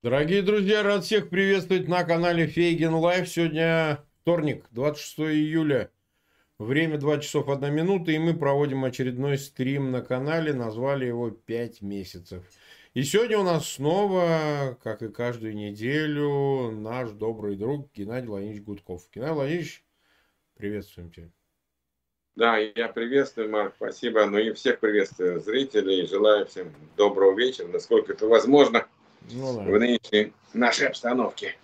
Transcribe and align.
Дорогие 0.00 0.42
друзья, 0.42 0.84
рад 0.84 1.02
всех 1.02 1.28
приветствовать 1.28 1.88
на 1.88 2.04
канале 2.04 2.46
Фейгин 2.46 2.94
Live. 2.94 3.28
Сегодня 3.28 4.04
вторник, 4.22 4.64
26 4.70 5.18
июля. 5.18 5.90
Время 6.60 6.98
2 6.98 7.18
часов 7.18 7.48
1 7.48 7.74
минута, 7.74 8.12
и 8.12 8.18
мы 8.18 8.32
проводим 8.32 8.84
очередной 8.84 9.38
стрим 9.38 9.90
на 9.90 10.00
канале. 10.00 10.52
Назвали 10.52 11.06
его 11.06 11.32
5 11.32 11.82
месяцев. 11.82 12.44
И 12.94 13.02
сегодня 13.02 13.38
у 13.38 13.42
нас 13.42 13.68
снова, 13.68 14.78
как 14.84 15.02
и 15.02 15.08
каждую 15.08 15.56
неделю, 15.56 16.70
наш 16.70 17.10
добрый 17.10 17.56
друг 17.56 17.92
Геннадий 17.92 18.28
Владимирович 18.28 18.62
Гудков. 18.62 19.02
Геннадий 19.12 19.34
Владимирович, 19.34 19.84
приветствуем 20.56 21.10
тебя. 21.10 21.30
Да, 22.36 22.56
я 22.56 22.86
приветствую, 22.86 23.50
Марк, 23.50 23.74
спасибо. 23.74 24.24
Ну 24.26 24.38
и 24.38 24.52
всех 24.52 24.78
приветствую 24.78 25.40
зрителей. 25.40 26.06
Желаю 26.06 26.46
всем 26.46 26.72
доброго 26.96 27.36
вечера, 27.36 27.66
насколько 27.66 28.12
это 28.12 28.28
возможно 28.28 28.86
ну, 29.32 29.56
да. 29.56 29.62
в 29.62 29.78
нынешней 29.78 30.32
нашей 30.52 30.88
обстановке. 30.88 31.56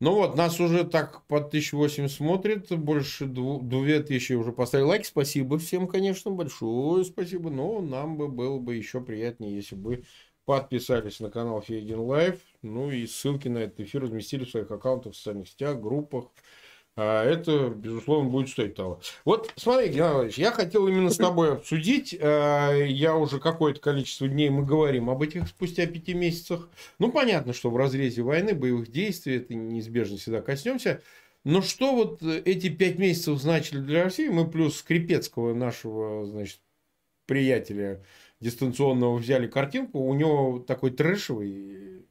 Ну 0.00 0.14
вот, 0.14 0.36
нас 0.36 0.60
уже 0.60 0.84
так 0.84 1.22
по 1.26 1.38
1008 1.38 2.08
смотрит, 2.08 2.70
больше 2.70 3.26
2000 3.26 4.32
уже 4.34 4.52
поставили 4.52 4.86
лайк. 4.86 5.06
Спасибо 5.06 5.58
всем, 5.58 5.88
конечно, 5.88 6.30
большое 6.30 7.04
спасибо. 7.04 7.50
Но 7.50 7.80
нам 7.80 8.16
бы 8.16 8.28
было 8.28 8.58
бы 8.58 8.76
еще 8.76 9.00
приятнее, 9.00 9.56
если 9.56 9.74
бы 9.74 10.04
подписались 10.44 11.18
на 11.18 11.30
канал 11.30 11.60
Фейгин 11.60 11.98
Live. 11.98 12.36
Ну 12.62 12.90
и 12.90 13.06
ссылки 13.06 13.48
на 13.48 13.58
этот 13.58 13.80
эфир 13.80 14.02
разместили 14.02 14.44
в 14.44 14.50
своих 14.50 14.70
аккаунтах, 14.70 15.14
в 15.14 15.16
социальных 15.16 15.48
сетях, 15.48 15.80
группах. 15.80 16.26
А 17.00 17.24
это, 17.24 17.68
безусловно, 17.68 18.28
будет 18.28 18.48
стоить 18.48 18.74
того. 18.74 19.00
Вот 19.24 19.52
смотри, 19.54 19.88
Геннадий 19.88 20.42
я 20.42 20.50
хотел 20.50 20.88
именно 20.88 21.10
с 21.10 21.16
тобой 21.16 21.52
обсудить. 21.52 22.12
А, 22.20 22.72
я 22.72 23.14
уже 23.14 23.38
какое-то 23.38 23.78
количество 23.78 24.26
дней 24.26 24.50
мы 24.50 24.66
говорим 24.66 25.08
об 25.08 25.22
этих 25.22 25.46
спустя 25.46 25.86
пяти 25.86 26.12
месяцах. 26.12 26.68
Ну, 26.98 27.12
понятно, 27.12 27.52
что 27.52 27.70
в 27.70 27.76
разрезе 27.76 28.22
войны, 28.22 28.52
боевых 28.52 28.90
действий, 28.90 29.36
это 29.36 29.54
неизбежно 29.54 30.16
всегда 30.16 30.40
коснемся. 30.40 31.00
Но 31.44 31.62
что 31.62 31.94
вот 31.94 32.20
эти 32.20 32.68
пять 32.68 32.98
месяцев 32.98 33.38
значили 33.38 33.78
для 33.78 34.02
России? 34.02 34.26
Мы 34.26 34.50
плюс 34.50 34.78
Скрипецкого, 34.78 35.54
нашего, 35.54 36.26
значит, 36.26 36.58
приятеля 37.26 38.04
дистанционного 38.40 39.18
взяли 39.18 39.46
картинку. 39.46 40.00
У 40.00 40.14
него 40.14 40.58
такой 40.58 40.90
трэшевый 40.90 42.07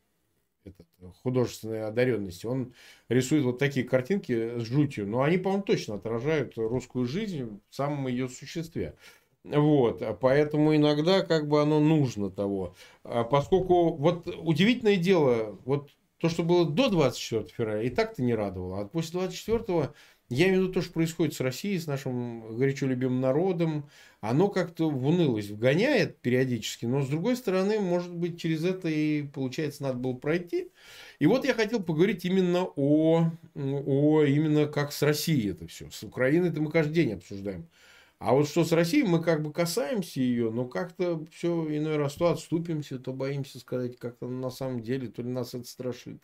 художественной 1.23 1.85
одаренности. 1.85 2.45
Он 2.45 2.73
рисует 3.09 3.43
вот 3.43 3.59
такие 3.59 3.85
картинки 3.85 4.59
с 4.59 4.63
жутью, 4.63 5.07
но 5.07 5.21
они, 5.21 5.37
по-моему, 5.37 5.63
точно 5.63 5.95
отражают 5.95 6.57
русскую 6.57 7.05
жизнь 7.05 7.59
в 7.69 7.75
самом 7.75 8.07
ее 8.07 8.29
существе. 8.29 8.95
Вот, 9.43 10.03
поэтому 10.19 10.75
иногда 10.75 11.21
как 11.21 11.47
бы 11.47 11.61
оно 11.61 11.79
нужно 11.79 12.29
того. 12.29 12.75
А 13.03 13.23
поскольку 13.23 13.93
вот 13.93 14.27
удивительное 14.27 14.97
дело, 14.97 15.57
вот 15.63 15.91
то, 16.17 16.29
что 16.29 16.43
было 16.43 16.65
до 16.69 16.89
24 16.89 17.45
февраля, 17.55 17.83
и 17.83 17.89
так-то 17.89 18.23
не 18.23 18.33
радовало. 18.33 18.81
А 18.81 18.85
после 18.85 19.19
24 19.19 19.91
я 20.29 20.47
имею 20.47 20.59
в 20.59 20.63
виду 20.63 20.73
то, 20.73 20.81
что 20.81 20.93
происходит 20.93 21.33
с 21.35 21.39
Россией, 21.39 21.79
с 21.79 21.87
нашим 21.87 22.57
горячо 22.57 22.85
любимым 22.87 23.21
народом. 23.21 23.89
Оно 24.19 24.49
как-то 24.49 24.89
в 24.89 25.05
унылость 25.05 25.51
вгоняет 25.51 26.19
периодически, 26.21 26.85
но 26.85 27.03
с 27.03 27.07
другой 27.07 27.35
стороны, 27.35 27.79
может 27.79 28.11
быть, 28.11 28.41
через 28.41 28.65
это 28.65 28.89
и, 28.89 29.21
получается, 29.21 29.83
надо 29.83 29.99
было 29.99 30.13
пройти. 30.13 30.71
И 31.19 31.27
вот 31.27 31.45
я 31.45 31.53
хотел 31.53 31.83
поговорить 31.83 32.25
именно 32.25 32.67
о, 32.75 33.29
о 33.53 34.23
именно 34.23 34.65
как 34.65 34.91
с 34.91 35.03
Россией 35.03 35.51
это 35.51 35.67
все. 35.67 35.91
С 35.91 36.01
Украиной-то 36.01 36.59
мы 36.59 36.71
каждый 36.71 36.93
день 36.93 37.13
обсуждаем. 37.13 37.69
А 38.17 38.33
вот 38.33 38.49
что 38.49 38.63
с 38.63 38.71
Россией, 38.71 39.03
мы 39.03 39.21
как 39.21 39.43
бы 39.43 39.53
касаемся 39.53 40.19
ее, 40.19 40.49
но 40.49 40.65
как-то 40.65 41.23
все 41.31 41.67
иной 41.77 41.97
раз 41.97 42.15
то 42.15 42.31
отступимся, 42.31 42.97
то 42.97 43.13
боимся 43.13 43.59
сказать 43.59 43.97
как-то 43.99 44.27
на 44.27 44.49
самом 44.49 44.81
деле, 44.81 45.09
то 45.09 45.21
ли 45.21 45.29
нас 45.29 45.53
это 45.53 45.65
страшит. 45.65 46.19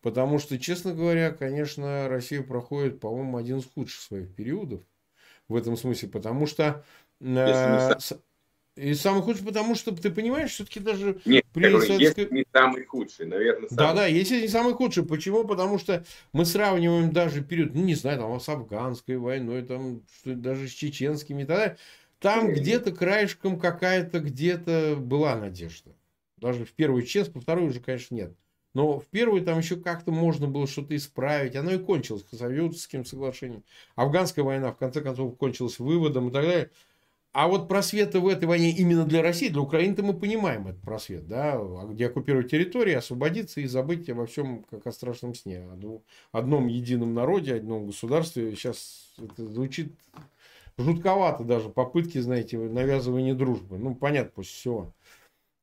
Потому 0.00 0.38
что, 0.38 0.58
честно 0.58 0.94
говоря, 0.94 1.30
конечно, 1.30 2.08
Россия 2.08 2.42
проходит, 2.42 3.00
по-моему, 3.00 3.36
один 3.36 3.58
из 3.58 3.66
худших 3.66 4.00
своих 4.00 4.34
периодов 4.34 4.80
в 5.48 5.56
этом 5.56 5.76
смысле, 5.76 6.08
потому 6.08 6.46
что... 6.46 6.86
Э, 7.20 7.94
и 8.78 8.94
самый 8.94 9.22
худший, 9.22 9.44
потому 9.44 9.74
что 9.74 9.90
ты 9.94 10.08
понимаешь, 10.08 10.52
все-таки 10.52 10.78
даже 10.78 11.20
Нет, 11.24 11.44
при 11.52 11.68
советской... 11.80 12.20
есть 12.20 12.32
не 12.32 12.46
самый 12.52 12.84
худший, 12.84 13.26
наверное. 13.26 13.68
Самый... 13.68 13.76
Да, 13.76 13.92
да, 13.92 14.06
если 14.06 14.40
не 14.40 14.46
самый 14.46 14.74
худший. 14.74 15.04
Почему? 15.04 15.44
Потому 15.44 15.78
что 15.78 16.04
мы 16.32 16.44
сравниваем 16.44 17.12
даже 17.12 17.42
период, 17.42 17.74
ну 17.74 17.82
не 17.82 17.96
знаю, 17.96 18.20
там 18.20 18.38
с 18.38 18.48
афганской 18.48 19.16
войной, 19.16 19.62
там 19.62 20.02
что 20.14 20.34
даже 20.34 20.68
с 20.68 20.70
чеченскими 20.70 21.42
и 21.42 21.46
так 21.46 21.56
далее. 21.56 21.76
Там 22.20 22.52
где-то 22.52 22.92
краешком 22.92 23.58
какая-то 23.58 24.20
где-то 24.20 24.94
была 24.96 25.34
надежда. 25.34 25.90
Даже 26.36 26.64
в 26.64 26.72
первую 26.72 27.02
честно, 27.02 27.34
во 27.34 27.40
вторую 27.40 27.70
уже, 27.70 27.80
конечно, 27.80 28.14
нет. 28.14 28.32
Но 28.74 29.00
в 29.00 29.06
первую 29.06 29.44
там 29.44 29.58
еще 29.58 29.76
как-то 29.76 30.12
можно 30.12 30.46
было 30.46 30.68
что-то 30.68 30.94
исправить. 30.94 31.56
Оно 31.56 31.72
и 31.72 31.78
кончилось 31.78 32.24
Советским 32.30 33.04
соглашением. 33.04 33.64
Афганская 33.96 34.44
война, 34.44 34.70
в 34.70 34.76
конце 34.76 35.00
концов, 35.00 35.36
кончилась 35.36 35.80
выводом 35.80 36.28
и 36.28 36.32
так 36.32 36.44
далее. 36.44 36.70
А 37.32 37.46
вот 37.46 37.68
просветы 37.68 38.20
в 38.20 38.26
этой 38.26 38.46
войне 38.46 38.70
именно 38.70 39.04
для 39.04 39.22
России, 39.22 39.48
для 39.48 39.60
Украины-то 39.60 40.02
мы 40.02 40.14
понимаем 40.14 40.66
этот 40.66 40.80
просвет, 40.80 41.28
да, 41.28 41.54
а 41.54 41.86
где 41.86 42.06
оккупировать 42.06 42.50
территории, 42.50 42.94
освободиться 42.94 43.60
и 43.60 43.66
забыть 43.66 44.08
обо 44.08 44.26
всем, 44.26 44.64
как 44.70 44.86
о 44.86 44.92
страшном 44.92 45.34
сне. 45.34 45.60
О 45.60 46.00
одном 46.32 46.66
едином 46.68 47.14
народе, 47.14 47.54
одном 47.54 47.86
государстве. 47.86 48.54
Сейчас 48.54 49.12
это 49.18 49.46
звучит 49.46 49.92
жутковато 50.78 51.44
даже, 51.44 51.68
попытки, 51.68 52.18
знаете, 52.18 52.58
навязывания 52.58 53.34
дружбы. 53.34 53.78
Ну, 53.78 53.94
понятно, 53.94 54.32
после 54.34 54.52
всего. 54.52 54.94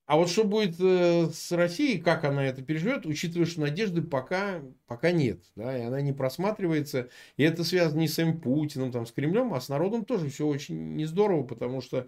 А 0.06 0.18
вот 0.18 0.30
что 0.30 0.44
будет 0.44 0.76
э, 0.80 1.30
с 1.34 1.52
Россией, 1.52 2.00
как 2.00 2.26
она 2.26 2.46
это 2.46 2.62
переживет, 2.62 3.08
учитывая, 3.08 3.48
что 3.48 3.62
надежды 3.62 4.04
пока, 4.04 4.62
пока 4.86 5.12
нет, 5.12 5.42
да, 5.56 5.76
и 5.76 5.82
она 5.82 6.00
не 6.02 6.14
просматривается, 6.14 7.10
и 7.38 7.44
это 7.44 7.64
связано 7.64 8.02
не 8.02 8.08
с 8.08 8.14
самим 8.14 8.40
Путиным, 8.40 8.92
там, 8.92 9.08
с 9.08 9.12
Кремлем, 9.12 9.54
а 9.56 9.62
с 9.62 9.68
народом 9.68 10.06
тоже 10.06 10.30
все 10.30 10.46
очень 10.46 10.96
не 10.96 11.06
здорово, 11.06 11.42
потому 11.44 11.82
что 11.82 12.08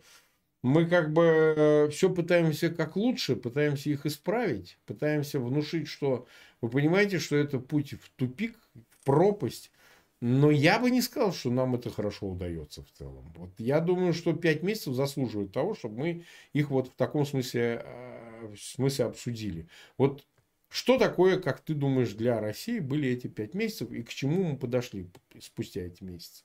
мы 0.62 0.86
как 0.86 1.12
бы 1.12 1.24
э, 1.24 1.90
все 1.90 2.12
пытаемся 2.12 2.70
как 2.70 2.96
лучше, 2.96 3.36
пытаемся 3.36 3.90
их 3.90 4.06
исправить, 4.06 4.78
пытаемся 4.86 5.40
внушить, 5.40 5.88
что 5.88 6.28
вы 6.62 6.70
понимаете, 6.70 7.18
что 7.18 7.36
это 7.36 7.60
путь 7.60 7.94
в 7.94 8.10
тупик, 8.16 8.56
в 8.92 9.06
пропасть, 9.06 9.72
но 10.20 10.50
я 10.50 10.80
бы 10.80 10.90
не 10.90 11.02
сказал, 11.02 11.32
что 11.32 11.52
нам 11.52 11.76
это 11.76 11.90
хорошо 11.90 12.28
удается 12.28 12.84
в 12.84 12.92
целом. 12.92 13.32
Вот 13.36 13.52
я 13.60 13.80
думаю, 13.80 14.14
что 14.14 14.34
пять 14.34 14.64
месяцев 14.64 14.96
заслуживают 14.96 15.52
того, 15.52 15.76
чтобы 15.76 15.98
мы 15.98 16.26
их 16.54 16.72
вот 16.72 16.88
в 16.88 16.96
таком 16.96 17.26
смысле, 17.26 17.84
э, 17.84 18.48
в 18.56 18.58
смысле 18.58 19.06
обсудили. 19.06 19.68
Вот 19.98 20.26
что 20.70 20.98
такое, 20.98 21.40
как 21.40 21.62
ты 21.62 21.74
думаешь, 21.76 22.14
для 22.14 22.40
России 22.40 22.80
были 22.80 23.10
эти 23.10 23.28
пять 23.28 23.54
месяцев 23.54 23.92
и 23.92 24.04
к 24.04 24.10
чему 24.10 24.44
мы 24.44 24.58
подошли 24.58 25.10
спустя 25.40 25.82
эти 25.82 26.04
месяцы? 26.04 26.44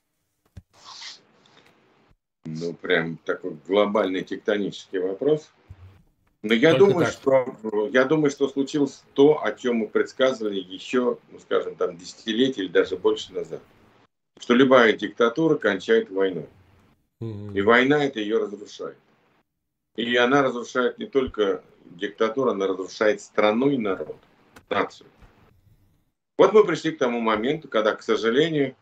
Ну, 2.45 2.75
прям 2.75 3.17
такой 3.19 3.57
глобальный 3.67 4.23
тектонический 4.23 4.99
вопрос. 4.99 5.51
Но 6.43 6.55
я 6.55 6.75
думаю, 6.75 7.07
что, 7.07 7.57
я 7.93 8.05
думаю, 8.05 8.31
что 8.31 8.49
случилось 8.49 9.05
то, 9.15 9.45
о 9.45 9.53
чем 9.53 9.77
мы 9.77 9.89
предсказывали 9.89 10.59
еще, 10.59 11.19
ну, 11.31 11.39
скажем, 11.39 11.77
там, 11.77 11.97
десятилетия 11.97 12.63
или 12.63 12.69
даже 12.69 12.97
больше 12.97 13.33
назад. 13.33 13.61
Что 14.41 14.55
любая 14.55 14.93
диктатура 14.95 15.55
кончает 15.55 16.11
войной. 16.11 16.49
И 17.21 17.61
война 17.61 18.05
это 18.05 18.19
ее 18.19 18.39
разрушает. 18.39 18.99
И 19.95 20.17
она 20.17 20.43
разрушает 20.43 20.99
не 20.99 21.07
только 21.07 21.63
диктатуру, 21.85 22.51
она 22.51 22.67
разрушает 22.67 23.21
страну 23.21 23.71
и 23.71 23.79
народ, 23.79 24.17
нацию. 24.69 25.09
Вот 26.39 26.53
мы 26.53 26.65
пришли 26.65 26.91
к 26.91 26.99
тому 26.99 27.21
моменту, 27.21 27.69
когда, 27.69 27.95
к 27.95 28.03
сожалению, 28.03 28.75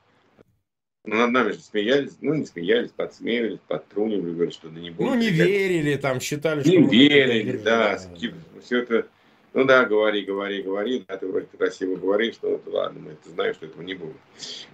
ну, 1.04 1.16
над 1.16 1.30
нами 1.30 1.52
же 1.52 1.60
смеялись, 1.60 2.16
ну, 2.20 2.34
не 2.34 2.44
смеялись, 2.44 2.90
подсмеивались, 2.90 3.60
подтрунивали, 3.66 4.32
говорили, 4.32 4.52
что 4.52 4.68
да 4.68 4.80
не 4.80 4.90
будет. 4.90 5.08
Ну, 5.08 5.14
не 5.14 5.30
верили, 5.30 5.96
там, 5.96 6.20
считали, 6.20 6.60
что... 6.60 6.70
Не 6.70 6.86
верили, 6.86 7.56
да, 7.56 7.98
да, 7.98 8.60
все 8.62 8.82
это... 8.82 9.08
Ну 9.52 9.64
да, 9.64 9.84
говори, 9.84 10.24
говори, 10.24 10.62
говори, 10.62 11.04
да, 11.08 11.16
ты 11.16 11.26
вроде 11.26 11.46
красиво 11.46 11.96
говоришь, 11.96 12.36
но 12.42 12.50
вот, 12.50 12.66
ладно, 12.66 13.00
мы 13.00 13.12
это 13.12 13.30
знаем, 13.30 13.54
что 13.54 13.66
этого 13.66 13.82
не 13.82 13.94
будет. 13.94 14.16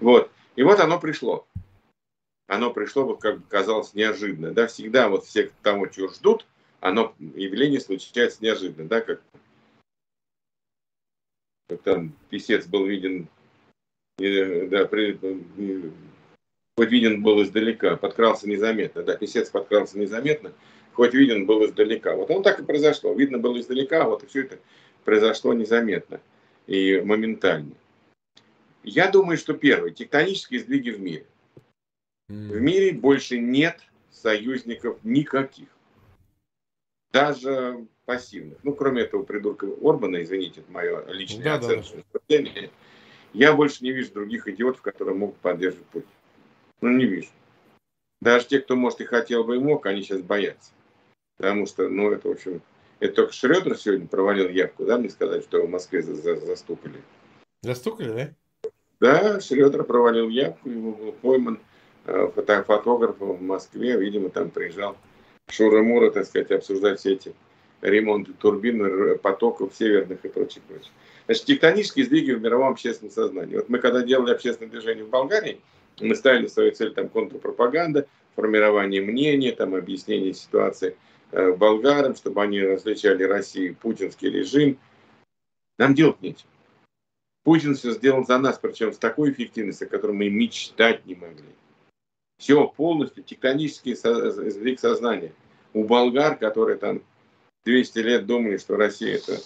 Вот. 0.00 0.30
И 0.56 0.62
вот 0.62 0.80
оно 0.80 1.00
пришло. 1.00 1.46
Оно 2.46 2.72
пришло, 2.72 3.04
вот 3.04 3.20
как 3.20 3.38
бы 3.38 3.44
казалось, 3.48 3.94
неожиданно. 3.94 4.52
Да, 4.52 4.66
всегда 4.66 5.08
вот 5.08 5.24
все 5.24 5.50
того, 5.62 5.86
чего 5.86 6.08
ждут, 6.08 6.44
оно, 6.80 7.14
явление 7.18 7.80
случается 7.80 8.42
неожиданно, 8.42 8.88
да, 8.88 9.00
как, 9.00 9.22
как 11.68 11.80
там 11.82 12.12
писец 12.28 12.66
был 12.66 12.84
виден 12.84 13.28
да, 14.18 14.86
при, 14.86 15.18
хоть 16.76 16.90
виден 16.90 17.22
был 17.22 17.42
издалека, 17.42 17.96
подкрался 17.96 18.48
незаметно, 18.48 19.02
да, 19.02 19.16
писец 19.16 19.48
подкрался 19.48 19.98
незаметно, 19.98 20.52
хоть 20.92 21.14
виден 21.14 21.46
был 21.46 21.64
издалека. 21.64 22.14
Вот 22.14 22.30
он 22.30 22.42
так 22.42 22.60
и 22.60 22.64
произошло, 22.64 23.14
видно 23.14 23.38
было 23.38 23.58
издалека, 23.58 24.04
вот 24.04 24.22
и 24.24 24.26
все 24.26 24.42
это 24.42 24.58
произошло 25.04 25.54
незаметно 25.54 26.20
и 26.66 27.00
моментально. 27.00 27.72
Я 28.82 29.10
думаю, 29.10 29.38
что 29.38 29.54
первый, 29.54 29.92
тектонические 29.92 30.60
сдвиги 30.60 30.90
в 30.90 31.00
мире. 31.00 31.26
В 32.28 32.60
мире 32.60 32.92
больше 32.92 33.38
нет 33.38 33.80
союзников 34.10 34.98
никаких. 35.02 35.68
Даже 37.12 37.86
пассивных. 38.04 38.58
Ну, 38.62 38.74
кроме 38.74 39.02
этого 39.02 39.22
придурка 39.22 39.66
Орбана, 39.80 40.22
извините, 40.22 40.60
это 40.60 40.70
мое 40.70 41.04
личное 41.06 41.44
да, 41.44 41.54
оценочное 41.54 42.04
да. 42.28 42.36
я 43.32 43.52
больше 43.54 43.82
не 43.82 43.92
вижу 43.92 44.12
других 44.12 44.46
идиотов, 44.48 44.82
которые 44.82 45.16
могут 45.16 45.36
поддерживать 45.36 45.86
Путина. 45.86 46.15
Ну, 46.80 46.90
не 46.90 47.06
вижу. 47.06 47.28
Даже 48.20 48.46
те, 48.46 48.60
кто, 48.60 48.76
может, 48.76 49.00
и 49.00 49.04
хотел 49.04 49.44
бы 49.44 49.56
и 49.56 49.58
мог, 49.58 49.86
они 49.86 50.02
сейчас 50.02 50.22
боятся. 50.22 50.72
Потому 51.36 51.66
что, 51.66 51.88
ну, 51.88 52.10
это, 52.10 52.28
в 52.28 52.32
общем, 52.32 52.62
это 53.00 53.14
только 53.14 53.32
Шредер 53.32 53.76
сегодня 53.76 54.06
провалил 54.06 54.48
явку, 54.48 54.84
да, 54.84 54.96
мне 54.96 55.10
сказать, 55.10 55.44
что 55.44 55.66
в 55.66 55.68
Москве 55.68 56.02
за 56.02 56.14
за 56.14 56.36
застукали. 56.36 57.02
Застукали, 57.62 58.32
да? 58.60 58.70
Да, 59.00 59.40
Шредер 59.40 59.84
провалил 59.84 60.28
явку, 60.28 60.70
его 60.70 60.92
был 60.92 61.12
пойман 61.12 61.60
э, 62.06 62.30
фото 62.34 62.64
фотографом 62.64 63.36
в 63.36 63.42
Москве, 63.42 63.98
видимо, 63.98 64.30
там 64.30 64.50
приезжал 64.50 64.96
Шура-Мура, 65.48 66.10
так 66.10 66.24
сказать, 66.24 66.50
обсуждать 66.50 67.00
все 67.00 67.12
эти 67.12 67.34
ремонты 67.82 68.32
турбин, 68.32 69.18
потоков 69.18 69.74
северных 69.74 70.24
и 70.24 70.28
прочее, 70.28 70.62
прочее. 70.66 70.90
Значит, 71.26 71.44
тектонические 71.44 72.06
сдвиги 72.06 72.32
в 72.32 72.40
мировом 72.40 72.68
общественном 72.68 73.12
сознании. 73.12 73.56
Вот 73.56 73.68
мы 73.68 73.78
когда 73.78 74.02
делали 74.02 74.32
общественное 74.32 74.70
движение 74.70 75.04
в 75.04 75.10
Болгарии, 75.10 75.60
мы 76.00 76.14
ставили 76.14 76.46
свою 76.46 76.72
цель 76.72 76.92
там 76.92 77.08
контрпропаганда, 77.08 78.06
формирование 78.34 79.02
мнения, 79.02 79.52
там 79.52 79.74
объяснение 79.74 80.34
ситуации 80.34 80.96
э, 81.32 81.52
болгарам, 81.52 82.14
чтобы 82.14 82.42
они 82.42 82.60
различали 82.60 83.22
Россию, 83.22 83.76
путинский 83.76 84.30
режим. 84.30 84.78
Нам 85.78 85.94
делать 85.94 86.20
нечего. 86.20 86.50
Путин 87.44 87.74
все 87.74 87.92
сделал 87.92 88.24
за 88.24 88.38
нас, 88.38 88.58
причем 88.58 88.92
с 88.92 88.98
такой 88.98 89.30
эффективностью, 89.30 89.86
о 89.86 89.90
которой 89.90 90.12
мы 90.12 90.28
мечтать 90.28 91.06
не 91.06 91.14
могли. 91.14 91.46
Все 92.38 92.66
полностью 92.66 93.22
тектонический 93.22 93.94
сдвиг 93.94 94.80
сознания. 94.80 95.32
У 95.72 95.84
болгар, 95.84 96.36
которые 96.36 96.76
там 96.76 97.02
200 97.64 97.98
лет 98.00 98.26
думали, 98.26 98.58
что 98.58 98.76
Россия 98.76 99.16
это 99.16 99.38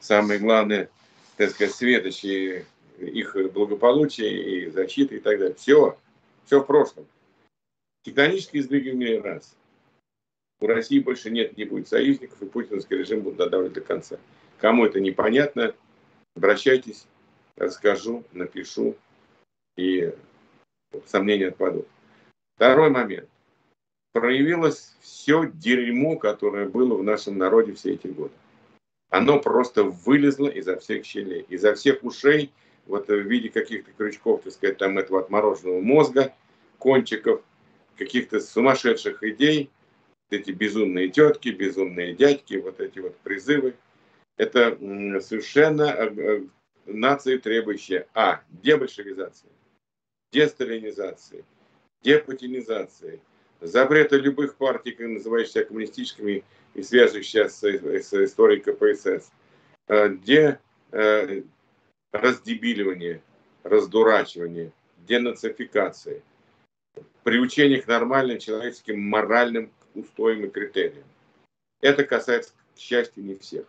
самое 0.00 0.40
главное, 0.40 0.88
так 1.36 1.50
сказать, 1.50 1.74
светочи 1.74 2.64
их 2.98 3.36
благополучия 3.52 4.30
и 4.30 4.70
защиты 4.70 5.16
и 5.16 5.20
так 5.20 5.38
далее. 5.38 5.54
Все, 5.54 5.98
все 6.44 6.60
в 6.60 6.66
прошлом. 6.66 7.06
Тектонические 8.02 8.62
сдвиги 8.62 8.90
в 8.90 8.96
мире 8.96 9.20
раз. 9.20 9.56
У 10.60 10.66
России 10.66 10.98
больше 10.98 11.30
нет, 11.30 11.56
не 11.56 11.64
будет 11.64 11.88
союзников, 11.88 12.40
и 12.40 12.46
путинский 12.46 12.96
режим 12.96 13.22
будет 13.22 13.36
додавлен 13.36 13.72
до 13.72 13.80
конца. 13.80 14.18
Кому 14.58 14.86
это 14.86 15.00
непонятно, 15.00 15.74
обращайтесь, 16.36 17.06
расскажу, 17.56 18.24
напишу, 18.32 18.96
и 19.76 20.12
сомнения 21.06 21.48
отпадут. 21.48 21.86
Второй 22.56 22.90
момент. 22.90 23.28
Проявилось 24.12 24.94
все 25.00 25.50
дерьмо, 25.52 26.16
которое 26.16 26.68
было 26.68 26.94
в 26.94 27.02
нашем 27.02 27.36
народе 27.36 27.72
все 27.72 27.94
эти 27.94 28.06
годы. 28.06 28.32
Оно 29.10 29.40
просто 29.40 29.82
вылезло 29.84 30.48
изо 30.48 30.78
всех 30.78 31.04
щелей, 31.04 31.44
изо 31.48 31.74
всех 31.74 32.04
ушей, 32.04 32.52
вот 32.86 33.08
в 33.08 33.20
виде 33.20 33.48
каких-то 33.48 33.90
крючков, 33.92 34.42
так 34.42 34.52
сказать, 34.52 34.78
там 34.78 34.98
этого 34.98 35.20
отмороженного 35.20 35.80
мозга, 35.80 36.34
кончиков, 36.78 37.42
каких-то 37.96 38.40
сумасшедших 38.40 39.22
идей, 39.22 39.70
эти 40.30 40.50
безумные 40.50 41.08
тетки, 41.08 41.50
безумные 41.50 42.14
дядьки, 42.14 42.54
вот 42.54 42.80
эти 42.80 42.98
вот 42.98 43.16
призывы. 43.18 43.74
Это 44.36 44.76
совершенно 45.20 45.82
э, 45.84 46.12
э, 46.16 46.42
нации, 46.86 47.38
требующие 47.38 48.08
а. 48.14 48.40
дебольшевизации, 48.50 49.48
десталинизации, 50.32 51.44
депутинизации, 52.02 53.20
запрета 53.60 54.16
любых 54.16 54.56
партий, 54.56 54.96
называющих 54.98 55.52
себя 55.52 55.64
коммунистическими 55.64 56.44
и 56.74 56.82
связывающих 56.82 57.50
с, 57.50 57.62
с 57.62 58.24
историей 58.24 58.60
КПСС, 58.60 59.30
э, 59.88 60.08
де, 60.16 60.58
э, 60.90 61.42
раздебиливание, 62.14 63.20
раздурачивание, 63.64 64.70
денацификации, 65.06 66.22
приучение 67.24 67.82
к 67.82 67.88
нормальным 67.88 68.38
человеческим 68.38 69.00
моральным 69.00 69.70
устоям 69.94 70.44
и 70.44 70.48
критериям. 70.48 71.04
Это 71.80 72.04
касается, 72.04 72.52
к 72.74 72.78
счастью, 72.78 73.24
не 73.24 73.34
всех. 73.34 73.66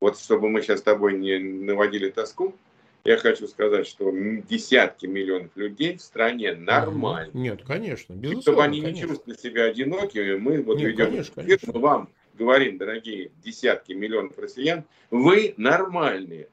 Вот 0.00 0.18
чтобы 0.18 0.48
мы 0.48 0.62
сейчас 0.62 0.80
с 0.80 0.82
тобой 0.82 1.16
не 1.18 1.38
наводили 1.38 2.08
тоску, 2.08 2.56
я 3.04 3.18
хочу 3.18 3.46
сказать, 3.46 3.86
что 3.86 4.10
десятки 4.10 5.06
миллионов 5.06 5.50
людей 5.54 5.98
в 5.98 6.02
стране 6.02 6.54
нормально. 6.54 7.30
Нет, 7.34 7.62
конечно, 7.64 8.14
безусловно. 8.14 8.38
И 8.38 8.42
чтобы 8.42 8.64
они 8.64 8.80
конечно. 8.80 9.02
не 9.02 9.08
чувствовали 9.08 9.38
себя 9.38 9.64
одинокими, 9.64 10.36
мы 10.36 10.62
вот 10.62 10.78
Нет, 10.78 10.88
ведем 10.88 11.06
конечно, 11.06 11.34
конечно. 11.34 11.72
мы 11.74 11.80
вам 11.80 12.08
говорим, 12.34 12.78
дорогие 12.78 13.30
десятки 13.44 13.92
миллионов 13.92 14.38
россиян, 14.38 14.84
вы 15.10 15.52
нормальные. 15.58 16.48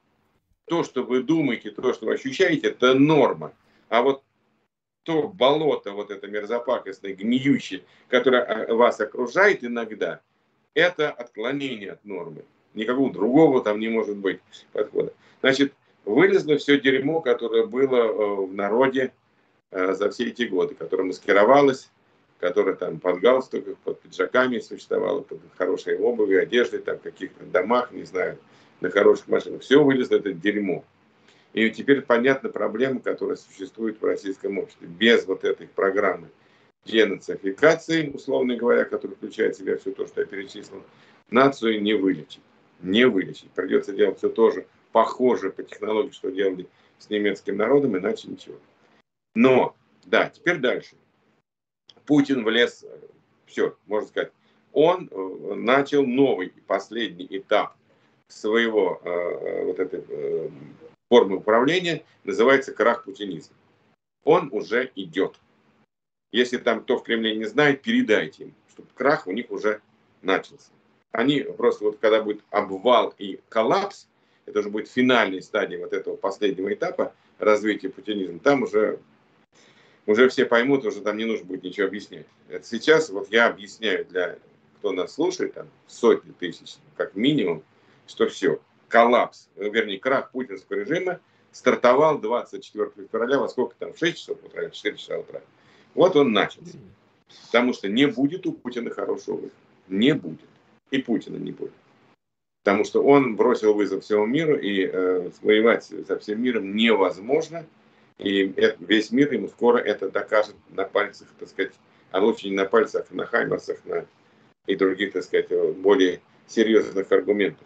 То, 0.69 0.83
что 0.83 1.04
вы 1.04 1.24
думаете, 1.24 1.71
то, 1.71 1.94
что 1.94 2.06
вы 2.06 2.13
ощущаете, 2.13 2.68
это 2.68 2.94
норма. 2.94 3.54
А 3.89 4.01
вот 4.04 4.24
то 5.04 5.27
болото, 5.27 5.92
вот 5.94 6.12
это 6.12 6.27
мерзопакостное, 6.27 7.16
гниющее, 7.16 7.81
которое 8.07 8.44
а, 8.44 8.75
вас 8.75 9.00
окружает 9.00 9.63
иногда, 9.63 10.21
это 10.75 11.10
отклонение 11.10 11.94
от 11.94 12.06
нормы. 12.06 12.44
Никакого 12.75 13.12
другого 13.12 13.63
там 13.63 13.80
не 13.80 13.89
может 13.89 14.18
быть 14.18 14.39
подхода. 14.71 15.12
Значит, 15.42 15.74
вылезло 16.06 16.57
все 16.57 16.80
дерьмо, 16.80 17.22
которое 17.22 17.65
было 17.65 17.98
э, 17.98 18.36
в 18.45 18.54
народе 18.54 19.12
э, 19.72 19.94
за 19.94 20.12
все 20.12 20.27
эти 20.27 20.44
годы, 20.44 20.75
которое 20.75 21.04
маскировалось, 21.04 21.89
которое 22.39 22.75
там 22.75 23.00
под 23.00 23.19
галстуках, 23.19 23.77
под 23.77 24.01
пиджаками 24.01 24.60
существовало, 24.60 25.22
под 25.22 25.39
хорошей 25.57 25.98
обувью, 25.98 26.44
одеждой, 26.44 26.81
там 26.81 26.98
в 26.98 27.01
каких-то 27.01 27.44
домах, 27.45 27.92
не 27.92 28.04
знаю, 28.04 28.38
на 28.81 28.89
хороших 28.89 29.27
машинах. 29.27 29.61
Все 29.61 29.83
вылезло 29.83 30.15
это 30.15 30.33
дерьмо. 30.33 30.83
И 31.53 31.69
теперь 31.71 32.01
понятна 32.01 32.49
проблема, 32.49 32.99
которая 32.99 33.35
существует 33.35 33.99
в 33.99 34.05
российском 34.05 34.59
обществе. 34.59 34.87
Без 34.87 35.25
вот 35.25 35.43
этой 35.43 35.67
программы 35.67 36.29
денацификации, 36.85 38.09
условно 38.09 38.55
говоря, 38.55 38.85
которая 38.85 39.15
включает 39.15 39.55
в 39.55 39.59
себя 39.59 39.77
все 39.77 39.91
то, 39.91 40.07
что 40.07 40.21
я 40.21 40.27
перечислил, 40.27 40.83
нацию 41.29 41.81
не 41.81 41.93
вылечить. 41.93 42.41
Не 42.81 43.05
вылечить. 43.05 43.49
Придется 43.51 43.93
делать 43.93 44.19
все 44.19 44.29
тоже 44.29 44.67
похоже 44.91 45.49
по 45.49 45.63
технологии, 45.63 46.11
что 46.11 46.29
делали 46.29 46.67
с 46.97 47.09
немецким 47.09 47.57
народом, 47.57 47.97
иначе 47.97 48.27
ничего. 48.27 48.57
Но, 49.35 49.75
да, 50.05 50.29
теперь 50.29 50.57
дальше. 50.57 50.95
Путин 52.05 52.43
влез, 52.43 52.86
все, 53.45 53.75
можно 53.86 54.07
сказать, 54.07 54.31
он 54.71 55.09
э, 55.12 55.53
начал 55.55 56.05
новый, 56.05 56.53
последний 56.67 57.27
этап 57.29 57.75
своего 58.29 59.01
э, 59.03 59.09
э, 59.09 59.65
вот 59.65 59.79
этой 59.79 60.03
э, 60.07 60.50
формы 61.09 61.38
управления, 61.38 62.03
называется 62.24 62.71
крах 62.71 63.03
путинизма. 63.03 63.55
Он 64.24 64.50
уже 64.51 64.91
идет. 64.95 65.39
Если 66.31 66.57
там 66.57 66.83
кто 66.83 66.98
в 66.98 67.03
Кремле 67.03 67.36
не 67.36 67.45
знает, 67.45 67.81
передайте 67.81 68.45
им, 68.45 68.53
чтобы 68.71 68.88
крах 68.93 69.27
у 69.27 69.31
них 69.31 69.50
уже 69.50 69.81
начался. 70.21 70.71
Они 71.12 71.41
просто 71.41 71.86
вот 71.86 71.98
когда 72.00 72.21
будет 72.21 72.41
обвал 72.51 73.13
и 73.17 73.39
коллапс, 73.50 74.07
это 74.45 74.59
уже 74.59 74.69
будет 74.69 74.88
финальной 74.88 75.41
стадия 75.41 75.79
вот 75.79 75.93
этого 75.93 76.15
последнего 76.15 76.71
этапа 76.71 77.13
развития 77.39 77.89
путинизма, 77.89 78.39
там 78.39 78.63
уже, 78.63 79.00
уже 80.05 80.29
все 80.29 80.45
поймут, 80.45 80.86
уже 80.86 81.01
там 81.01 81.17
не 81.17 81.25
нужно 81.25 81.45
будет 81.45 81.63
ничего 81.63 81.88
объяснять. 81.88 82.27
Это 82.48 82.65
сейчас 82.65 83.09
вот 83.09 83.31
я 83.31 83.48
объясняю 83.48 84.05
для 84.05 84.38
кто 84.77 84.91
нас 84.91 85.13
слушает, 85.13 85.53
там 85.53 85.67
сотни 85.88 86.31
тысяч, 86.31 86.75
как 86.95 87.15
минимум, 87.15 87.63
что 88.10 88.28
все, 88.28 88.60
коллапс, 88.88 89.50
вернее, 89.56 90.00
крах 90.00 90.32
путинского 90.32 90.78
режима 90.78 91.20
стартовал 91.51 92.20
24 92.20 92.92
февраля, 93.12 93.39
во 93.39 93.50
сколько 93.50 93.75
там, 93.78 93.94
в 93.94 93.98
6 93.98 94.18
часов 94.18 94.38
утра, 94.44 94.70
4 94.70 94.98
часа 94.98 95.20
утра. 95.20 95.42
Вот 95.94 96.16
он 96.16 96.32
начался. 96.34 96.78
Потому 97.46 97.74
что 97.74 97.88
не 97.88 98.08
будет 98.08 98.46
у 98.48 98.54
Путина 98.54 98.89
хорошего 98.89 99.36
выхода. 99.36 99.54
Не 99.88 100.13
будет. 100.13 100.50
И 100.92 101.00
Путина 101.00 101.38
не 101.38 101.51
будет. 101.51 101.74
Потому 102.63 102.84
что 102.84 103.04
он 103.04 103.36
бросил 103.36 103.74
вызов 103.74 104.04
всему 104.04 104.25
миру, 104.25 104.58
и 104.58 104.86
э, 104.86 105.30
воевать 105.42 105.86
со 106.08 106.20
всем 106.20 106.42
миром 106.42 106.75
невозможно. 106.75 107.66
И 108.18 108.51
это, 108.58 108.84
весь 108.84 109.12
мир 109.12 109.32
ему 109.32 109.48
скоро 109.48 109.78
это 109.78 110.10
докажет 110.10 110.56
на 110.70 110.84
пальцах, 110.84 111.30
так 111.39 111.48
сказать, 111.48 111.72
а 112.12 112.20
лучше 112.20 112.50
не 112.50 112.56
на 112.56 112.66
пальцах, 112.66 113.06
а 113.10 113.16
на 113.16 113.25
Хаймерсах 113.25 113.78
на, 113.86 114.06
и 114.68 114.75
других, 114.75 115.13
так 115.13 115.24
сказать, 115.24 115.50
более 115.78 116.22
серьезных 116.48 117.12
аргументах. 117.12 117.66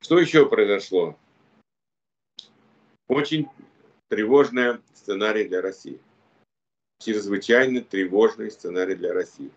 Что 0.00 0.18
еще 0.18 0.48
произошло? 0.48 1.16
Очень 3.08 3.48
тревожный 4.08 4.78
сценарий 4.94 5.48
для 5.48 5.60
России. 5.60 6.00
Чрезвычайно 7.00 7.80
тревожный 7.82 8.50
сценарий 8.50 8.94
для 8.94 9.12
России. 9.12 9.50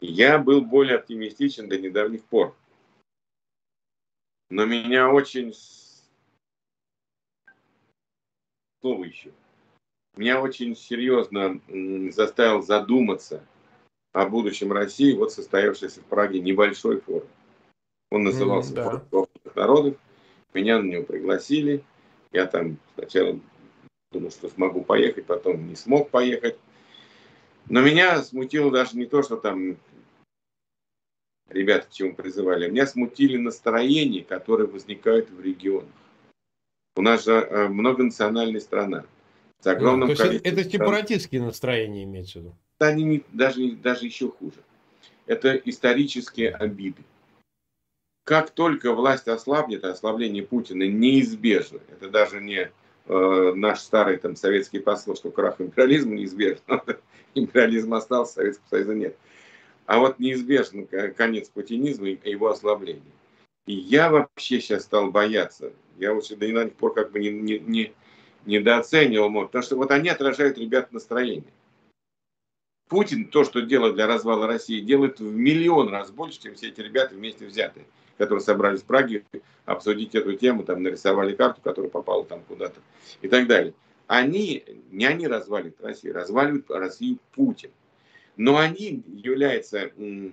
Я 0.00 0.38
был 0.38 0.60
более 0.60 0.96
оптимистичен 0.96 1.68
до 1.68 1.78
недавних 1.78 2.24
пор. 2.24 2.54
Но 4.50 4.64
меня 4.64 5.10
очень... 5.10 5.54
Слово 8.80 9.04
еще. 9.04 9.32
Меня 10.16 10.40
очень 10.40 10.76
серьезно 10.76 11.60
заставил 12.12 12.62
задуматься 12.62 13.44
о 14.12 14.26
будущем 14.26 14.72
России 14.72 15.12
вот 15.12 15.32
состоявшейся 15.32 16.00
в 16.00 16.04
Праге 16.04 16.40
небольшой 16.40 17.00
форум. 17.00 17.28
Он 18.10 18.24
назывался 18.24 18.72
mm, 18.72 19.02
да. 19.10 19.25
Народов. 19.56 19.96
Меня 20.54 20.78
на 20.78 20.84
него 20.84 21.02
пригласили. 21.02 21.82
Я 22.32 22.46
там 22.46 22.78
сначала 22.94 23.38
думал, 24.12 24.30
что 24.30 24.48
смогу 24.48 24.82
поехать, 24.82 25.26
потом 25.26 25.68
не 25.68 25.76
смог 25.76 26.10
поехать. 26.10 26.56
Но 27.68 27.80
меня 27.80 28.22
смутило 28.22 28.70
даже 28.70 28.96
не 28.96 29.06
то, 29.06 29.22
что 29.22 29.36
там 29.36 29.76
ребята 31.48 31.86
к 31.88 31.92
чему 31.92 32.14
призывали. 32.14 32.68
Меня 32.68 32.86
смутили 32.86 33.36
настроения, 33.36 34.22
которые 34.22 34.68
возникают 34.68 35.30
в 35.30 35.40
регионах. 35.40 35.90
У 36.96 37.02
нас 37.02 37.24
же 37.24 37.32
э, 37.32 37.68
многонациональная 37.68 38.60
страна. 38.60 39.04
С 39.60 39.66
огромным 39.66 40.08
ну, 40.08 40.14
то 40.14 40.24
есть 40.26 40.44
это 40.44 40.64
сепаратистские 40.64 41.42
настроения 41.42 42.04
имеется 42.04 42.38
в 42.38 42.42
виду? 42.42 42.56
Да, 42.78 42.88
они 42.88 43.04
не, 43.04 43.24
даже, 43.32 43.72
даже 43.72 44.06
еще 44.06 44.30
хуже. 44.30 44.62
Это 45.26 45.54
исторические 45.56 46.50
обиды. 46.50 47.02
Как 48.26 48.50
только 48.50 48.92
власть 48.92 49.28
ослабнет, 49.28 49.84
ослабление 49.84 50.42
Путина 50.42 50.82
неизбежно. 50.82 51.78
Это 51.92 52.10
даже 52.10 52.40
не 52.40 52.72
э, 53.06 53.52
наш 53.54 53.78
старый 53.78 54.16
там, 54.16 54.34
советский 54.34 54.80
посыл, 54.80 55.14
что 55.14 55.30
крах 55.30 55.60
империализма 55.60 56.16
неизбежен. 56.16 56.58
Империализм 57.36 57.94
остался, 57.94 58.34
Советского 58.34 58.68
Союза 58.68 58.94
нет. 58.96 59.16
А 59.86 60.00
вот 60.00 60.18
неизбежен 60.18 60.88
конец 61.14 61.48
путинизма 61.50 62.08
и 62.08 62.30
его 62.30 62.48
ослабление. 62.48 63.12
И 63.66 63.74
я 63.74 64.10
вообще 64.10 64.60
сейчас 64.60 64.82
стал 64.82 65.12
бояться. 65.12 65.72
Я 65.96 66.12
лучше 66.12 66.34
до 66.34 66.48
недавних 66.48 66.74
пор 66.74 66.94
как 66.94 67.12
бы 67.12 67.20
не, 67.20 67.30
не, 67.30 67.60
не, 67.60 67.92
недооценивал 68.44 69.30
потому 69.46 69.62
что 69.62 69.76
вот 69.76 69.92
они 69.92 70.08
отражают 70.08 70.58
ребят 70.58 70.90
настроение. 70.90 71.52
Путин 72.88 73.26
то, 73.26 73.44
что 73.44 73.60
делает 73.60 73.94
для 73.94 74.08
развала 74.08 74.48
России, 74.48 74.80
делает 74.80 75.20
в 75.20 75.32
миллион 75.32 75.90
раз 75.90 76.10
больше, 76.10 76.42
чем 76.42 76.56
все 76.56 76.70
эти 76.70 76.80
ребята 76.80 77.14
вместе 77.14 77.46
взятые, 77.46 77.86
которые 78.18 78.42
собрались 78.42 78.82
в 78.82 78.84
Праге 78.84 79.24
обсудить 79.64 80.14
эту 80.14 80.34
тему, 80.34 80.64
там 80.64 80.82
нарисовали 80.82 81.34
карту, 81.34 81.60
которая 81.62 81.90
попала 81.90 82.24
там 82.24 82.42
куда-то 82.48 82.80
и 83.22 83.28
так 83.28 83.46
далее. 83.46 83.74
Они, 84.06 84.64
не 84.90 85.04
они 85.06 85.26
разваливают 85.26 85.80
Россию, 85.80 86.14
разваливают 86.14 86.70
Россию 86.70 87.18
Путин 87.34 87.70
но 88.36 88.58
они 88.58 89.02
являются 89.06 89.90
э, 89.96 90.32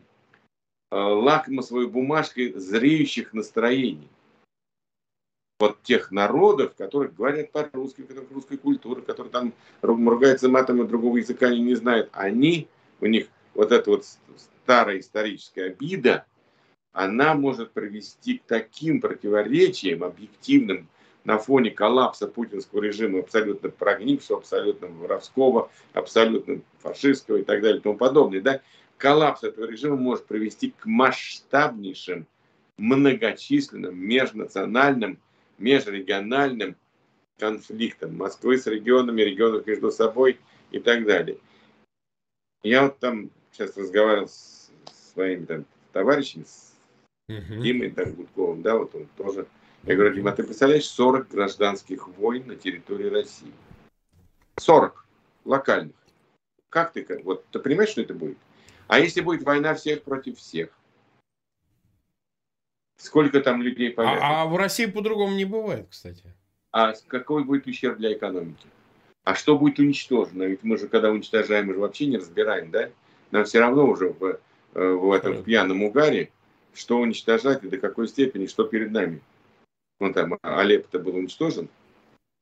лакмусовой 0.91 1.87
бумажкой 1.87 2.53
зреющих 2.53 3.33
настроений. 3.33 4.09
Вот 5.59 5.81
тех 5.83 6.11
народов, 6.11 6.75
которые 6.75 7.11
говорят 7.11 7.51
по-русски, 7.51 8.01
которых 8.01 8.31
русской 8.31 8.57
культуры, 8.57 9.01
которые 9.01 9.31
там 9.31 9.53
ругаются 9.81 10.49
матами, 10.49 10.83
другого 10.83 11.17
языка 11.17 11.47
они 11.47 11.61
не 11.61 11.75
знают. 11.75 12.09
Они, 12.11 12.67
у 12.99 13.05
них 13.05 13.27
вот 13.53 13.71
эта 13.71 13.89
вот 13.89 14.05
старая 14.65 14.99
историческая 14.99 15.65
обида, 15.65 16.25
она 16.93 17.33
может 17.33 17.71
привести 17.71 18.37
к 18.37 18.43
таким 18.43 19.01
противоречиям 19.01 20.03
объективным, 20.03 20.87
на 21.23 21.37
фоне 21.37 21.71
коллапса 21.71 22.27
путинского 22.27 22.81
режима, 22.81 23.19
абсолютно 23.19 23.69
прогнившего, 23.69 24.39
абсолютно 24.39 24.87
воровского, 24.87 25.71
абсолютно 25.93 26.61
фашистского 26.79 27.37
и 27.37 27.43
так 27.43 27.61
далее 27.61 27.79
и 27.79 27.81
тому 27.81 27.97
подобное, 27.97 28.41
да, 28.41 28.61
коллапс 28.97 29.43
этого 29.43 29.65
режима 29.65 29.95
может 29.95 30.25
привести 30.25 30.71
к 30.71 30.85
масштабнейшим, 30.85 32.27
многочисленным, 32.77 33.97
межнациональным, 33.97 35.19
межрегиональным 35.57 36.75
конфликтам 37.37 38.17
Москвы 38.17 38.57
с 38.57 38.67
регионами, 38.67 39.21
регионов 39.21 39.65
между 39.65 39.91
собой 39.91 40.39
и 40.71 40.79
так 40.79 41.05
далее. 41.05 41.37
Я 42.63 42.83
вот 42.83 42.99
там 42.99 43.29
сейчас 43.51 43.77
разговаривал 43.77 44.27
с 44.27 44.71
своими 45.13 45.45
там 45.45 45.65
товарищами, 45.91 46.43
с 46.43 46.72
Димой 47.27 47.91
там, 47.91 48.13
Гудковым, 48.13 48.61
да, 48.61 48.75
вот 48.75 48.93
он 48.95 49.07
тоже 49.17 49.47
я 49.85 49.95
говорю, 49.95 50.13
Дима, 50.13 50.31
ты 50.31 50.43
представляешь 50.43 50.85
40 50.85 51.27
гражданских 51.27 52.07
войн 52.07 52.47
на 52.47 52.55
территории 52.55 53.09
России? 53.09 53.51
40 54.57 55.05
локальных. 55.43 55.95
Как 56.69 56.93
ты, 56.93 57.05
вот 57.23 57.45
ты 57.51 57.59
понимаешь, 57.59 57.89
что 57.89 58.01
это 58.01 58.13
будет? 58.13 58.37
А 58.87 58.99
если 58.99 59.19
будет 59.19 59.43
война 59.43 59.75
всех 59.75 60.03
против 60.03 60.37
всех? 60.37 60.69
Сколько 62.97 63.41
там 63.41 63.61
людей 63.61 63.89
пойдет? 63.89 64.19
А, 64.21 64.43
а 64.43 64.45
в 64.45 64.55
России 64.55 64.85
по-другому 64.85 65.35
не 65.35 65.45
бывает, 65.45 65.87
кстати. 65.89 66.23
А 66.71 66.93
какой 67.07 67.43
будет 67.43 67.67
ущерб 67.67 67.97
для 67.97 68.13
экономики? 68.13 68.67
А 69.25 69.35
что 69.35 69.57
будет 69.57 69.79
уничтожено? 69.79 70.43
Ведь 70.43 70.63
мы 70.63 70.77
же, 70.77 70.87
когда 70.87 71.11
уничтожаем, 71.11 71.67
мы 71.67 71.73
же 71.73 71.79
вообще 71.79 72.05
не 72.05 72.17
разбираем, 72.17 72.71
да? 72.71 72.89
Нам 73.31 73.43
все 73.43 73.59
равно 73.59 73.85
уже 73.85 74.09
в, 74.09 74.39
э, 74.75 74.87
в 74.93 75.11
этом 75.11 75.43
пьяном 75.43 75.83
угаре, 75.83 76.31
что 76.73 76.97
уничтожать 76.97 77.63
и 77.63 77.69
до 77.69 77.77
какой 77.77 78.07
степени, 78.07 78.47
что 78.47 78.63
перед 78.65 78.91
нами 78.91 79.21
ну 79.99 80.13
там 80.13 80.37
Алеппо-то 80.41 80.99
был 80.99 81.15
уничтожен, 81.15 81.69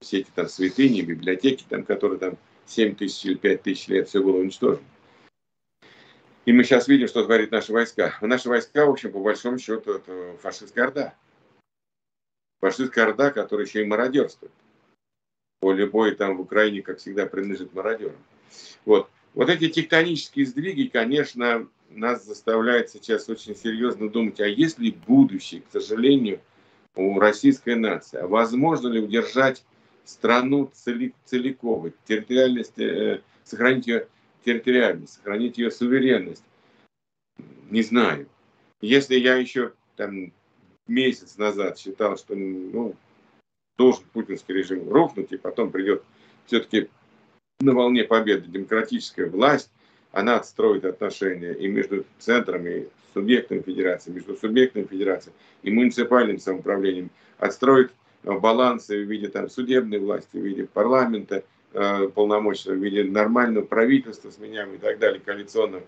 все 0.02 0.20
эти 0.20 0.30
там 0.34 0.48
святыни, 0.48 1.02
библиотеки, 1.02 1.64
там, 1.68 1.84
которые 1.84 2.20
там 2.20 2.38
7 2.66 2.96
тысяч 2.96 3.24
или 3.26 3.36
5 3.36 3.62
тысяч 3.62 3.88
лет, 3.88 4.10
все 4.10 4.22
было 4.24 4.38
уничтожено. 4.38 4.86
И 6.46 6.54
мы 6.54 6.64
сейчас 6.64 6.88
видим, 6.88 7.08
что 7.08 7.24
творит 7.24 7.52
наши 7.52 7.72
войска. 7.72 8.18
Наши 8.22 8.50
войска, 8.50 8.88
в 8.88 8.90
общем, 8.90 9.12
по 9.12 9.20
большому 9.20 9.60
счету, 9.60 9.94
это 9.94 10.36
фашистская 10.42 10.86
орда. 10.86 11.14
Фашистская 12.62 13.06
орда, 13.06 13.30
которая 13.30 13.68
еще 13.68 13.84
и 13.84 13.86
мародерствует. 13.86 14.52
Поле 15.60 15.86
боя 15.86 16.16
там 16.16 16.38
в 16.38 16.42
Украине, 16.42 16.82
как 16.82 16.98
всегда, 16.98 17.28
принадлежит 17.28 17.74
мародерам. 17.74 18.18
Вот. 18.86 19.08
Вот 19.36 19.50
эти 19.50 19.70
тектонические 19.70 20.48
сдвиги, 20.48 20.88
конечно, 20.88 21.70
нас 21.96 22.26
заставляют 22.26 22.90
сейчас 22.90 23.30
очень 23.30 23.56
серьезно 23.56 24.10
думать, 24.10 24.40
а 24.40 24.48
есть 24.48 24.80
ли 24.80 24.92
будущее, 24.92 25.62
к 25.62 25.72
сожалению, 25.72 26.42
у 26.96 27.20
российской 27.20 27.76
нации. 27.76 28.20
А 28.20 28.28
возможно 28.28 28.88
ли 28.88 29.00
удержать 29.00 29.64
страну 30.04 30.72
целиком, 30.74 31.92
территориальность, 32.06 32.78
э, 32.80 33.22
сохранить 33.44 33.88
ее 33.88 34.08
территориальность, 34.44 35.14
сохранить 35.14 35.58
ее 35.58 35.72
суверенность? 35.72 36.44
Не 37.70 37.82
знаю. 37.82 38.28
Если 38.82 39.16
я 39.16 39.36
еще 39.36 39.74
там 39.96 40.34
месяц 40.88 41.38
назад 41.38 41.78
считал, 41.78 42.18
что 42.18 42.36
ну, 42.36 42.96
должен 43.78 44.04
путинский 44.12 44.56
режим 44.56 44.90
рухнуть, 44.90 45.32
и 45.32 45.38
потом 45.38 45.72
придет 45.72 46.04
все-таки 46.46 46.90
на 47.60 47.74
волне 47.74 48.04
победы 48.04 48.48
демократическая 48.50 49.28
власть, 49.28 49.72
она 50.12 50.38
отстроит 50.38 50.86
отношения 50.86 51.54
и 51.54 51.68
между 51.68 52.06
центром, 52.20 52.68
и 52.68 52.88
субъектом 53.14 53.64
федерации, 53.64 54.12
между 54.12 54.36
субъектом 54.36 54.88
федерации 54.88 55.32
и 55.64 55.72
муниципальным 55.72 56.40
самоуправлением, 56.40 57.10
отстроить 57.38 57.90
э, 58.24 58.32
балансы 58.32 59.04
в 59.04 59.10
виде 59.10 59.28
там, 59.30 59.50
судебной 59.50 60.00
власти, 60.00 60.38
в 60.38 60.46
виде 60.46 60.66
парламента 60.66 61.44
э, 61.74 62.10
полномочного, 62.14 62.76
в 62.76 62.84
виде 62.84 63.04
нормального 63.04 63.66
правительства 63.66 64.30
с 64.30 64.38
меня 64.38 64.66
и 64.66 64.78
так 64.78 65.00
далее, 65.00 65.22
коалиционного. 65.24 65.84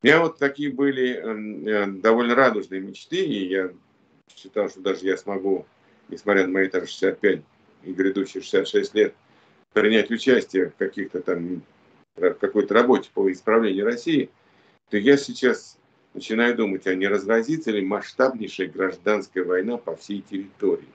У 0.00 0.06
меня 0.06 0.20
вот 0.20 0.38
такие 0.38 0.70
были 0.70 1.14
эм, 1.14 1.66
э, 1.66 1.86
довольно 2.00 2.34
радужные 2.34 2.80
мечты, 2.80 3.16
и 3.16 3.48
я 3.48 3.70
считал, 4.34 4.68
что 4.68 4.80
даже 4.80 5.06
я 5.06 5.16
смогу, 5.16 5.66
несмотря 6.08 6.46
на 6.46 6.52
мои 6.52 6.68
там, 6.68 6.86
65 6.86 7.40
и 7.84 7.92
грядущие 7.92 8.42
66 8.42 8.94
лет, 8.94 9.14
принять 9.72 10.10
участие 10.10 10.70
в 10.70 10.76
каких-то 10.76 11.20
там 11.20 11.62
какой-то 12.18 12.74
работе 12.74 13.10
по 13.12 13.30
исправлению 13.30 13.84
России, 13.84 14.30
то 14.90 14.96
я 14.96 15.16
сейчас 15.16 15.78
начинаю 16.14 16.56
думать, 16.56 16.86
а 16.86 16.94
не 16.94 17.06
разразится 17.06 17.70
ли 17.70 17.84
масштабнейшая 17.84 18.68
гражданская 18.68 19.44
война 19.44 19.76
по 19.76 19.96
всей 19.96 20.22
территории? 20.22 20.88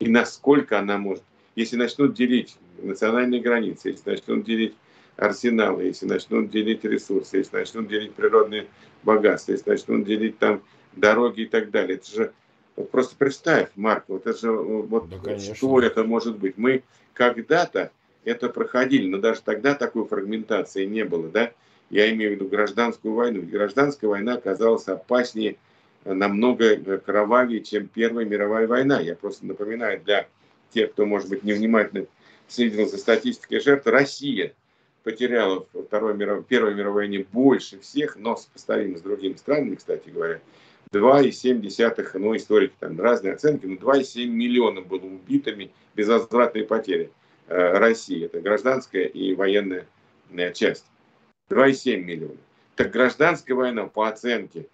И 0.00 0.08
насколько 0.08 0.78
она 0.78 0.98
может, 0.98 1.24
если 1.56 1.76
начнут 1.76 2.14
делить 2.14 2.56
национальные 2.78 3.40
границы, 3.40 3.90
если 3.90 4.10
начнут 4.10 4.44
делить 4.44 4.74
арсеналы, 5.16 5.84
если 5.84 6.06
начнут 6.06 6.50
делить 6.50 6.84
ресурсы, 6.84 7.38
если 7.38 7.56
начнут 7.56 7.88
делить 7.88 8.14
природные 8.14 8.66
богатства, 9.02 9.52
если 9.52 9.70
начнут 9.70 10.04
делить 10.04 10.38
там 10.38 10.62
дороги 10.92 11.42
и 11.42 11.46
так 11.46 11.70
далее. 11.70 11.96
Это 11.96 12.10
же 12.10 12.32
вот 12.76 12.90
просто 12.90 13.14
представь, 13.16 13.70
Марк, 13.76 14.04
вот 14.08 14.26
это 14.26 14.38
же 14.38 14.50
вот 14.52 15.08
да, 15.08 15.38
что 15.38 15.80
это 15.80 16.04
может 16.04 16.38
быть. 16.38 16.58
Мы 16.58 16.82
когда-то 17.12 17.92
это 18.24 18.48
проходили, 18.48 19.08
но 19.08 19.18
даже 19.18 19.42
тогда 19.42 19.74
такой 19.74 20.06
фрагментации 20.06 20.84
не 20.84 21.04
было, 21.04 21.28
да? 21.28 21.52
я 21.90 22.10
имею 22.10 22.32
в 22.32 22.34
виду 22.34 22.48
гражданскую 22.48 23.14
войну. 23.14 23.42
гражданская 23.42 24.08
война 24.08 24.34
оказалась 24.34 24.88
опаснее, 24.88 25.56
э, 26.04 26.12
намного 26.12 26.64
э, 26.64 26.98
кровавее, 26.98 27.60
чем 27.60 27.88
Первая 27.88 28.24
мировая 28.24 28.66
война. 28.66 29.00
Я 29.00 29.14
просто 29.14 29.46
напоминаю 29.46 30.00
для 30.02 30.26
тех, 30.72 30.92
кто, 30.92 31.06
может 31.06 31.28
быть, 31.28 31.44
невнимательно 31.44 32.06
следил 32.48 32.88
за 32.88 32.98
статистикой 32.98 33.60
жертв, 33.60 33.86
Россия 33.86 34.54
потеряла 35.02 35.66
во 35.72 35.82
Второй 35.82 36.14
миров... 36.14 36.46
Первой 36.46 36.74
мировой 36.74 37.04
войне 37.04 37.26
больше 37.30 37.78
всех, 37.78 38.16
но 38.16 38.36
сопоставимо 38.36 38.98
с 38.98 39.02
другими 39.02 39.34
странами, 39.34 39.76
кстати 39.76 40.08
говоря, 40.08 40.40
2,7, 40.92 42.18
ну, 42.18 42.36
историки 42.36 42.74
там 42.78 43.00
разные 43.00 43.34
оценки, 43.34 43.66
но 43.66 43.74
2,7 43.74 44.26
миллиона 44.26 44.80
было 44.80 45.04
убитыми, 45.04 45.70
безвозвратные 45.94 46.64
потери 46.64 47.10
России. 47.46 48.24
Это 48.24 48.40
гражданская 48.40 49.04
и 49.04 49.34
военная 49.34 49.86
часть. 50.54 50.86
2,7 51.50 51.96
миллиона. 51.98 52.36
Так 52.76 52.90
гражданская 52.90 53.56
война, 53.56 53.86
по 53.86 54.08
оценке 54.08 54.66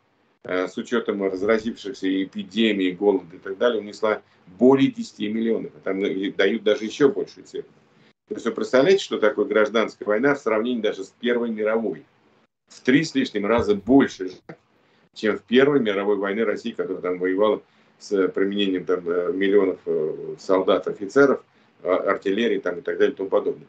э, 0.44 0.68
с 0.68 0.76
учетом 0.76 1.22
разразившихся 1.22 2.24
эпидемий, 2.24 2.92
голода 2.92 3.36
и 3.36 3.38
так 3.38 3.58
далее, 3.58 3.80
унесла 3.80 4.22
более 4.46 4.90
10 4.90 5.18
миллионов. 5.20 5.72
А 5.76 5.80
там 5.80 6.00
дают 6.00 6.62
даже 6.62 6.84
еще 6.84 7.08
большую 7.08 7.44
цифру. 7.44 7.70
То 8.28 8.34
есть 8.34 8.46
вы 8.46 8.52
представляете, 8.52 9.04
что 9.04 9.18
такое 9.18 9.44
гражданская 9.44 10.06
война 10.06 10.34
в 10.34 10.38
сравнении 10.38 10.80
даже 10.80 11.04
с 11.04 11.12
Первой 11.20 11.50
мировой? 11.50 12.04
В 12.68 12.80
три 12.80 13.04
с 13.04 13.14
лишним 13.14 13.46
раза 13.46 13.74
больше, 13.74 14.30
чем 15.14 15.36
в 15.36 15.42
Первой 15.42 15.80
мировой 15.80 16.16
войне 16.16 16.44
России, 16.44 16.70
которая 16.70 17.02
там 17.02 17.18
воевала 17.18 17.60
с 17.98 18.28
применением 18.28 18.84
там, 18.84 19.06
э, 19.08 19.32
миллионов 19.32 19.80
э, 19.84 20.36
солдат, 20.38 20.86
офицеров, 20.86 21.44
артиллерии 21.82 22.58
там, 22.58 22.78
и 22.78 22.82
так 22.82 22.98
далее 22.98 23.12
и 23.12 23.16
тому 23.16 23.28
подобное. 23.28 23.66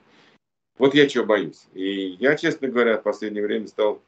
Вот 0.77 0.95
я 0.95 1.07
чего 1.07 1.25
боюсь. 1.25 1.67
И 1.73 2.17
я, 2.19 2.35
честно 2.35 2.67
говоря, 2.67 2.97
в 2.97 3.03
последнее 3.03 3.43
время 3.43 3.67
стал 3.67 4.01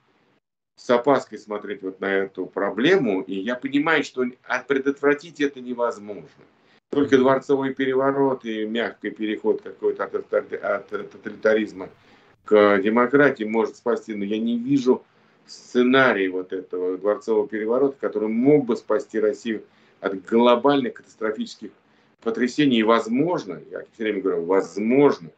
с 0.75 0.89
опаской 0.89 1.37
смотреть 1.37 1.83
вот 1.83 1.99
на 1.99 2.11
эту 2.11 2.45
проблему, 2.45 3.21
и 3.21 3.35
я 3.35 3.55
понимаю, 3.55 4.03
что 4.03 4.25
предотвратить 4.67 5.39
это 5.39 5.61
невозможно. 5.61 6.27
Только 6.89 7.17
дворцовый 7.17 7.73
переворот 7.73 8.45
и 8.45 8.65
мягкий 8.65 9.11
переход 9.11 9.61
какой-то 9.61 10.05
от, 10.05 10.33
от 10.33 10.87
тоталитаризма 10.87 11.89
к 12.45 12.79
демократии 12.79 13.43
может 13.43 13.77
спасти, 13.77 14.13
но 14.13 14.23
я 14.23 14.39
не 14.39 14.57
вижу 14.57 15.03
сценарий 15.45 16.27
вот 16.27 16.53
этого 16.53 16.97
дворцового 16.97 17.47
переворота, 17.47 17.97
который 17.99 18.29
мог 18.29 18.65
бы 18.65 18.75
спасти 18.75 19.19
Россию 19.19 19.63
от 20.01 20.23
глобальных 20.23 20.95
катастрофических 20.95 21.71
потрясений 22.23 22.83
возможно, 22.83 23.61
я 23.69 23.83
все 23.93 24.03
время 24.03 24.21
говорю, 24.21 24.45
возможно, 24.45 25.29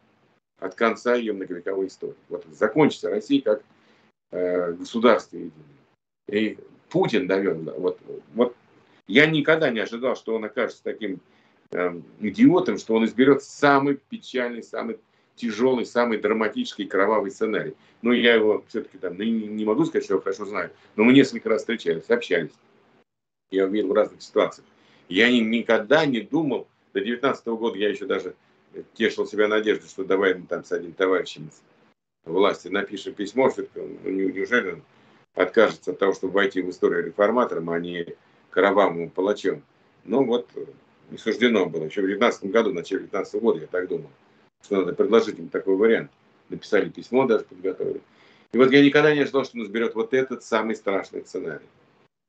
от 0.59 0.75
конца 0.75 1.15
ее 1.15 1.33
многовековой 1.33 1.87
истории. 1.87 2.15
Вот 2.29 2.45
закончится 2.51 3.09
Россия 3.09 3.41
как 3.41 3.63
э, 4.31 4.73
государство 4.73 5.37
единое. 5.37 5.53
И 6.29 6.57
Путин 6.89 7.27
довел, 7.27 7.55
вот, 7.77 7.99
вот 8.33 8.55
я 9.07 9.27
никогда 9.27 9.69
не 9.69 9.79
ожидал, 9.79 10.15
что 10.15 10.35
он 10.35 10.45
окажется 10.45 10.83
таким 10.83 11.19
э, 11.71 11.99
идиотом, 12.19 12.77
что 12.77 12.95
он 12.95 13.05
изберет 13.05 13.43
самый 13.43 13.99
печальный, 14.09 14.63
самый 14.63 14.99
тяжелый, 15.35 15.85
самый 15.85 16.17
драматический, 16.17 16.85
кровавый 16.85 17.31
сценарий. 17.31 17.75
Но 18.01 18.13
я 18.13 18.35
его 18.35 18.63
все-таки 18.69 18.97
там 18.97 19.19
не, 19.19 19.29
не 19.29 19.65
могу 19.65 19.85
сказать, 19.85 20.05
что 20.05 20.15
я 20.15 20.21
хорошо 20.21 20.45
знаю, 20.45 20.71
но 20.95 21.03
мы 21.03 21.13
несколько 21.13 21.49
раз 21.49 21.61
встречались, 21.61 22.09
общались. 22.09 22.53
Я 23.51 23.65
видел 23.65 23.89
в 23.89 23.93
разных 23.93 24.21
ситуациях. 24.21 24.65
Я 25.07 25.29
ни, 25.29 25.39
никогда 25.39 26.05
не 26.05 26.21
думал, 26.21 26.67
до 26.95 27.01
19 27.01 27.45
года 27.47 27.77
я 27.77 27.89
еще 27.89 28.05
даже 28.05 28.35
тешил 28.93 29.27
себя 29.27 29.47
надеждой, 29.49 29.87
что 29.87 30.05
давай 30.05 30.33
мы 30.33 30.47
там 30.47 30.63
с 30.63 30.71
одним 30.71 30.93
товарищем 30.93 31.51
власти 32.23 32.69
напишем 32.69 33.13
письмо, 33.13 33.49
что 33.49 33.67
ну, 33.75 34.09
неужели 34.09 34.71
он 34.71 34.81
откажется 35.35 35.91
от 35.91 35.99
того, 35.99 36.13
чтобы 36.13 36.33
войти 36.33 36.61
в 36.61 36.69
историю 36.69 37.05
реформатором, 37.05 37.69
а 37.69 37.79
не 37.79 38.15
кровавым 38.49 39.09
палачом. 39.09 39.61
Ну 40.05 40.23
вот, 40.23 40.49
не 41.11 41.17
суждено 41.17 41.65
было. 41.65 41.83
Еще 41.83 42.01
в 42.01 42.07
19 42.07 42.45
году, 42.45 42.71
в 42.71 42.73
начале 42.73 43.01
19 43.01 43.41
года 43.41 43.59
я 43.59 43.67
так 43.67 43.89
думал, 43.89 44.09
что 44.63 44.77
надо 44.77 44.93
предложить 44.93 45.37
им 45.37 45.49
такой 45.49 45.75
вариант. 45.75 46.11
Написали 46.47 46.89
письмо, 46.89 47.25
даже 47.25 47.43
подготовили. 47.43 48.01
И 48.53 48.57
вот 48.57 48.71
я 48.71 48.81
никогда 48.81 49.13
не 49.13 49.21
ожидал, 49.21 49.43
что 49.43 49.57
он 49.57 49.65
изберет 49.65 49.95
вот 49.95 50.13
этот 50.13 50.43
самый 50.43 50.75
страшный 50.75 51.25
сценарий. 51.25 51.67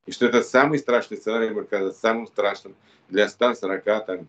И 0.06 0.10
что 0.10 0.26
этот 0.26 0.46
самый 0.46 0.80
страшный 0.80 1.18
сценарий 1.18 1.50
может 1.50 1.72
оказаться 1.72 2.00
самым 2.00 2.26
страшным 2.26 2.74
для 3.08 3.28
140 3.28 4.06
там, 4.06 4.26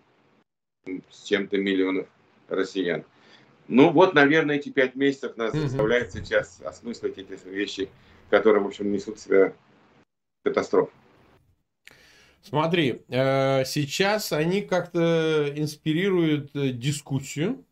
с 1.09 1.23
чем-то 1.23 1.57
миллионов 1.57 2.07
россиян. 2.47 3.03
Ну 3.67 3.91
вот, 3.91 4.13
наверное, 4.13 4.55
эти 4.55 4.69
пять 4.69 4.95
месяцев 4.95 5.35
нас 5.37 5.53
заставляют 5.53 6.11
сейчас 6.11 6.61
осмыслить 6.63 7.17
эти 7.17 7.37
вещи, 7.47 7.89
которые, 8.29 8.63
в 8.63 8.67
общем, 8.67 8.91
несут 8.91 9.17
в 9.17 9.21
себя 9.21 9.53
катастрофу. 10.43 10.91
Смотри, 12.41 13.01
э, 13.09 13.65
сейчас 13.65 14.31
они 14.31 14.61
как-то 14.61 15.51
инспирируют 15.53 16.55
э, 16.55 16.69
дискуссию 16.69 17.65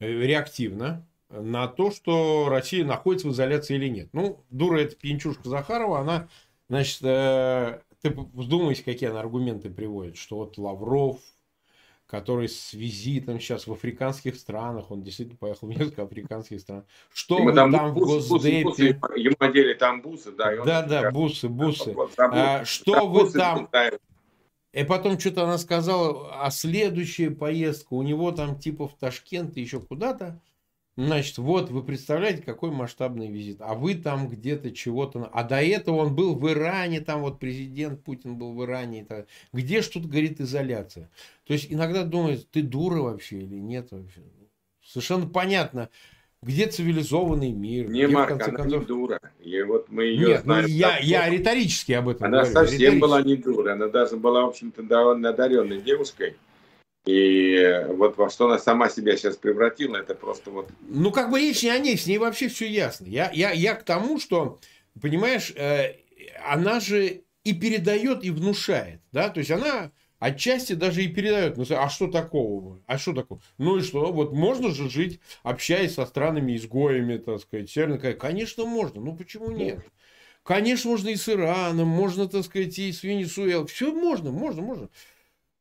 э, 0.00 0.08
реактивно 0.08 1.06
на 1.28 1.68
то, 1.68 1.92
что 1.92 2.48
Россия 2.48 2.84
находится 2.84 3.28
в 3.28 3.32
изоляции 3.32 3.76
или 3.76 3.88
нет. 3.88 4.08
Ну, 4.12 4.40
дура 4.50 4.80
эта 4.80 4.96
пьянчушка 4.96 5.48
Захарова, 5.48 6.00
она, 6.00 6.28
значит, 6.68 7.00
ты 7.00 8.10
вдумайся, 8.10 8.84
какие 8.84 9.10
она 9.10 9.20
аргументы 9.20 9.70
приводит, 9.70 10.16
что 10.16 10.36
вот 10.36 10.58
Лавров 10.58 11.18
который 12.06 12.48
с 12.48 12.74
визитом 12.74 13.40
сейчас 13.40 13.66
в 13.66 13.72
африканских 13.72 14.36
странах, 14.36 14.90
он 14.90 15.02
действительно 15.02 15.38
поехал 15.38 15.68
в 15.68 15.70
несколько 15.70 16.02
африканских 16.02 16.60
стран. 16.60 16.84
Что 17.12 17.38
Ему 17.38 17.46
вы 17.46 17.54
там, 17.54 17.72
там 17.72 17.94
бусы, 17.94 18.26
в 18.26 18.30
Госдепе? 18.30 18.64
Бусы, 18.64 18.92
бусы, 18.94 19.18
ему 19.18 19.36
одели 19.38 19.74
там 19.74 20.02
бусы, 20.02 20.32
да. 20.32 20.64
да, 20.64 20.82
да, 20.82 21.10
бусы, 21.10 21.48
бусы. 21.48 21.94
А, 22.18 22.64
что 22.64 23.08
вы 23.08 23.30
там... 23.30 23.68
И 24.72 24.82
потом 24.82 25.20
что-то 25.20 25.44
она 25.44 25.56
сказала, 25.58 26.44
а 26.44 26.50
следующая 26.50 27.30
поездка 27.30 27.94
у 27.94 28.02
него 28.02 28.32
там 28.32 28.58
типа 28.58 28.88
в 28.88 28.94
Ташкент 28.98 29.56
и 29.56 29.60
еще 29.60 29.78
куда-то. 29.78 30.40
Значит, 30.96 31.38
вот 31.38 31.70
вы 31.70 31.82
представляете, 31.82 32.42
какой 32.42 32.70
масштабный 32.70 33.28
визит. 33.28 33.56
А 33.60 33.74
вы 33.74 33.96
там 33.96 34.28
где-то 34.28 34.70
чего-то... 34.70 35.28
А 35.32 35.42
до 35.42 35.60
этого 35.60 35.96
он 35.96 36.14
был 36.14 36.36
в 36.36 36.48
Иране, 36.48 37.00
там 37.00 37.22
вот 37.22 37.40
президент 37.40 38.04
Путин 38.04 38.36
был 38.36 38.52
в 38.52 38.64
Иране. 38.64 39.00
И 39.00 39.04
так. 39.04 39.26
Где 39.52 39.82
ж 39.82 39.88
тут, 39.88 40.06
говорит, 40.06 40.40
изоляция? 40.40 41.10
То 41.46 41.52
есть 41.52 41.66
иногда 41.72 42.04
думают, 42.04 42.48
ты 42.50 42.62
дура 42.62 43.00
вообще 43.00 43.38
или 43.38 43.56
нет 43.56 43.88
вообще. 43.90 44.20
Совершенно 44.84 45.26
понятно, 45.26 45.88
где 46.42 46.66
цивилизованный 46.66 47.50
мир. 47.50 47.90
Не, 47.90 48.04
где, 48.04 48.14
Марк, 48.14 48.32
она 48.32 48.44
концов... 48.44 48.66
не 48.82 48.86
дура. 48.86 49.18
И 49.40 49.62
вот 49.62 49.88
мы 49.88 50.04
ее 50.04 50.28
Нет, 50.28 50.44
ну 50.44 50.52
знаем, 50.52 50.66
ну, 50.66 50.70
я, 50.70 50.98
я 50.98 51.28
риторически 51.28 51.92
об 51.92 52.08
этом 52.08 52.28
Она 52.28 52.44
говорю, 52.44 52.54
совсем 52.54 53.00
была 53.00 53.20
не 53.20 53.36
дура. 53.36 53.72
Она 53.72 53.88
даже 53.88 54.16
была, 54.16 54.42
в 54.42 54.50
общем-то, 54.50 54.84
довольно 54.84 55.30
одаренной 55.30 55.80
девушкой. 55.80 56.36
И 57.06 57.84
вот 57.88 58.16
во 58.16 58.30
что 58.30 58.46
она 58.46 58.58
сама 58.58 58.88
себя 58.88 59.16
сейчас 59.16 59.36
превратила, 59.36 59.96
это 59.96 60.14
просто 60.14 60.50
вот... 60.50 60.70
Ну, 60.88 61.10
как 61.10 61.30
бы 61.30 61.38
речь 61.38 61.62
не 61.62 61.68
о 61.68 61.78
ней, 61.78 61.98
с 61.98 62.06
ней 62.06 62.16
вообще 62.16 62.48
все 62.48 62.66
ясно. 62.66 63.06
Я, 63.06 63.30
я, 63.32 63.50
я 63.52 63.74
к 63.74 63.82
тому, 63.82 64.18
что, 64.18 64.58
понимаешь, 65.00 65.52
э, 65.54 65.96
она 66.46 66.80
же 66.80 67.24
и 67.44 67.52
передает, 67.52 68.24
и 68.24 68.30
внушает, 68.30 69.02
да, 69.12 69.28
то 69.28 69.38
есть 69.38 69.50
она 69.50 69.92
отчасти 70.18 70.72
даже 70.72 71.04
и 71.04 71.08
передает, 71.08 71.58
ну, 71.58 71.66
а 71.70 71.90
что 71.90 72.10
такого? 72.10 72.80
А 72.86 72.96
что 72.96 73.12
такого? 73.12 73.42
Ну 73.58 73.76
и 73.76 73.82
что? 73.82 74.10
Вот 74.10 74.32
можно 74.32 74.70
же 74.70 74.88
жить, 74.88 75.20
общаясь 75.42 75.94
со 75.94 76.06
странами-изгоями, 76.06 77.18
так 77.18 77.40
сказать, 77.40 77.70
Северной 77.70 78.14
Конечно, 78.14 78.64
можно, 78.64 79.02
ну 79.02 79.14
почему 79.14 79.50
нет? 79.50 79.80
Конечно, 80.42 80.90
можно 80.90 81.08
и 81.08 81.16
с 81.16 81.28
Ираном, 81.28 81.88
можно, 81.88 82.28
так 82.28 82.44
сказать, 82.44 82.78
и 82.78 82.92
с 82.92 83.02
Венесуэлой. 83.02 83.66
Все 83.66 83.92
можно, 83.92 84.30
можно, 84.30 84.62
можно. 84.62 84.88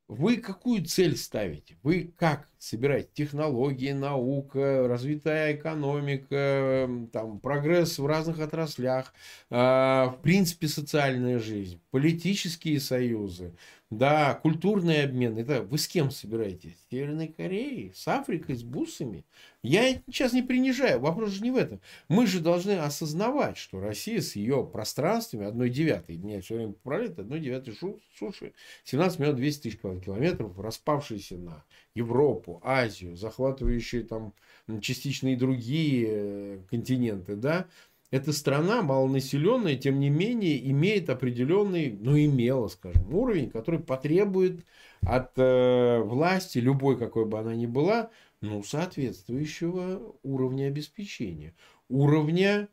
Вы 0.09 0.37
какую 0.37 0.83
цель 0.85 1.15
ставите? 1.15 1.77
Вы 1.81 2.13
как 2.17 2.49
собираете? 2.57 3.09
Технологии, 3.13 3.93
наука, 3.93 4.85
развитая 4.87 5.55
экономика, 5.55 6.89
там, 7.13 7.39
прогресс 7.39 7.97
в 7.97 8.05
разных 8.05 8.39
отраслях, 8.39 9.13
э, 9.49 9.55
в 9.55 10.19
принципе, 10.21 10.67
социальная 10.67 11.39
жизнь, 11.39 11.81
политические 11.89 12.81
союзы, 12.81 13.55
да, 13.97 14.35
культурный 14.35 15.03
обмен. 15.03 15.37
Это 15.37 15.61
вы 15.61 15.77
с 15.77 15.87
кем 15.87 16.11
собираетесь? 16.11 16.73
С 16.73 16.89
Северной 16.91 17.27
Кореей? 17.27 17.91
С 17.95 18.07
Африкой? 18.07 18.55
С 18.55 18.63
бусами? 18.63 19.25
Я 19.61 20.01
сейчас 20.07 20.33
не 20.33 20.41
принижаю. 20.41 20.99
Вопрос 20.99 21.31
же 21.31 21.43
не 21.43 21.51
в 21.51 21.55
этом. 21.55 21.79
Мы 22.09 22.27
же 22.27 22.39
должны 22.39 22.73
осознавать, 22.73 23.57
что 23.57 23.79
Россия 23.79 24.21
с 24.21 24.35
ее 24.35 24.65
пространствами, 24.65 25.45
одной 25.45 25.69
девятой, 25.69 26.17
меня 26.17 26.41
все 26.41 26.55
время 26.55 26.73
поправляет, 26.73 27.19
одной 27.19 27.39
девятой 27.39 27.75
суши, 28.17 28.53
17 28.83 29.19
миллионов 29.19 29.37
200 29.37 29.61
тысяч 29.61 29.79
километров, 29.79 30.59
распавшиеся 30.59 31.37
на 31.37 31.63
Европу, 31.95 32.61
Азию, 32.63 33.15
захватывающие 33.15 34.03
там 34.03 34.33
частично 34.81 35.29
и 35.29 35.35
другие 35.35 36.07
э, 36.09 36.59
континенты, 36.69 37.35
да, 37.35 37.67
эта 38.13 38.31
страна 38.31 38.83
малонаселенная, 38.83 39.75
тем 39.75 39.99
не 39.99 40.11
менее, 40.11 40.69
имеет 40.69 41.09
определенный, 41.09 41.97
ну, 41.99 42.15
имела, 42.15 42.67
скажем, 42.67 43.11
уровень, 43.11 43.49
который 43.49 43.79
потребует 43.79 44.63
от 45.01 45.31
э, 45.37 45.99
власти, 45.99 46.59
любой 46.59 46.99
какой 46.99 47.25
бы 47.25 47.39
она 47.39 47.55
ни 47.55 47.65
была, 47.65 48.11
ну, 48.39 48.61
соответствующего 48.61 50.13
уровня 50.21 50.67
обеспечения. 50.67 51.55
Уровня, 51.89 52.67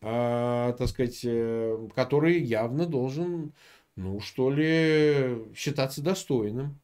э, 0.00 0.74
так 0.78 0.88
сказать, 0.88 1.20
э, 1.24 1.88
который 1.94 2.42
явно 2.42 2.86
должен, 2.86 3.52
ну, 3.96 4.18
что 4.20 4.48
ли, 4.48 5.44
считаться 5.54 6.00
достойным. 6.00 6.80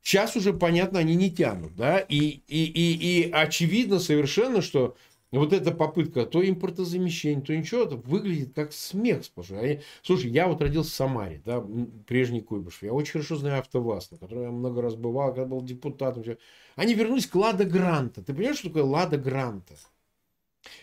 Сейчас 0.00 0.34
уже, 0.34 0.54
понятно, 0.54 0.98
они 1.00 1.14
не 1.14 1.30
тянут, 1.30 1.76
да, 1.76 1.98
и, 1.98 2.40
и, 2.48 2.64
и, 2.64 3.26
и 3.26 3.30
очевидно 3.30 3.98
совершенно, 3.98 4.62
что 4.62 4.96
вот 5.36 5.52
эта 5.52 5.72
попытка 5.72 6.24
то 6.24 6.46
импортозамещения, 6.46 7.42
то 7.42 7.54
ничего, 7.54 7.82
это 7.82 7.96
выглядит 7.96 8.54
как 8.54 8.72
смех 8.72 9.24
сплошной. 9.24 9.82
Слушай, 10.02 10.30
я 10.30 10.48
вот 10.48 10.62
родился 10.62 10.90
в 10.90 10.94
Самаре, 10.94 11.42
да, 11.44 11.64
прежний 12.06 12.40
Куйбышев. 12.40 12.84
Я 12.84 12.92
очень 12.94 13.12
хорошо 13.12 13.36
знаю 13.36 13.60
АвтоВАЗ, 13.60 14.12
на 14.12 14.18
который 14.18 14.44
я 14.44 14.50
много 14.50 14.80
раз 14.80 14.94
бывал, 14.94 15.34
когда 15.34 15.44
был 15.44 15.62
депутатом. 15.62 16.22
Все. 16.22 16.38
Они 16.76 16.94
вернулись 16.94 17.26
к 17.26 17.34
Лада 17.34 17.64
Гранта. 17.64 18.22
Ты 18.22 18.32
понимаешь, 18.32 18.58
что 18.58 18.68
такое 18.68 18.84
Лада 18.84 19.18
Гранта? 19.18 19.74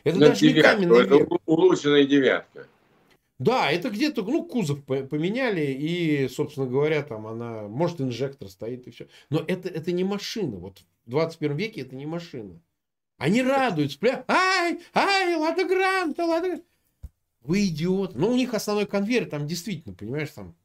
Это 0.03 0.19
На 0.19 0.27
даже 0.27 0.41
девятку, 0.41 0.81
не 0.81 0.87
каменный 0.87 1.23
Это 1.23 1.39
улучшенная 1.45 2.05
девятка. 2.05 2.67
Да, 3.37 3.69
это 3.69 3.89
где-то, 3.89 4.23
ну, 4.23 4.45
кузов 4.45 4.83
поменяли, 4.85 5.65
и, 5.65 6.29
собственно 6.29 6.67
говоря, 6.67 7.03
там 7.03 7.27
она, 7.27 7.67
может, 7.67 7.99
инжектор 7.99 8.47
стоит 8.47 8.87
и 8.87 8.91
все. 8.91 9.07
Но 9.29 9.43
это, 9.45 9.67
это 9.67 9.91
не 9.91 10.05
машина. 10.05 10.57
Вот 10.57 10.83
в 11.05 11.09
21 11.09 11.57
веке 11.57 11.81
это 11.81 11.95
не 11.95 12.05
машина. 12.05 12.61
Они 13.17 13.41
радуются, 13.41 13.97
прям, 13.97 14.23
ай, 14.27 14.79
ай, 14.93 15.35
Лада 15.35 15.63
Гранта, 15.63 16.25
Лада 16.25 16.61
Вы 17.41 17.67
идиот. 17.67 18.15
Ну, 18.15 18.29
у 18.29 18.35
них 18.35 18.53
основной 18.53 18.85
конвейер, 18.85 19.25
там 19.25 19.47
действительно, 19.47 19.95
понимаешь, 19.95 20.31
там 20.31 20.55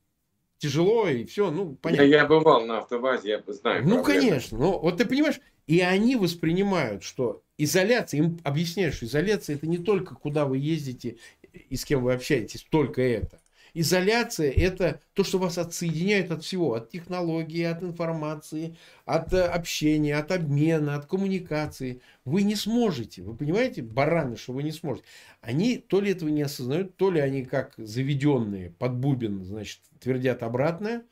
тяжело 0.59 1.09
и 1.09 1.25
все, 1.25 1.51
ну, 1.51 1.77
понятно. 1.77 2.05
Я, 2.05 2.19
я 2.19 2.27
бывал 2.27 2.67
на 2.67 2.79
автобазе, 2.79 3.31
я 3.31 3.53
знаю. 3.53 3.87
Ну, 3.87 4.03
конечно. 4.03 4.59
Ну, 4.59 4.79
вот 4.79 4.99
ты 4.99 5.05
понимаешь, 5.05 5.41
и 5.67 5.81
они 5.81 6.17
воспринимают, 6.17 7.03
что 7.03 7.43
изоляция, 7.57 8.19
им 8.19 8.41
объясняют, 8.43 8.95
что 8.95 9.07
изоляция 9.07 9.57
это 9.57 9.67
не 9.67 9.79
только 9.79 10.15
куда 10.15 10.45
вы 10.45 10.59
ездите 10.59 11.17
и 11.53 11.77
с 11.77 11.85
кем 11.85 12.03
вы 12.03 12.13
общаетесь, 12.13 12.67
только 12.69 13.03
это. 13.03 13.41
Изоляция– 13.75 14.51
это 14.57 15.01
то, 15.15 15.25
что 15.25 15.39
вас 15.39 15.59
отсоединяет 15.59 16.31
от 16.31 16.45
всего, 16.45 16.75
от 16.75 16.91
технологии, 16.91 17.63
от 17.63 17.83
информации, 17.83 18.77
от 19.05 19.33
э, 19.33 19.43
общения, 19.43 20.17
от 20.17 20.33
обмена, 20.33 20.97
от 20.97 21.07
коммуникации. 21.07 22.01
Вы 22.25 22.43
не 22.43 22.57
сможете, 22.57 23.23
вы 23.23 23.35
понимаете, 23.35 23.83
бараны, 23.83 24.37
что 24.37 24.53
вы 24.53 24.63
не 24.63 24.73
сможете. 24.73 25.07
Они 25.41 25.77
то 25.79 26.01
ли 26.01 26.13
этого 26.13 26.29
не 26.29 26.43
осознают, 26.43 26.97
то 26.97 27.11
ли 27.11 27.21
они 27.21 27.45
как 27.45 27.75
заведенные 27.77 28.71
под 28.71 28.97
бубен, 28.97 29.45
значит, 29.45 29.81
твердят 30.01 30.43
обратное. 30.43 31.03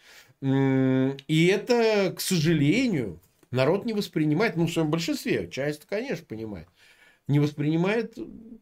И 0.40 1.50
это, 1.52 2.12
к 2.16 2.20
сожалению, 2.20 3.20
народ 3.50 3.84
не 3.84 3.92
воспринимает, 3.92 4.56
ну, 4.56 4.66
в 4.66 4.72
своем 4.72 4.90
большинстве, 4.90 5.48
часть, 5.50 5.84
конечно, 5.86 6.24
понимает 6.26 6.68
не 7.28 7.38
воспринимает 7.38 8.18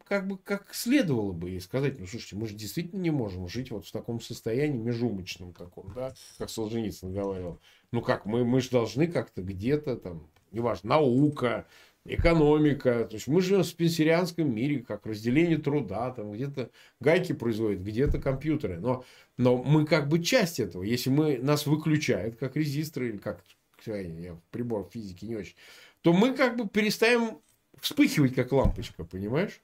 как 0.07 0.27
бы 0.27 0.37
как 0.37 0.73
следовало 0.73 1.33
бы 1.33 1.51
и 1.51 1.59
сказать, 1.59 1.99
ну 1.99 2.07
слушайте, 2.07 2.35
мы 2.35 2.47
же 2.47 2.55
действительно 2.55 3.01
не 3.01 3.09
можем 3.09 3.47
жить 3.47 3.71
вот 3.71 3.85
в 3.85 3.91
таком 3.91 4.21
состоянии 4.21 4.77
межумочном 4.77 5.53
таком, 5.53 5.91
да, 5.93 6.13
как 6.37 6.49
Солженицын 6.49 7.13
говорил. 7.13 7.59
Ну 7.91 8.01
как, 8.01 8.25
мы, 8.25 8.45
мы 8.45 8.61
же 8.61 8.69
должны 8.69 9.07
как-то 9.07 9.41
где-то 9.41 9.97
там, 9.97 10.29
неважно, 10.51 10.91
наука, 10.91 11.65
экономика, 12.05 13.05
то 13.05 13.15
есть 13.15 13.27
мы 13.27 13.41
живем 13.41 13.63
в 13.63 13.67
спенсерианском 13.67 14.53
мире, 14.53 14.79
как 14.79 15.05
разделение 15.05 15.57
труда, 15.57 16.11
там 16.11 16.31
где-то 16.31 16.69
гайки 17.01 17.33
производят, 17.33 17.81
где-то 17.81 18.19
компьютеры, 18.19 18.79
но, 18.79 19.03
но 19.35 19.57
мы 19.57 19.85
как 19.85 20.07
бы 20.07 20.23
часть 20.23 20.59
этого, 20.61 20.83
если 20.83 21.09
мы, 21.09 21.37
нас 21.37 21.65
выключают 21.65 22.37
как 22.37 22.55
резисторы 22.55 23.09
или 23.09 23.17
как, 23.17 23.43
я 23.85 24.39
прибор 24.51 24.89
физики 24.91 25.25
не 25.25 25.35
очень, 25.35 25.55
то 26.01 26.13
мы 26.13 26.33
как 26.33 26.55
бы 26.55 26.67
перестаем 26.67 27.39
вспыхивать, 27.81 28.35
как 28.35 28.51
лампочка, 28.51 29.03
понимаешь? 29.03 29.61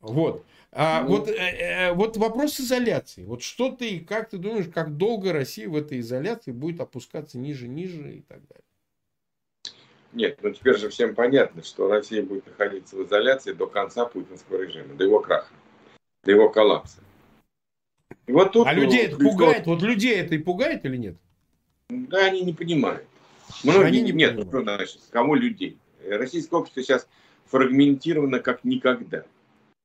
Вот. 0.00 0.44
А 0.72 1.02
ну... 1.02 1.08
вот, 1.08 1.28
э, 1.28 1.32
э, 1.32 1.92
вот 1.92 2.16
вопрос 2.16 2.60
изоляции. 2.60 3.24
Вот 3.24 3.42
что 3.42 3.70
ты, 3.70 4.00
как 4.00 4.30
ты 4.30 4.38
думаешь, 4.38 4.66
как 4.72 4.96
долго 4.96 5.32
Россия 5.32 5.68
в 5.68 5.76
этой 5.76 6.00
изоляции 6.00 6.52
будет 6.52 6.80
опускаться 6.80 7.38
ниже, 7.38 7.68
ниже 7.68 8.16
и 8.16 8.20
так 8.22 8.40
далее? 8.46 8.64
Нет, 10.12 10.38
ну 10.42 10.50
теперь 10.50 10.76
же 10.76 10.88
всем 10.88 11.14
понятно, 11.14 11.62
что 11.62 11.88
Россия 11.88 12.22
будет 12.22 12.46
находиться 12.46 12.96
в 12.96 13.06
изоляции 13.06 13.52
до 13.52 13.66
конца 13.66 14.06
путинского 14.06 14.62
режима, 14.62 14.94
до 14.94 15.04
его 15.04 15.20
краха, 15.20 15.52
до 16.24 16.32
его 16.32 16.48
коллапса. 16.48 16.98
И 18.26 18.32
вот 18.32 18.52
тут, 18.52 18.66
а 18.66 18.72
людей 18.72 19.08
ну, 19.08 19.14
это 19.14 19.24
пугает? 19.24 19.66
Вот 19.66 19.82
людей 19.82 20.16
это 20.16 20.34
и 20.34 20.38
пугает 20.38 20.84
или 20.84 20.96
нет? 20.96 21.16
Да, 21.88 22.26
они 22.26 22.42
не 22.42 22.52
понимают. 22.52 23.04
Многие, 23.64 23.86
они 23.86 24.02
не 24.02 24.12
нет, 24.12 24.36
понимают. 24.36 24.52
ну, 24.52 24.62
значит, 24.62 25.00
кому 25.10 25.34
людей? 25.34 25.78
Российское 26.06 26.56
общество 26.56 26.82
сейчас 26.82 27.08
фрагментировано 27.46 28.40
как 28.40 28.64
никогда. 28.64 29.24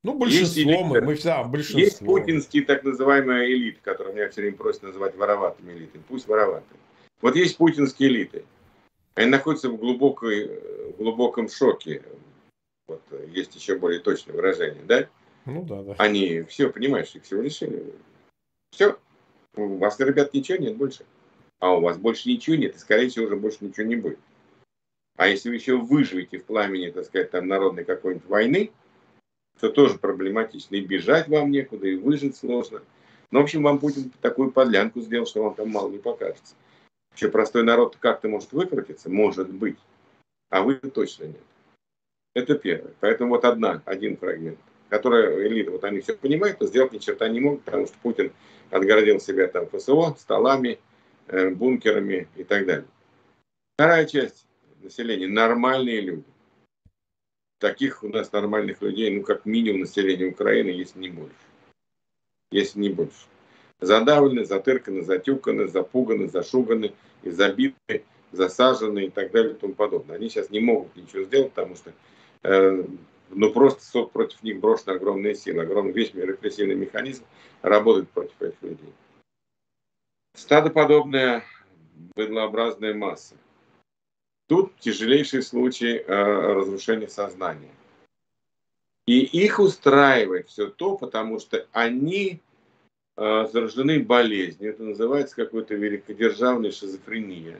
Ну, 0.04 0.14
большинство, 0.14 0.60
есть 0.60 0.70
элиты, 0.70 1.02
мы 1.02 1.16
всегда 1.16 1.44
большинство. 1.44 1.80
Есть 1.80 2.00
путинские 2.00 2.64
так 2.64 2.84
называемые 2.84 3.52
элиты, 3.52 3.80
которые 3.82 4.14
меня 4.14 4.30
все 4.30 4.42
время 4.42 4.56
просят 4.56 4.84
называть 4.84 5.16
вороватыми 5.16 5.74
элитами. 5.74 6.04
Пусть 6.08 6.28
вороватые. 6.28 6.80
Вот 7.22 7.36
есть 7.36 7.58
путинские 7.58 8.10
элиты. 8.10 8.46
Они 9.16 9.32
находятся 9.32 9.70
в 9.70 9.78
глубокой, 9.78 10.62
глубоком 10.98 11.50
шоке. 11.50 12.04
Вот, 12.88 13.02
есть 13.34 13.56
еще 13.56 13.80
более 13.80 14.00
точное 14.00 14.36
выражение, 14.36 14.84
да? 14.84 15.08
Ну 15.46 15.64
да, 15.64 15.82
да. 15.82 15.96
Они 15.98 16.44
все, 16.44 16.70
понимаешь, 16.70 17.16
их 17.16 17.24
всего 17.24 17.42
лишили. 17.42 17.94
Все. 18.72 19.00
У 19.56 19.78
вас, 19.78 20.00
ребят, 20.00 20.34
ничего 20.34 20.58
нет 20.60 20.76
больше. 20.76 21.06
А 21.60 21.76
у 21.76 21.82
вас 21.82 21.98
больше 21.98 22.30
ничего 22.30 22.58
нет, 22.58 22.76
и, 22.76 22.80
скорее 22.80 23.10
всего, 23.10 23.26
уже 23.26 23.38
больше 23.38 23.60
ничего 23.62 23.88
не 23.88 23.96
будет. 23.96 24.20
А 25.16 25.28
если 25.28 25.50
вы 25.50 25.56
еще 25.56 25.78
выживете 25.78 26.40
в 26.40 26.46
пламени, 26.46 26.90
так 26.90 27.06
сказать, 27.06 27.32
там, 27.32 27.48
народной 27.48 27.86
какой-нибудь 27.86 28.28
войны, 28.28 28.72
то 29.60 29.70
тоже 29.70 29.98
проблематично. 29.98 30.76
И 30.76 30.82
бежать 30.82 31.28
вам 31.28 31.52
некуда, 31.52 31.88
и 31.88 31.96
выжить 31.96 32.36
сложно. 32.36 32.82
Но, 33.32 33.40
в 33.40 33.44
общем, 33.44 33.64
вам 33.64 33.80
Путин 33.80 34.12
такую 34.22 34.52
подлянку 34.52 35.02
сделал, 35.02 35.26
что 35.26 35.44
вам 35.44 35.56
там 35.56 35.70
мало 35.70 35.90
не 35.90 35.98
покажется. 35.98 36.56
Еще 37.16 37.30
простой 37.30 37.64
народ 37.64 37.96
как-то 37.98 38.28
может 38.28 38.52
выкрутиться, 38.52 39.10
может 39.10 39.50
быть, 39.50 39.78
а 40.50 40.62
вы 40.62 40.76
точно 40.76 41.26
нет. 41.26 41.44
Это 42.34 42.56
первое. 42.56 42.92
Поэтому 43.00 43.30
вот 43.32 43.46
одна, 43.46 43.82
один 43.86 44.18
фрагмент, 44.18 44.60
который 44.90 45.48
элита, 45.48 45.72
вот 45.72 45.86
они 45.86 46.02
все 46.02 46.16
понимают, 46.16 46.60
но 46.60 46.68
сделать 46.68 46.92
ни 46.92 46.98
черта 46.98 47.30
не 47.30 47.40
могут, 47.40 47.64
потому 47.64 47.88
что 47.88 47.96
Путин 48.02 48.34
отгородил 48.70 49.22
себя 49.22 49.48
там 49.48 49.68
ФСО, 49.68 50.16
столами, 50.20 50.80
э, 51.28 51.50
бункерами 51.50 52.28
и 52.36 52.44
так 52.44 52.66
далее. 52.66 52.88
Вторая 53.76 54.06
часть 54.06 54.46
населения 54.86 55.28
нормальные 55.28 56.02
люди. 56.02 56.24
Таких 57.60 58.04
у 58.04 58.10
нас 58.10 58.32
нормальных 58.32 58.82
людей, 58.82 59.10
ну, 59.16 59.24
как 59.24 59.46
минимум 59.46 59.82
населения 59.82 60.26
Украины, 60.26 60.70
есть 60.70 60.96
не 60.96 61.10
больше. 61.10 61.36
Есть 62.52 62.76
не 62.76 62.90
больше. 62.90 63.26
Задавлены, 63.80 64.46
затырканы, 64.46 65.02
затюканы, 65.02 65.68
запуганы, 65.68 66.30
зашуганы, 66.30 66.94
и 67.24 67.30
забиты, 67.32 68.06
засажены 68.32 69.06
и 69.06 69.10
так 69.10 69.32
далее 69.32 69.54
и 69.54 69.58
тому 69.58 69.74
подобное. 69.74 70.16
Они 70.16 70.30
сейчас 70.30 70.50
не 70.50 70.60
могут 70.60 70.96
ничего 70.96 71.24
сделать, 71.24 71.52
потому 71.52 71.76
что 71.76 71.92
э, 72.44 72.86
ну, 73.30 73.52
просто 73.52 74.04
против 74.04 74.42
них 74.44 74.60
брошены 74.60 74.94
огромные 74.94 75.36
силы, 75.36 75.64
огромный 75.64 75.92
весь 75.92 76.14
репрессивный 76.14 76.76
механизм 76.76 77.24
работает 77.62 78.10
против 78.10 78.42
этих 78.42 78.62
людей. 78.62 78.94
Стадоподобная 80.36 81.44
быдлообразная 82.16 82.94
масса. 82.94 83.36
Тут 84.48 84.78
тяжелейший 84.80 85.42
случай 85.42 85.98
э, 85.98 86.04
разрушения 86.54 87.10
сознания. 87.10 87.72
И 89.08 89.20
их 89.22 89.60
устраивает 89.60 90.50
все 90.50 90.68
то, 90.68 90.98
потому 90.98 91.40
что 91.40 91.66
они 91.72 92.42
э, 93.18 93.48
заражены 93.52 94.00
болезнью. 94.00 94.72
Это 94.72 94.84
называется 94.84 95.36
какой-то 95.36 95.76
великодержавной 95.76 96.72
шизофрения. 96.72 97.60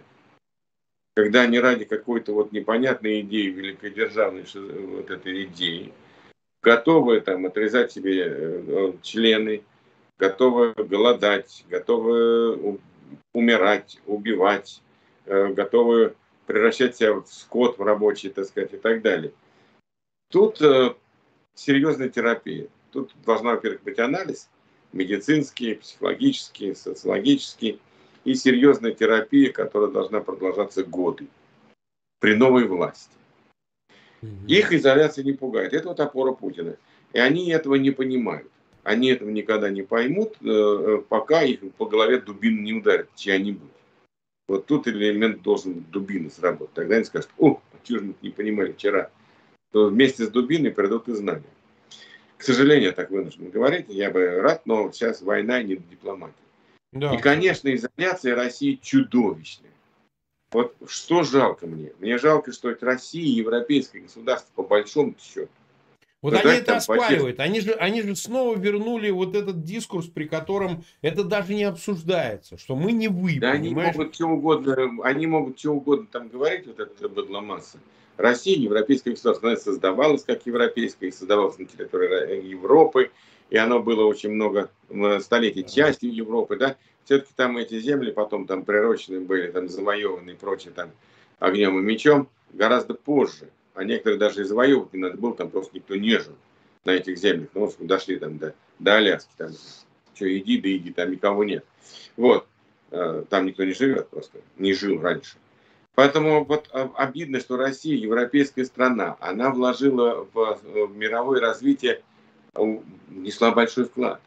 Когда 1.16 1.42
они 1.42 1.60
ради 1.60 1.86
какой-то 1.86 2.34
вот 2.34 2.52
непонятной 2.52 3.22
идеи, 3.22 3.48
великодержавной 3.48 4.46
шиз... 4.46 4.64
вот 4.70 5.10
этой 5.10 5.46
идеи, 5.46 5.94
готовы 6.62 7.22
там 7.22 7.46
отрезать 7.46 7.92
себе 7.92 8.26
э, 8.28 8.94
члены, 9.02 9.64
готовы 10.18 10.74
голодать, 10.74 11.64
готовы 11.70 12.80
умирать, 13.34 14.00
убивать, 14.06 14.82
э, 15.26 15.48
готовы 15.50 16.16
превращать 16.46 16.96
себя 16.96 17.14
в 17.14 17.28
скот, 17.28 17.78
в 17.78 17.84
рабочий, 17.84 18.30
так 18.30 18.46
сказать, 18.46 18.74
и 18.74 18.78
так 18.78 19.02
далее. 19.02 19.34
Тут 20.32 20.62
э, 20.62 20.94
серьезная 21.54 22.10
терапия. 22.10 22.68
Тут 22.92 23.14
должна, 23.26 23.52
во-первых, 23.52 23.84
быть 23.84 24.00
анализ 24.00 24.50
медицинский, 24.94 25.76
психологический, 25.76 26.74
социологический 26.74 27.80
и 28.24 28.34
серьезная 28.34 28.94
терапия, 28.94 29.52
которая 29.52 29.92
должна 29.92 30.22
продолжаться 30.22 30.84
годы 30.84 31.28
при 32.20 32.36
новой 32.36 32.66
власти. 32.66 33.12
Их 34.48 34.72
изоляция 34.72 35.24
не 35.24 35.34
пугает. 35.34 35.74
Это 35.74 35.90
вот 35.90 36.00
опора 36.00 36.32
Путина. 36.32 36.78
И 37.14 37.20
они 37.20 37.50
этого 37.52 37.76
не 37.76 37.92
понимают. 37.92 38.50
Они 38.84 39.10
этого 39.10 39.30
никогда 39.30 39.70
не 39.70 39.82
поймут, 39.82 40.36
э, 40.42 40.48
э, 40.48 41.02
пока 41.10 41.44
их 41.44 41.60
по 41.74 41.86
голове 41.86 42.20
дубин 42.20 42.64
не 42.64 42.74
ударят 42.74 43.10
чья-нибудь. 43.16 43.72
Вот 44.48 44.68
тут 44.68 44.88
элемент 44.88 45.42
должен 45.42 45.82
дубины 45.92 46.30
сработать. 46.30 46.74
Тогда 46.76 46.96
они 46.96 47.06
скажут, 47.06 47.30
о, 47.38 47.62
а 47.74 47.78
чего 47.84 48.00
же 48.00 48.06
мы 48.06 48.16
не 48.22 48.30
понимали 48.30 48.74
вчера? 48.74 49.10
То 49.72 49.88
вместе 49.88 50.26
с 50.26 50.30
дубиной 50.30 50.72
придут 50.72 51.08
и 51.08 51.14
знания. 51.14 51.44
К 52.38 52.44
сожалению, 52.44 52.94
так 52.94 53.10
вынужден 53.10 53.50
говорить, 53.50 53.86
я 53.90 54.12
бы 54.12 54.42
рад, 54.42 54.66
но 54.66 54.92
сейчас 54.92 55.22
война 55.22 55.64
не 55.64 55.78
дипломатия. 55.78 56.36
Да. 56.92 57.14
И, 57.16 57.18
конечно, 57.18 57.74
изоляция 57.74 58.36
России 58.36 58.80
чудовищная. 58.82 59.72
Вот 60.52 60.76
что 60.88 61.24
жалко 61.24 61.66
мне? 61.66 61.92
Мне 62.00 62.18
жалко, 62.18 62.52
что 62.52 62.70
это 62.70 62.86
Россия, 62.86 63.36
европейское 63.36 64.04
государство, 64.04 64.52
по 64.54 64.64
большому 64.64 65.16
счету, 65.20 65.50
вот 66.26 66.44
они 66.44 66.58
это 66.58 66.78
оспаривают. 66.78 67.40
Они 67.40 67.60
же, 67.62 67.74
они 67.74 68.02
же 68.02 68.16
снова 68.16 68.58
вернули 68.58 69.12
вот 69.12 69.36
этот 69.36 69.64
дискурс, 69.64 70.08
при 70.08 70.26
котором 70.26 70.84
это 71.04 71.24
даже 71.24 71.54
не 71.54 71.66
обсуждается, 71.66 72.58
что 72.58 72.76
мы 72.76 72.94
не 72.94 73.08
вы, 73.08 73.38
да 73.40 73.52
они 73.52 73.76
могут 73.76 74.16
что 74.16 74.28
угодно, 74.28 74.98
они 75.04 75.28
могут 75.28 75.60
что 75.60 75.74
угодно 75.74 76.08
там 76.12 76.30
говорить, 76.30 76.66
вот 76.66 76.80
эта 76.80 77.08
быдломасса. 77.08 77.78
Россия, 78.18 78.58
европейское 78.58 79.14
государство, 79.14 79.50
она 79.50 79.58
создавалась 79.58 80.24
как 80.24 80.46
европейское, 80.46 81.12
создавалась 81.12 81.60
на 81.60 81.66
территории 81.66 82.48
Европы, 82.48 83.12
и 83.52 83.58
оно 83.58 83.80
было 83.84 84.06
очень 84.06 84.32
много 84.32 84.70
столетий 85.20 85.64
частью 85.64 86.12
Европы, 86.12 86.58
да, 86.58 86.76
все-таки 87.04 87.34
там 87.36 87.58
эти 87.58 87.80
земли 87.80 88.12
потом 88.12 88.48
там 88.48 88.66
прирочены 88.66 89.20
были, 89.20 89.52
там 89.52 89.70
завоеваны 89.70 90.32
и 90.32 90.36
прочее, 90.36 90.74
там 90.76 90.90
огнем 91.38 91.78
и 91.78 91.84
мечом 91.84 92.28
гораздо 92.52 92.96
позже. 92.96 93.50
А 93.76 93.84
некоторые 93.84 94.18
даже 94.18 94.42
и 94.42 94.46
завоевывать 94.46 94.94
не 94.94 95.00
надо 95.00 95.18
было, 95.18 95.36
там 95.36 95.50
просто 95.50 95.76
никто 95.76 95.96
не 95.96 96.18
жил 96.18 96.36
на 96.86 96.92
этих 96.92 97.18
землях. 97.18 97.50
Ну, 97.54 97.72
дошли 97.80 98.18
там 98.18 98.38
до, 98.38 98.56
до 98.80 98.96
Аляски, 98.96 99.32
там, 99.38 99.52
что, 100.14 100.38
иди, 100.38 100.60
да 100.60 100.70
иди, 100.70 100.92
там 100.92 101.12
никого 101.12 101.44
нет. 101.44 101.66
Вот, 102.16 102.48
э, 102.92 103.24
там 103.30 103.46
никто 103.46 103.66
не 103.66 103.74
живет 103.74 104.10
просто, 104.10 104.40
не 104.58 104.74
жил 104.74 105.02
раньше. 105.02 105.38
Поэтому 105.94 106.44
вот 106.44 106.70
обидно, 106.96 107.40
что 107.40 107.58
Россия, 107.58 107.96
европейская 107.96 108.66
страна, 108.66 109.18
она 109.20 109.50
вложила 109.50 110.28
в, 110.34 110.60
в 110.64 110.96
мировое 110.96 111.40
развитие, 111.40 112.02
внесла 112.54 113.52
большой 113.52 113.86
вклад. 113.86 114.22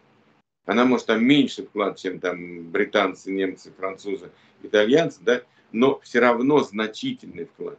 Она 0.64 0.84
может 0.84 1.06
там 1.06 1.24
меньше 1.24 1.64
вклад, 1.64 1.98
чем 1.98 2.20
там 2.20 2.70
британцы, 2.70 3.30
немцы, 3.30 3.72
французы, 3.76 4.30
итальянцы, 4.62 5.20
да, 5.22 5.42
но 5.72 6.00
все 6.00 6.20
равно 6.20 6.61
значительный 6.61 7.44
вклад. 7.44 7.78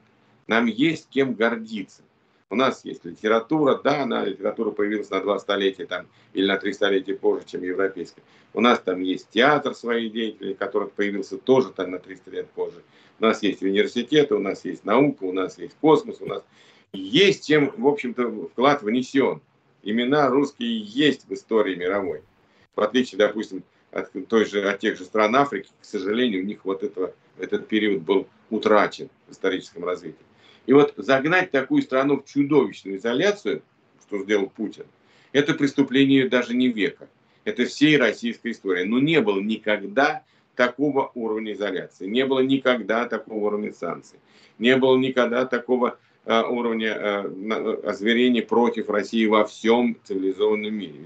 Нам 0.49 0.65
есть 0.65 1.09
кем 1.11 1.35
гордиться. 1.35 2.01
У 2.49 2.55
нас 2.55 2.83
есть 2.83 3.05
литература, 3.05 3.75
да, 3.75 4.01
она, 4.01 4.25
литература 4.25 4.71
появилась 4.71 5.11
на 5.11 5.19
два 5.21 5.37
столетия 5.37 5.85
там, 5.85 6.07
или 6.33 6.47
на 6.47 6.57
три 6.57 6.73
столетия 6.73 7.13
позже, 7.13 7.45
чем 7.45 7.61
европейская. 7.61 8.23
У 8.55 8.59
нас 8.59 8.79
там 8.79 8.99
есть 9.01 9.29
театр 9.29 9.75
своих 9.75 10.11
деятелей, 10.11 10.55
который 10.55 10.87
появился 10.87 11.37
тоже 11.37 11.69
там 11.69 11.91
на 11.91 11.99
300 11.99 12.31
лет 12.31 12.49
позже. 12.49 12.81
У 13.19 13.25
нас 13.25 13.43
есть 13.43 13.61
университеты, 13.61 14.33
у 14.33 14.39
нас 14.39 14.65
есть 14.65 14.85
наука, 14.85 15.25
у 15.25 15.33
нас 15.33 15.59
есть 15.59 15.75
космос, 15.79 16.19
у 16.19 16.25
нас 16.25 16.41
есть 16.93 17.45
чем, 17.47 17.71
в 17.77 17.87
общем-то, 17.87 18.47
вклад 18.47 18.81
внесен. 18.81 19.41
Имена 19.83 20.29
русские 20.29 20.79
есть 20.79 21.27
в 21.29 21.33
истории 21.35 21.75
мировой. 21.75 22.23
В 22.75 22.81
отличие, 22.81 23.19
допустим, 23.19 23.61
от, 23.91 24.09
той 24.27 24.45
же, 24.45 24.67
от 24.67 24.79
тех 24.79 24.97
же 24.97 25.05
стран 25.05 25.35
Африки, 25.35 25.69
к 25.79 25.85
сожалению, 25.85 26.41
у 26.41 26.45
них 26.47 26.65
вот 26.65 26.81
этого, 26.81 27.13
этот 27.37 27.67
период 27.67 28.01
был 28.01 28.27
утрачен 28.49 29.11
в 29.27 29.31
историческом 29.33 29.83
развитии. 29.83 30.25
И 30.69 30.73
вот 30.73 30.93
загнать 30.97 31.49
такую 31.49 31.81
страну 31.81 32.21
в 32.21 32.25
чудовищную 32.25 32.97
изоляцию, 32.97 33.63
что 34.05 34.19
сделал 34.19 34.51
Путин, 34.55 34.85
это 35.31 35.55
преступление 35.55 36.29
даже 36.29 36.55
не 36.55 36.67
века. 36.67 37.09
Это 37.43 37.65
всей 37.65 37.97
российской 37.97 38.51
истории. 38.51 38.83
Но 38.83 38.99
не 38.99 39.19
было 39.19 39.39
никогда 39.39 40.21
такого 40.53 41.11
уровня 41.15 41.53
изоляции, 41.53 42.05
не 42.05 42.23
было 42.23 42.41
никогда 42.41 43.07
такого 43.07 43.47
уровня 43.47 43.73
санкций, 43.73 44.19
не 44.59 44.77
было 44.77 44.95
никогда 44.95 45.47
такого 45.47 45.97
э, 46.25 46.39
уровня 46.43 46.95
э, 46.95 47.81
озверения 47.85 48.43
против 48.43 48.91
России 48.91 49.25
во 49.25 49.45
всем 49.45 49.97
цивилизованном 50.03 50.71
мире. 50.71 50.99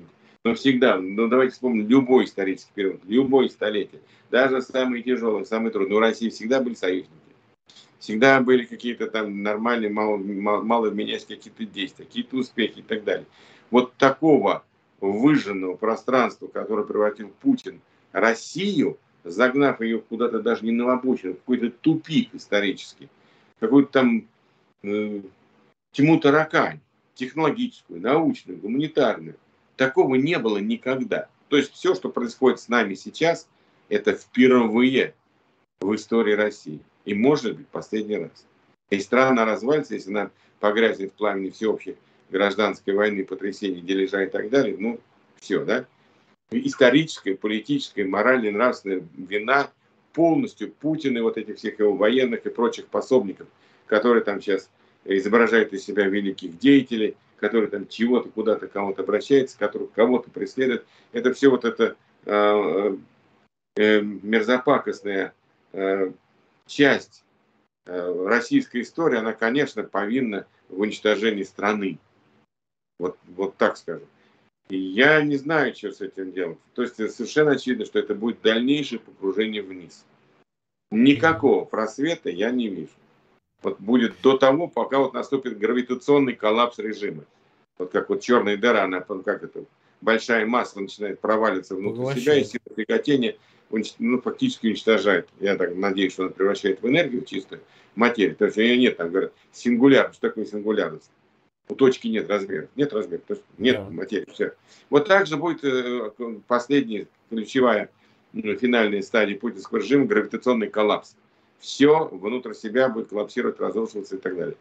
Но 0.43 0.55
всегда, 0.55 0.99
ну 0.99 1.29
давайте 1.29 1.53
вспомним 1.53 1.87
любой 1.87 2.25
исторический 2.25 2.73
период, 2.75 2.99
любой 3.05 3.49
столетие, 3.49 4.01
даже 4.29 4.61
самые 4.61 5.03
тяжелые, 5.03 5.45
самые 5.45 5.71
трудные. 5.71 5.95
У 5.95 6.01
России 6.01 6.27
всегда 6.27 6.59
были 6.59 6.73
союзники. 6.73 7.22
Всегда 8.03 8.41
были 8.41 8.65
какие-то 8.65 9.07
там 9.07 9.43
нормальные, 9.43 9.89
мало, 9.89 10.17
мало, 10.17 10.61
мало 10.61 10.87
менять 10.87 11.25
какие-то 11.25 11.63
действия, 11.63 12.03
какие-то 12.03 12.35
успехи 12.35 12.79
и 12.79 12.81
так 12.81 13.05
далее. 13.05 13.25
Вот 13.71 13.93
такого 13.95 14.65
выжженного 14.99 15.77
пространства, 15.77 16.47
которое 16.47 16.85
превратил 16.85 17.31
Путин 17.39 17.79
Россию, 18.11 18.97
загнав 19.23 19.79
ее 19.79 19.99
куда-то 19.99 20.41
даже 20.41 20.65
не 20.65 20.71
на 20.71 20.91
обочину, 20.91 21.35
какой-то 21.35 21.69
тупик 21.69 22.35
исторический, 22.35 23.07
какую-то 23.61 23.93
там 23.93 24.27
э, 24.83 25.21
тьму 25.93 26.19
таракань, 26.19 26.81
технологическую, 27.15 28.01
научную, 28.01 28.59
гуманитарную. 28.59 29.37
Такого 29.77 30.15
не 30.15 30.37
было 30.39 30.57
никогда. 30.57 31.29
То 31.47 31.55
есть 31.55 31.71
все, 31.71 31.95
что 31.95 32.09
происходит 32.09 32.59
с 32.59 32.67
нами 32.67 32.95
сейчас, 32.95 33.47
это 33.87 34.11
впервые 34.11 35.15
в 35.79 35.95
истории 35.95 36.33
России. 36.33 36.81
И 37.05 37.13
может 37.13 37.57
быть 37.57 37.67
последний 37.67 38.17
раз. 38.17 38.45
И 38.89 38.99
страна 38.99 39.45
развалится, 39.45 39.95
если 39.95 40.11
она 40.11 40.31
погрязнет 40.59 41.11
в 41.11 41.15
пламени 41.15 41.49
всеобщей 41.49 41.97
гражданской 42.29 42.93
войны, 42.93 43.25
потрясений, 43.25 43.81
дележа 43.81 44.23
и 44.23 44.29
так 44.29 44.49
далее, 44.49 44.75
ну, 44.77 44.99
все, 45.39 45.63
да? 45.65 45.85
Историческая, 46.51 47.35
политическая, 47.35 48.05
моральная, 48.05 48.51
нравственная 48.51 49.03
вина 49.17 49.69
полностью 50.13 50.71
Путина 50.71 51.17
и 51.17 51.21
вот 51.21 51.37
этих 51.37 51.57
всех 51.57 51.79
его 51.79 51.93
военных 51.95 52.45
и 52.45 52.49
прочих 52.49 52.87
пособников, 52.87 53.47
которые 53.87 54.23
там 54.23 54.41
сейчас 54.41 54.69
изображают 55.05 55.73
из 55.73 55.83
себя 55.83 56.05
великих 56.05 56.57
деятелей, 56.59 57.17
которые 57.37 57.69
там 57.69 57.87
чего-то 57.87 58.29
куда-то 58.29 58.67
кому-то 58.67 59.01
обращаются, 59.01 59.57
которые 59.57 59.89
кого-то 59.93 60.29
преследуют. 60.29 60.85
Это 61.11 61.33
все 61.33 61.49
вот 61.49 61.65
это 61.65 61.95
э, 62.25 62.95
э, 63.75 64.01
мерзопакостная 64.01 65.33
э, 65.73 66.11
часть 66.67 67.23
э, 67.85 68.25
российской 68.27 68.81
истории, 68.81 69.17
она, 69.17 69.33
конечно, 69.33 69.83
повинна 69.83 70.47
в 70.69 70.79
уничтожении 70.79 71.43
страны. 71.43 71.99
Вот, 72.99 73.17
вот 73.27 73.57
так 73.57 73.77
скажем. 73.77 74.07
И 74.69 74.77
я 74.77 75.21
не 75.21 75.35
знаю, 75.35 75.75
что 75.75 75.91
с 75.91 76.01
этим 76.01 76.31
делать. 76.31 76.57
То 76.73 76.83
есть 76.83 76.95
совершенно 76.95 77.51
очевидно, 77.51 77.85
что 77.85 77.99
это 77.99 78.15
будет 78.15 78.41
дальнейшее 78.41 78.99
погружение 78.99 79.61
вниз. 79.61 80.05
Никакого 80.89 81.65
просвета 81.65 82.29
я 82.29 82.51
не 82.51 82.69
вижу. 82.69 82.93
Вот 83.61 83.79
будет 83.79 84.15
до 84.21 84.37
того, 84.37 84.67
пока 84.67 84.99
вот 84.99 85.13
наступит 85.13 85.57
гравитационный 85.57 86.35
коллапс 86.35 86.79
режима. 86.79 87.23
Вот 87.77 87.91
как 87.91 88.09
вот 88.09 88.21
черная 88.21 88.57
дыра, 88.57 88.83
она 88.83 89.01
как 89.01 89.43
это, 89.43 89.65
большая 90.01 90.45
масса 90.45 90.79
начинает 90.79 91.19
проваливаться 91.19 91.75
внутрь 91.75 92.01
Вообще. 92.01 92.21
себя, 92.21 92.35
и 92.35 92.43
сила 92.43 92.75
тяготения 92.75 93.37
ну, 93.99 94.21
фактически 94.21 94.67
уничтожает. 94.67 95.27
Я 95.39 95.55
так 95.55 95.75
надеюсь, 95.75 96.13
что 96.13 96.23
она 96.23 96.31
превращает 96.31 96.81
в 96.81 96.87
энергию 96.87 97.23
чистую 97.25 97.61
материю. 97.95 98.35
То 98.35 98.45
есть 98.45 98.57
ее 98.57 98.77
нет, 98.77 98.97
там 98.97 99.09
говорят, 99.09 99.33
сингулярность. 99.51 100.17
Что 100.17 100.29
такое 100.29 100.45
сингулярность? 100.45 101.09
У 101.69 101.75
точки 101.75 102.07
нет 102.07 102.29
размера. 102.29 102.67
Нет 102.75 102.93
размера, 102.93 103.21
то 103.25 103.33
есть 103.35 103.45
нет 103.57 103.77
да. 103.77 103.89
материи. 103.89 104.27
Все. 104.31 104.53
Вот 104.89 105.07
так 105.07 105.27
же 105.27 105.37
будет 105.37 105.63
э, 105.63 106.11
последняя 106.47 107.07
ключевая 107.29 107.89
финальная 108.33 109.01
стадия 109.01 109.37
путинского 109.37 109.77
режима 109.77 110.05
гравитационный 110.05 110.67
коллапс. 110.67 111.15
Все 111.59 112.09
внутрь 112.11 112.53
себя 112.53 112.89
будет 112.89 113.09
коллапсировать, 113.09 113.59
разрушиваться 113.59 114.15
и 114.17 114.19
так 114.19 114.35
далее. 114.35 114.57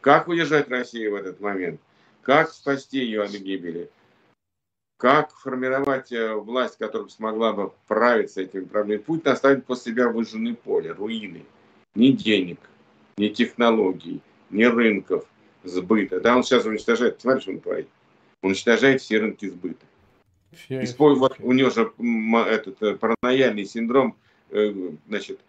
Как 0.00 0.28
удержать 0.28 0.68
Россию 0.68 1.12
в 1.12 1.14
этот 1.16 1.40
момент? 1.40 1.80
Как 2.22 2.50
спасти 2.50 3.00
ее 3.00 3.22
от 3.22 3.32
гибели? 3.32 3.90
Как 4.96 5.34
формировать 5.34 6.10
э, 6.10 6.34
власть, 6.34 6.78
которая 6.78 7.08
смогла 7.08 7.52
бы 7.52 7.72
правиться 7.86 8.40
этими 8.40 8.64
проблемами? 8.64 9.02
Путин 9.02 9.28
оставит 9.28 9.66
после 9.66 9.92
себя 9.92 10.08
выжженное 10.08 10.54
поле, 10.54 10.92
руины. 10.92 11.44
Ни 11.94 12.12
денег, 12.12 12.58
ни 13.18 13.28
технологий, 13.28 14.22
ни 14.50 14.64
рынков 14.64 15.26
сбыта. 15.64 16.20
Да, 16.20 16.36
он 16.36 16.44
сейчас 16.44 16.64
уничтожает, 16.64 17.20
смотри, 17.20 17.42
что 17.42 17.50
он 17.52 17.60
творит. 17.60 17.88
Уничтожает 18.42 19.02
все 19.02 19.18
рынки 19.18 19.46
сбыта. 19.48 19.84
Использовать, 20.70 21.38
у 21.40 21.52
него 21.52 21.68
же 21.68 21.92
этот 22.48 22.82
э, 22.82 22.96
паранояльный 22.96 23.66
синдром, 23.66 24.16
э, 24.50 24.72
значит, 25.08 25.40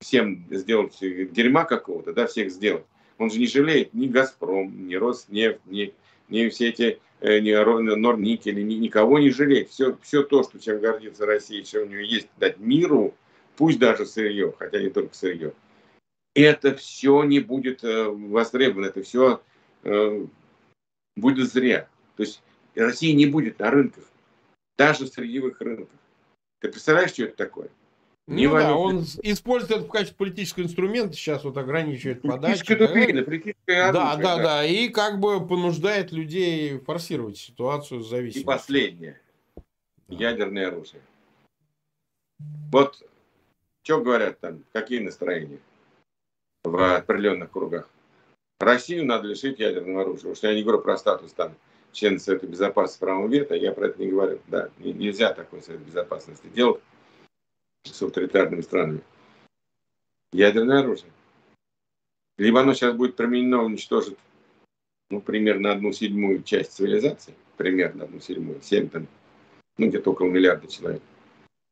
всем 0.00 0.44
сделать 0.50 0.98
дерьма 1.00 1.64
какого-то, 1.64 2.12
да, 2.12 2.26
всех 2.26 2.50
сделать. 2.50 2.84
Он 3.16 3.30
же 3.30 3.38
не 3.38 3.46
жалеет 3.46 3.94
ни 3.94 4.08
Газпром, 4.08 4.86
ни 4.86 4.94
Роснефть, 4.94 5.60
ни, 5.64 5.94
ни 6.30 6.48
все 6.48 6.68
эти 6.68 7.00
Э, 7.20 7.38
Норникель, 7.40 8.66
никого 8.66 9.18
не 9.18 9.30
жалеть. 9.30 9.70
Все, 9.70 9.98
все 10.02 10.22
то, 10.22 10.42
что 10.42 10.58
чем 10.58 10.80
гордится 10.80 11.26
Россия, 11.26 11.62
что 11.64 11.82
у 11.82 11.86
нее 11.86 12.08
есть 12.08 12.28
дать 12.38 12.58
миру, 12.58 13.14
пусть 13.56 13.78
даже 13.78 14.06
сырье, 14.06 14.54
хотя 14.58 14.80
не 14.80 14.88
только 14.88 15.14
сырье, 15.14 15.52
это 16.34 16.74
все 16.74 17.22
не 17.24 17.40
будет 17.40 17.84
э, 17.84 18.08
востребовано, 18.08 18.86
это 18.86 19.02
все 19.02 19.42
э, 19.82 20.26
будет 21.14 21.52
зря. 21.52 21.88
То 22.16 22.22
есть 22.22 22.42
Россия 22.74 23.14
не 23.14 23.26
будет 23.26 23.58
на 23.58 23.70
рынках, 23.70 24.04
даже 24.78 25.06
сырьевых 25.06 25.60
рынках. 25.60 25.98
Ты 26.60 26.70
представляешь, 26.70 27.10
что 27.10 27.24
это 27.24 27.36
такое? 27.36 27.68
Не 28.30 28.46
ну 28.46 28.54
да, 28.54 28.76
он 28.76 29.00
использует 29.22 29.72
это 29.72 29.84
в 29.84 29.90
качестве 29.90 30.16
политического 30.16 30.62
инструмента, 30.62 31.14
сейчас 31.14 31.42
вот 31.42 31.56
ограничивает 31.56 32.22
подачу. 32.22 32.64
Политическая 32.64 33.24
политическая 33.24 33.92
да, 33.92 34.14
да, 34.14 34.16
да, 34.16 34.36
да, 34.36 34.64
и 34.64 34.88
как 34.88 35.18
бы 35.18 35.44
понуждает 35.44 36.12
людей 36.12 36.78
форсировать 36.78 37.38
ситуацию 37.38 38.02
с 38.02 38.08
зависимостью. 38.08 38.42
И 38.42 38.44
последнее. 38.44 39.20
Ядерное 40.06 40.68
оружие. 40.68 41.02
Вот 42.70 43.02
что 43.82 44.00
говорят 44.00 44.38
там, 44.38 44.62
какие 44.72 45.00
настроения 45.00 45.58
в 46.62 46.96
определенных 46.98 47.50
кругах. 47.50 47.88
Россию 48.60 49.06
надо 49.06 49.26
лишить 49.26 49.58
ядерного 49.58 50.02
оружия. 50.02 50.18
Потому 50.18 50.34
что 50.36 50.48
я 50.48 50.54
не 50.54 50.62
говорю 50.62 50.80
про 50.82 50.96
статус 50.96 51.32
там 51.32 51.56
члена 51.90 52.20
Совета 52.20 52.46
Безопасности 52.46 53.00
правого 53.00 53.26
вето, 53.26 53.56
я 53.56 53.72
про 53.72 53.88
это 53.88 54.00
не 54.00 54.08
говорю. 54.08 54.38
Да, 54.46 54.68
нельзя 54.78 55.32
такой 55.32 55.62
Совет 55.62 55.80
Безопасности 55.80 56.46
делать 56.46 56.80
с 57.84 58.02
авторитарными 58.02 58.60
странами. 58.60 59.00
Ядерное 60.32 60.80
оружие. 60.80 61.10
Либо 62.38 62.60
оно 62.60 62.74
сейчас 62.74 62.94
будет 62.94 63.16
применено, 63.16 63.62
уничтожит 63.62 64.18
ну, 65.10 65.20
примерно 65.20 65.72
одну 65.72 65.92
седьмую 65.92 66.42
часть 66.42 66.72
цивилизации, 66.72 67.34
примерно 67.56 68.04
одну 68.04 68.20
седьмую, 68.20 68.60
семь 68.62 68.88
там, 68.88 69.06
ну, 69.76 69.88
где-то 69.88 70.10
около 70.10 70.28
миллиарда 70.28 70.68
человек. 70.68 71.02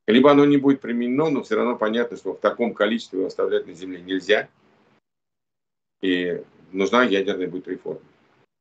Либо 0.06 0.30
оно 0.30 0.44
не 0.44 0.56
будет 0.56 0.80
применено, 0.80 1.30
но 1.30 1.42
все 1.42 1.56
равно 1.56 1.76
понятно, 1.76 2.16
что 2.16 2.32
в 2.32 2.40
таком 2.40 2.74
количестве 2.74 3.18
его 3.18 3.28
оставлять 3.28 3.66
на 3.66 3.74
Земле 3.74 4.00
нельзя. 4.00 4.48
И 6.00 6.42
нужна 6.72 7.04
ядерная 7.04 7.48
будет 7.48 7.68
реформа. 7.68 8.00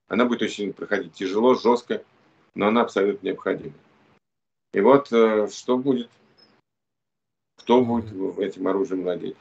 Она 0.08 0.26
будет 0.26 0.42
очень 0.42 0.74
проходить 0.74 1.14
тяжело, 1.14 1.56
жестко, 1.56 2.04
но 2.54 2.68
она 2.68 2.82
абсолютно 2.82 3.28
необходима. 3.28 3.76
И 4.74 4.82
вот 4.82 5.12
э, 5.12 5.48
что 5.48 5.78
будет? 5.78 6.10
Кто 7.68 7.82
будет 7.82 8.40
этим 8.40 8.66
оружием 8.70 9.04
владеть? 9.04 9.36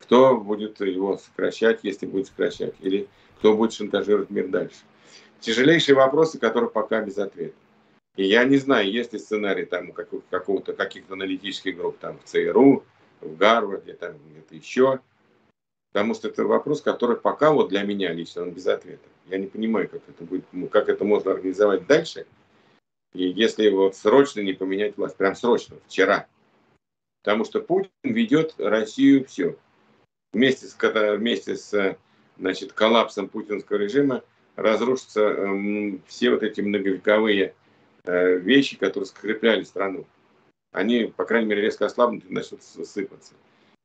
Кто 0.00 0.36
будет 0.36 0.80
его 0.80 1.16
сокращать, 1.16 1.78
если 1.84 2.04
будет 2.04 2.26
сокращать? 2.26 2.74
Или 2.80 3.08
кто 3.38 3.56
будет 3.56 3.72
шантажировать 3.72 4.30
мир 4.30 4.48
дальше? 4.48 4.78
Тяжелейшие 5.38 5.94
вопросы, 5.94 6.40
которые 6.40 6.68
пока 6.68 7.00
без 7.02 7.18
ответа. 7.18 7.54
И 8.16 8.24
я 8.24 8.42
не 8.42 8.56
знаю, 8.56 8.90
есть 8.90 9.12
ли 9.12 9.20
сценарий 9.20 9.64
там 9.64 9.92
какого-то, 9.92 10.72
каких-то 10.72 11.12
аналитических 11.12 11.76
групп 11.76 11.98
там 11.98 12.18
в 12.18 12.24
ЦРУ, 12.24 12.82
в 13.20 13.36
Гарварде, 13.36 13.94
там 13.94 14.14
где-то 14.28 14.56
еще. 14.56 14.98
Потому 15.92 16.14
что 16.14 16.26
это 16.26 16.44
вопрос, 16.46 16.82
который 16.82 17.16
пока 17.16 17.52
вот 17.52 17.68
для 17.68 17.84
меня 17.84 18.12
лично 18.12 18.42
он 18.42 18.50
без 18.50 18.66
ответа. 18.66 19.06
Я 19.26 19.38
не 19.38 19.46
понимаю, 19.46 19.88
как 19.88 20.02
это 20.08 20.24
будет, 20.24 20.46
как 20.72 20.88
это 20.88 21.04
можно 21.04 21.30
организовать 21.30 21.86
дальше. 21.86 22.26
И 23.14 23.28
если 23.28 23.70
вот 23.70 23.94
срочно 23.94 24.40
не 24.40 24.52
поменять 24.52 24.96
власть, 24.96 25.16
прям 25.16 25.36
срочно, 25.36 25.76
вчера. 25.86 26.26
Потому 27.26 27.44
что 27.44 27.60
Путин 27.60 27.90
ведет 28.04 28.54
Россию 28.56 29.24
все. 29.24 29.56
Вместе 30.32 30.68
с, 30.68 30.76
вместе 30.78 31.56
с 31.56 31.98
значит, 32.38 32.72
коллапсом 32.72 33.28
путинского 33.28 33.78
режима 33.78 34.22
разрушатся 34.54 35.22
э, 35.22 35.98
все 36.06 36.30
вот 36.30 36.44
эти 36.44 36.60
многовековые 36.60 37.52
э, 38.04 38.36
вещи, 38.36 38.76
которые 38.76 39.08
скрепляли 39.08 39.64
страну. 39.64 40.06
Они, 40.70 41.12
по 41.16 41.24
крайней 41.24 41.48
мере, 41.48 41.62
резко 41.62 41.86
ослабнут 41.86 42.24
и 42.26 42.32
начнут 42.32 42.62
сыпаться. 42.62 43.34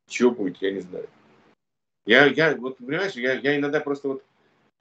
Что 0.07 0.29
будет, 0.29 0.61
я 0.61 0.69
не 0.69 0.81
знаю. 0.81 1.09
Я, 2.05 2.27
я 2.27 2.55
вот, 2.55 2.77
понимаешь, 2.77 3.13
я, 3.13 3.33
я 3.33 3.57
иногда 3.57 3.79
просто 3.79 4.07
вот 4.07 4.23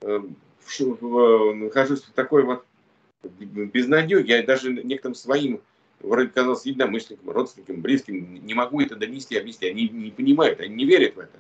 э, 0.03 0.21
в, 0.59 0.81
в, 1.01 1.55
нахожусь 1.55 2.03
в 2.03 2.13
такой 2.13 2.43
вот 2.43 2.67
безнадеге, 3.23 4.37
я 4.37 4.43
даже 4.43 4.71
некоторым 4.71 5.15
своим, 5.15 5.63
вроде 6.01 6.29
казалось, 6.29 6.67
единомышленникам, 6.67 7.31
родственникам, 7.31 7.81
близким, 7.81 8.35
не 8.35 8.55
могу 8.55 8.81
это 8.81 8.97
донести, 8.97 9.39
объяснить. 9.39 9.71
Они 9.71 9.89
не 9.89 10.11
понимают, 10.11 10.61
они 10.61 10.75
не 10.75 10.85
верят 10.85 11.17
в 11.17 11.21
это. 11.21 11.39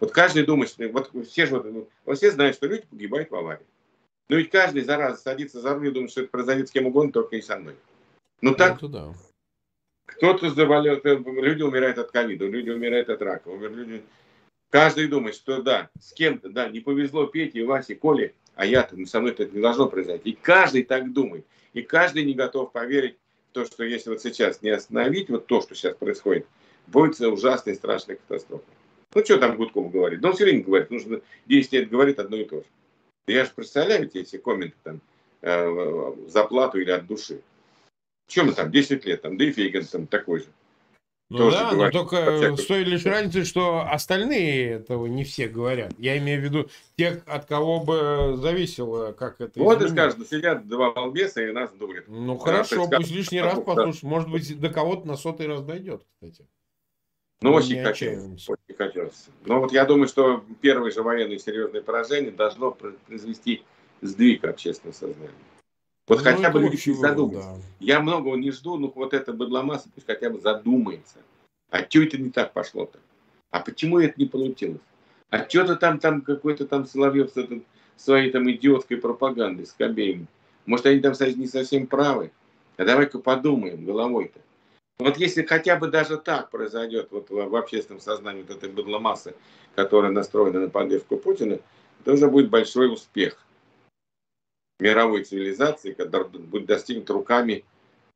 Вот 0.00 0.12
каждый 0.12 0.44
думает, 0.44 0.70
что 0.70 0.86
вот 0.88 1.10
все 1.26 1.46
же 1.46 1.58
вот, 1.58 1.88
вот 2.04 2.16
все 2.18 2.30
знают, 2.30 2.56
что 2.56 2.66
люди 2.66 2.86
погибают 2.90 3.30
в 3.30 3.34
аварии. 3.34 3.64
Но 4.28 4.36
ведь 4.36 4.50
каждый 4.50 4.82
зараза 4.82 5.20
садится 5.20 5.60
за 5.60 5.74
руль 5.74 5.88
и 5.88 5.90
думает, 5.90 6.10
что 6.10 6.22
это 6.22 6.30
произойдет 6.30 6.68
с 6.68 6.72
кем 6.72 6.86
угодно, 6.86 7.12
только 7.12 7.36
не 7.36 7.42
со 7.42 7.58
мной. 7.58 7.76
Ну 8.40 8.54
так, 8.54 8.76
это 8.76 8.88
да. 8.88 9.14
кто-то 10.06 10.50
заболел, 10.50 11.00
люди 11.04 11.62
умирают 11.62 11.98
от 11.98 12.10
ковида, 12.10 12.46
люди 12.46 12.70
умирают 12.70 13.08
от 13.08 13.22
рака, 13.22 13.50
люди... 13.50 14.02
Каждый 14.70 15.06
думает, 15.06 15.36
что 15.36 15.62
да, 15.62 15.88
с 16.00 16.12
кем-то, 16.12 16.48
да, 16.48 16.68
не 16.68 16.80
повезло 16.80 17.26
Пете, 17.26 17.64
Васе, 17.64 17.94
Коле, 17.94 18.34
а 18.56 18.66
я-то, 18.66 18.96
ну, 18.96 19.06
со 19.06 19.20
мной 19.20 19.32
это 19.32 19.46
не 19.46 19.60
должно 19.60 19.88
произойти. 19.88 20.30
И 20.30 20.38
каждый 20.40 20.84
так 20.84 21.12
думает. 21.12 21.44
И 21.72 21.82
каждый 21.82 22.24
не 22.24 22.34
готов 22.34 22.72
поверить 22.72 23.16
в 23.50 23.54
то, 23.54 23.64
что 23.64 23.84
если 23.84 24.10
вот 24.10 24.22
сейчас 24.22 24.62
не 24.62 24.70
остановить 24.70 25.28
вот 25.28 25.46
то, 25.46 25.60
что 25.60 25.74
сейчас 25.74 25.96
происходит, 25.96 26.46
будет 26.86 27.20
ужасная 27.20 27.74
страшная 27.74 28.16
катастрофа. 28.16 28.64
Ну, 29.14 29.24
что 29.24 29.38
там 29.38 29.56
Гудков 29.56 29.90
говорит? 29.92 30.20
Да 30.20 30.28
он 30.28 30.34
все 30.34 30.44
время 30.44 30.64
говорит, 30.64 30.90
нужно 30.90 31.20
10 31.46 31.72
лет 31.72 31.88
говорит 31.88 32.18
одно 32.18 32.36
и 32.36 32.44
то 32.44 32.56
же. 32.56 32.66
Я 33.26 33.44
же 33.44 33.52
представляю 33.54 34.10
эти 34.12 34.36
комменты 34.36 34.76
там 34.82 35.00
э, 35.40 36.14
за 36.28 36.44
плату 36.44 36.78
или 36.78 36.90
от 36.90 37.06
души. 37.06 37.40
Чем 38.26 38.52
там, 38.54 38.70
10 38.70 39.04
лет, 39.04 39.22
там, 39.22 39.36
да 39.36 39.44
и 39.44 39.52
Фейгин 39.52 39.84
там 39.84 40.06
такой 40.06 40.40
же. 40.40 40.46
Ну 41.38 41.50
да, 41.50 41.72
но 41.72 41.90
только 41.90 42.56
с 42.56 42.66
той 42.66 42.84
лишь 42.84 43.04
разницей, 43.04 43.44
что 43.44 43.80
остальные 43.80 44.70
этого 44.70 45.06
не 45.06 45.24
все 45.24 45.48
говорят. 45.48 45.92
Я 45.98 46.16
имею 46.18 46.40
в 46.40 46.44
виду 46.44 46.68
тех, 46.96 47.22
от 47.26 47.46
кого 47.46 47.80
бы 47.80 48.36
зависело, 48.36 49.12
как 49.12 49.40
это 49.40 49.60
Вот 49.60 49.82
и 49.82 49.88
скажут, 49.88 50.28
сидят 50.28 50.68
два 50.68 50.92
балбеса 50.92 51.42
и 51.42 51.52
нас 51.52 51.70
дурят. 51.72 52.04
Ну 52.08 52.38
хорошо, 52.38 52.88
пусть 52.88 53.10
лишний 53.10 53.40
раз 53.40 53.60
послушают. 53.60 54.02
Может 54.04 54.30
быть, 54.30 54.60
до 54.60 54.70
кого-то 54.70 55.06
на 55.08 55.16
сотый 55.16 55.46
раз 55.48 55.62
дойдет, 55.62 56.02
кстати. 56.14 56.46
Ну, 57.40 57.52
очень 57.52 57.82
хотелось. 57.82 58.48
Очень 58.48 58.76
хотелось. 58.78 59.26
Но 59.44 59.60
вот 59.60 59.72
я 59.72 59.84
думаю, 59.84 60.08
что 60.08 60.42
первое 60.60 60.90
же 60.90 61.02
военное 61.02 61.38
серьезное 61.38 61.82
поражение 61.82 62.30
должно 62.30 62.70
произвести 62.70 63.64
сдвиг 64.00 64.44
общественного 64.44 64.94
сознания. 64.94 65.30
Вот 66.06 66.18
ну, 66.18 66.24
хотя 66.24 66.50
бы 66.50 66.60
люди 66.60 66.76
чего, 66.76 67.00
задумаются. 67.00 67.50
Да. 67.50 67.56
Я 67.80 68.00
многого 68.00 68.36
не 68.36 68.50
жду, 68.50 68.76
но 68.76 68.92
вот 68.94 69.14
это 69.14 69.32
быдломаса 69.32 69.88
пусть 69.94 70.06
хотя 70.06 70.28
бы 70.28 70.38
задумается. 70.38 71.18
А 71.70 71.78
что 71.88 72.02
это 72.02 72.18
не 72.18 72.30
так 72.30 72.52
пошло-то? 72.52 72.98
А 73.50 73.60
почему 73.60 73.98
это 73.98 74.14
не 74.18 74.26
получилось? 74.26 74.80
А 75.30 75.48
что-то 75.48 75.76
там, 75.76 75.98
там 75.98 76.20
какой-то 76.20 76.66
там 76.66 76.86
Соловьев 76.86 77.30
с 77.30 77.36
этот, 77.36 77.62
своей 77.96 78.30
там 78.30 78.50
идиотской 78.50 78.98
пропагандой, 78.98 79.66
с 79.66 79.72
Кобеем. 79.72 80.28
Может, 80.66 80.86
они 80.86 81.00
там 81.00 81.14
не 81.36 81.46
совсем 81.46 81.86
правы? 81.86 82.32
А 82.76 82.84
давай-ка 82.84 83.18
подумаем 83.18 83.84
головой-то. 83.84 84.40
Вот 84.98 85.16
если 85.16 85.42
хотя 85.42 85.76
бы 85.76 85.88
даже 85.88 86.18
так 86.18 86.50
произойдет 86.50 87.08
вот 87.10 87.30
в, 87.30 87.48
в 87.48 87.56
общественном 87.56 88.00
сознании 88.00 88.42
вот 88.42 88.56
этой 88.56 88.68
быдломассы, 88.68 89.34
которая 89.74 90.12
настроена 90.12 90.60
на 90.60 90.68
поддержку 90.68 91.16
Путина, 91.16 91.58
это 92.00 92.12
уже 92.12 92.28
будет 92.28 92.50
большой 92.50 92.92
успех 92.92 93.43
мировой 94.78 95.24
цивилизации, 95.24 95.92
который 95.92 96.28
будет 96.28 96.66
достигнут 96.66 97.10
руками, 97.10 97.64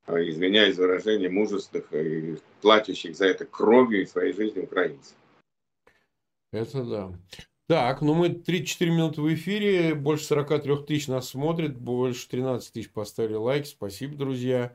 а, 0.07 0.19
извиняюсь 0.19 0.77
за 0.77 0.83
выражение, 0.83 1.29
мужественных 1.29 1.93
и 1.93 2.37
платящих 2.61 3.17
за 3.17 3.27
это 3.27 3.45
кровью 3.45 4.03
и 4.03 4.07
своей 4.07 4.33
жизнью 4.33 4.65
украинцев. 4.65 5.15
Это 6.53 6.85
да. 6.85 7.13
Так, 7.67 8.01
ну 8.01 8.15
мы 8.15 8.29
3-4 8.29 8.87
минуты 8.87 9.21
в 9.21 9.35
эфире, 9.35 9.95
больше 9.95 10.25
43 10.25 10.87
тысяч 10.87 11.09
нас 11.09 11.29
смотрит, 11.29 11.77
больше 11.77 12.27
13 12.29 12.73
тысяч 12.73 12.91
поставили 12.91 13.35
лайк, 13.35 13.67
спасибо, 13.67 14.17
друзья. 14.17 14.75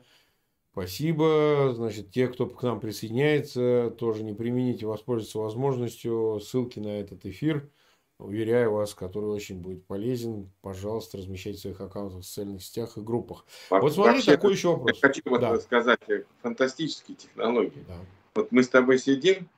Спасибо. 0.70 1.72
Значит, 1.72 2.10
те, 2.10 2.26
кто 2.26 2.46
к 2.46 2.60
нам 2.64 2.80
присоединяется, 2.80 3.94
тоже 3.96 4.24
не 4.24 4.32
примените 4.32 4.86
воспользоваться 4.86 5.38
возможностью. 5.38 6.40
Ссылки 6.40 6.80
на 6.80 7.00
этот 7.00 7.24
эфир– 7.26 7.68
уверяю 8.18 8.72
вас, 8.72 8.94
который 8.94 9.26
очень 9.26 9.60
будет 9.60 9.86
полезен. 9.86 10.50
Пожалуйста, 10.62 11.18
размещайте 11.18 11.58
в 11.58 11.62
своих 11.62 11.80
аккаунтах 11.80 12.20
в 12.20 12.24
социальных 12.24 12.62
сетях 12.62 12.96
и 12.96 13.00
группах. 13.00 13.44
Вот 13.70 13.92
смотри, 13.92 14.14
Вообще, 14.14 14.32
такой 14.32 14.52
еще 14.52 14.68
вопрос. 14.68 14.98
Я 15.02 15.08
хочу 15.08 15.22
вот 15.26 15.40
да. 15.40 15.58
сказать, 15.58 16.00
э, 16.08 16.24
фантастические 16.42 17.16
технологии. 17.16 17.84
Да. 17.88 17.98
Вот 18.34 18.52
мы 18.52 18.62
с 18.62 18.68
тобой 18.68 18.98
сидим, 18.98 19.48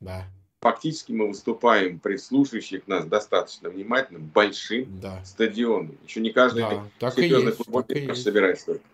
да. 0.00 0.26
фактически 0.60 1.12
мы 1.12 1.28
выступаем 1.28 1.98
при 1.98 2.16
слушающих 2.16 2.86
нас 2.86 3.06
достаточно 3.06 3.70
внимательно 3.70 4.18
большим 4.18 5.00
да. 5.00 5.24
стадионом. 5.24 5.96
Еще 6.06 6.20
не 6.20 6.30
каждый 6.30 6.64
да, 7.00 7.10
серьезный 7.10 7.52
футбольник 7.52 8.14
собирает 8.16 8.60
столько. 8.60 8.84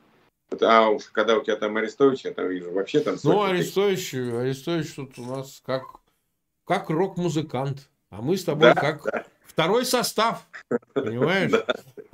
А 0.61 0.89
уж 0.89 1.05
когда 1.07 1.37
у 1.37 1.43
тебя 1.43 1.57
там 1.57 1.77
Арестович, 1.77 2.25
я 2.25 2.33
там 2.33 2.49
вижу 2.49 2.71
вообще 2.71 3.01
там... 3.01 3.17
Ну, 3.25 3.43
Арестович, 3.43 4.15
Арестович 4.15 4.95
тут 4.95 5.19
у 5.19 5.25
нас 5.25 5.61
как, 5.65 5.85
как 6.65 6.91
рок-музыкант. 6.91 7.89
А 8.17 8.23
мы 8.23 8.37
с 8.37 8.45
тобой 8.45 8.75
да, 8.75 8.81
как 8.81 9.05
да. 9.05 9.25
второй 9.45 9.85
состав. 9.85 10.47
Понимаешь? 10.95 11.51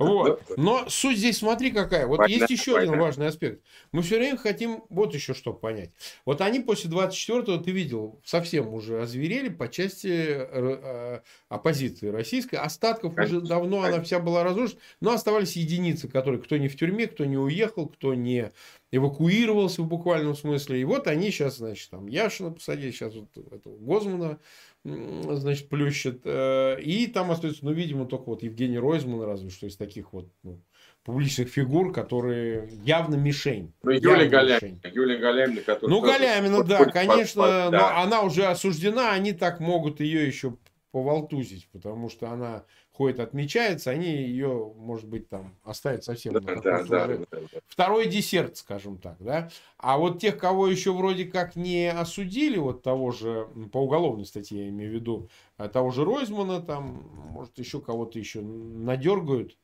Да. 0.01 0.05
Вот. 0.05 0.57
Но 0.57 0.89
суть 0.89 1.17
здесь, 1.17 1.37
смотри, 1.37 1.69
какая. 1.69 2.07
Вот 2.07 2.17
война, 2.17 2.33
есть 2.33 2.49
еще 2.49 2.73
война. 2.73 2.93
один 2.93 3.03
важный 3.03 3.27
аспект. 3.27 3.61
Мы 3.91 4.01
все 4.01 4.17
время 4.17 4.35
хотим 4.35 4.83
вот 4.89 5.13
еще 5.13 5.35
что 5.35 5.53
понять. 5.53 5.91
Вот 6.25 6.41
они 6.41 6.59
после 6.59 6.89
24-го, 6.89 7.57
ты 7.57 7.69
видел, 7.69 8.19
совсем 8.25 8.73
уже 8.73 9.03
озверели 9.03 9.49
по 9.49 9.67
части 9.67 10.07
э, 10.07 10.47
э, 10.51 11.19
оппозиции 11.49 12.07
российской. 12.07 12.55
Остатков 12.55 13.13
Конечно. 13.13 13.37
уже 13.37 13.47
давно 13.47 13.83
она 13.83 14.01
вся 14.01 14.19
была 14.19 14.43
разрушена. 14.43 14.79
Но 15.01 15.11
оставались 15.11 15.55
единицы, 15.55 16.07
которые 16.07 16.41
кто 16.41 16.57
не 16.57 16.67
в 16.67 16.75
тюрьме, 16.75 17.05
кто 17.05 17.25
не 17.25 17.37
уехал, 17.37 17.87
кто 17.87 18.15
не 18.15 18.51
эвакуировался 18.91 19.83
в 19.83 19.87
буквальном 19.87 20.35
смысле. 20.35 20.81
И 20.81 20.83
вот 20.83 21.07
они 21.07 21.31
сейчас, 21.31 21.57
значит, 21.57 21.89
там 21.91 22.07
Яшина 22.07 22.51
посадили, 22.51 22.91
сейчас 22.91 23.13
вот 23.13 23.29
этого 23.53 23.77
Гозмана 23.77 24.39
значит, 24.83 25.69
плющит. 25.69 26.21
Э, 26.25 26.79
и 26.81 27.07
там 27.07 27.31
остается, 27.31 27.63
ну, 27.65 27.71
видимо, 27.71 28.05
только 28.05 28.25
вот 28.25 28.43
Евгений 28.43 28.79
Ройзман, 28.79 29.21
разве 29.23 29.49
что 29.49 29.67
из 29.67 29.77
таких 29.77 30.13
вот 30.13 30.27
ну, 30.43 30.59
публичных 31.03 31.49
фигур, 31.49 31.93
которые 31.93 32.69
явно 32.83 33.15
мишень. 33.15 33.73
Ну, 33.83 33.91
Юлия 33.91 34.27
Галямина. 34.27 34.79
Юлия 34.91 35.17
Галямина, 35.17 35.61
которая... 35.61 35.95
Ну, 35.95 36.01
Галямина, 36.01 36.63
да, 36.63 36.85
конечно, 36.85 37.41
под, 37.41 37.71
да. 37.71 37.71
но 37.71 38.01
она 38.01 38.21
уже 38.21 38.45
осуждена, 38.45 39.11
они 39.11 39.33
так 39.33 39.59
могут 39.59 39.99
ее 39.99 40.25
еще 40.25 40.57
поволтузить, 40.91 41.69
потому 41.71 42.09
что 42.09 42.29
она 42.29 42.65
ходит, 43.01 43.19
отмечается, 43.19 43.89
они 43.89 44.07
ее, 44.07 44.73
может 44.77 45.07
быть, 45.07 45.27
там 45.27 45.55
оставят 45.63 46.03
совсем. 46.03 46.33
Да, 46.33 46.39
да, 46.39 46.83
да, 46.83 46.83
да, 46.83 47.07
да. 47.07 47.37
Второй 47.67 48.07
десерт, 48.07 48.57
скажем 48.57 48.99
так, 48.99 49.17
да. 49.19 49.49
А 49.77 49.97
вот 49.97 50.19
тех, 50.21 50.37
кого 50.37 50.67
еще 50.67 50.93
вроде 50.93 51.25
как 51.25 51.55
не 51.55 51.91
осудили, 51.91 52.57
вот 52.57 52.83
того 52.83 53.11
же, 53.11 53.47
по 53.71 53.79
уголовной 53.79 54.25
статье 54.25 54.65
я 54.65 54.69
имею 54.69 54.91
в 54.91 54.93
виду, 54.93 55.29
а 55.57 55.67
того 55.67 55.89
же 55.89 56.05
Ройзмана, 56.05 56.61
там, 56.61 57.09
может, 57.31 57.57
еще 57.57 57.81
кого-то 57.81 58.19
еще 58.19 58.41
надергают, 58.41 59.57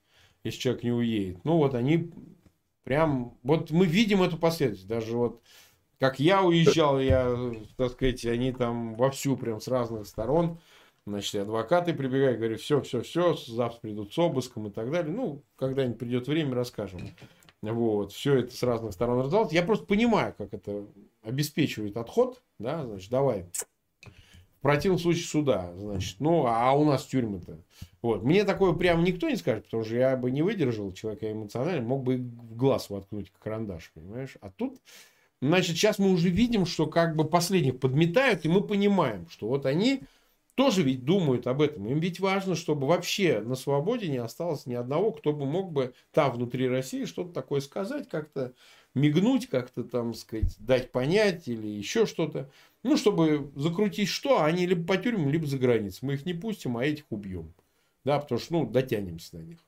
если 0.43 0.59
человек 0.59 0.83
не 0.83 0.91
уедет. 0.91 1.45
Ну, 1.45 1.57
вот 1.57 1.75
они 1.75 2.11
Прям, 2.87 3.37
вот 3.43 3.69
мы 3.69 3.85
видим 3.85 4.23
эту 4.23 4.37
последовательность. 4.37 4.87
Даже 4.87 5.17
вот, 5.17 5.41
как 5.99 6.21
я 6.21 6.41
уезжал, 6.41 7.01
я, 7.01 7.53
так 7.75 7.91
сказать, 7.91 8.23
они 8.23 8.53
там 8.53 8.95
вовсю 8.95 9.35
прям 9.35 9.59
с 9.59 9.67
разных 9.67 10.07
сторон. 10.07 10.57
Значит, 11.07 11.35
адвокаты 11.35 11.93
прибегают, 11.93 12.37
говорят, 12.37 12.59
все, 12.59 12.81
все, 12.81 13.01
все, 13.01 13.33
завтра 13.33 13.79
придут 13.79 14.13
с 14.13 14.17
обыском 14.17 14.67
и 14.67 14.71
так 14.71 14.91
далее. 14.91 15.15
Ну, 15.15 15.41
когда-нибудь 15.55 15.97
придет 15.97 16.27
время, 16.27 16.53
расскажем. 16.53 16.99
Вот, 17.61 18.11
все 18.11 18.39
это 18.39 18.53
с 18.53 18.61
разных 18.61 18.91
сторон 18.91 19.21
раздалось. 19.21 19.53
Я 19.53 19.63
просто 19.63 19.85
понимаю, 19.85 20.35
как 20.37 20.53
это 20.53 20.85
обеспечивает 21.23 21.95
отход, 21.95 22.43
да, 22.59 22.83
значит, 22.83 23.09
давай. 23.09 23.45
В 24.03 24.61
противном 24.61 24.99
случае 24.99 25.23
суда, 25.23 25.71
значит, 25.77 26.17
ну, 26.19 26.45
а 26.45 26.73
у 26.73 26.83
нас 26.83 27.05
тюрьмы-то. 27.05 27.57
Вот. 28.01 28.23
Мне 28.23 28.43
такое 28.43 28.73
прямо 28.73 29.01
никто 29.01 29.29
не 29.29 29.37
скажет, 29.37 29.63
потому 29.63 29.85
что 29.85 29.95
я 29.95 30.17
бы 30.17 30.29
не 30.29 30.41
выдержал 30.41 30.91
человека 30.91 31.31
эмоционально, 31.31 31.87
мог 31.87 32.03
бы 32.03 32.17
в 32.17 32.57
глаз 32.57 32.89
воткнуть 32.89 33.31
карандаш, 33.39 33.91
понимаешь? 33.93 34.35
А 34.41 34.49
тут, 34.49 34.81
значит, 35.41 35.77
сейчас 35.77 35.99
мы 35.99 36.11
уже 36.11 36.27
видим, 36.27 36.65
что 36.65 36.85
как 36.85 37.15
бы 37.15 37.23
последних 37.23 37.79
подметают, 37.79 38.43
и 38.43 38.49
мы 38.49 38.61
понимаем, 38.61 39.29
что 39.29 39.47
вот 39.47 39.65
они 39.65 40.01
тоже 40.57 40.81
ведь 40.81 41.05
думают 41.05 41.45
об 41.45 41.61
этом. 41.61 41.87
Им 41.87 41.99
ведь 41.99 42.19
важно, 42.19 42.55
чтобы 42.55 42.87
вообще 42.87 43.41
на 43.41 43.53
свободе 43.53 44.07
не 44.07 44.17
осталось 44.17 44.65
ни 44.65 44.73
одного, 44.73 45.11
кто 45.11 45.31
бы 45.31 45.45
мог 45.45 45.71
бы 45.71 45.93
там 46.11 46.31
внутри 46.31 46.67
России 46.67 47.05
что-то 47.05 47.31
такое 47.31 47.61
сказать, 47.61 48.09
как-то 48.09 48.55
мигнуть, 48.95 49.47
как-то 49.49 49.83
там, 49.83 50.15
сказать, 50.15 50.55
дать 50.57 50.91
понять 50.91 51.47
или 51.47 51.67
еще 51.67 52.07
что-то. 52.07 52.49
Ну, 52.81 52.97
чтобы 52.97 53.51
закрутить 53.55 54.09
что, 54.09 54.41
они 54.41 54.65
либо 54.65 54.83
по 54.83 54.97
тюрьмам, 54.97 55.29
либо 55.29 55.45
за 55.45 55.59
границей. 55.59 55.99
Мы 56.01 56.15
их 56.15 56.25
не 56.25 56.33
пустим, 56.33 56.75
а 56.77 56.83
этих 56.83 57.05
убьем. 57.11 57.53
Да, 58.03 58.17
потому 58.17 58.41
что, 58.41 58.53
ну, 58.53 58.65
дотянемся 58.65 59.37
на 59.37 59.41
них. 59.43 59.59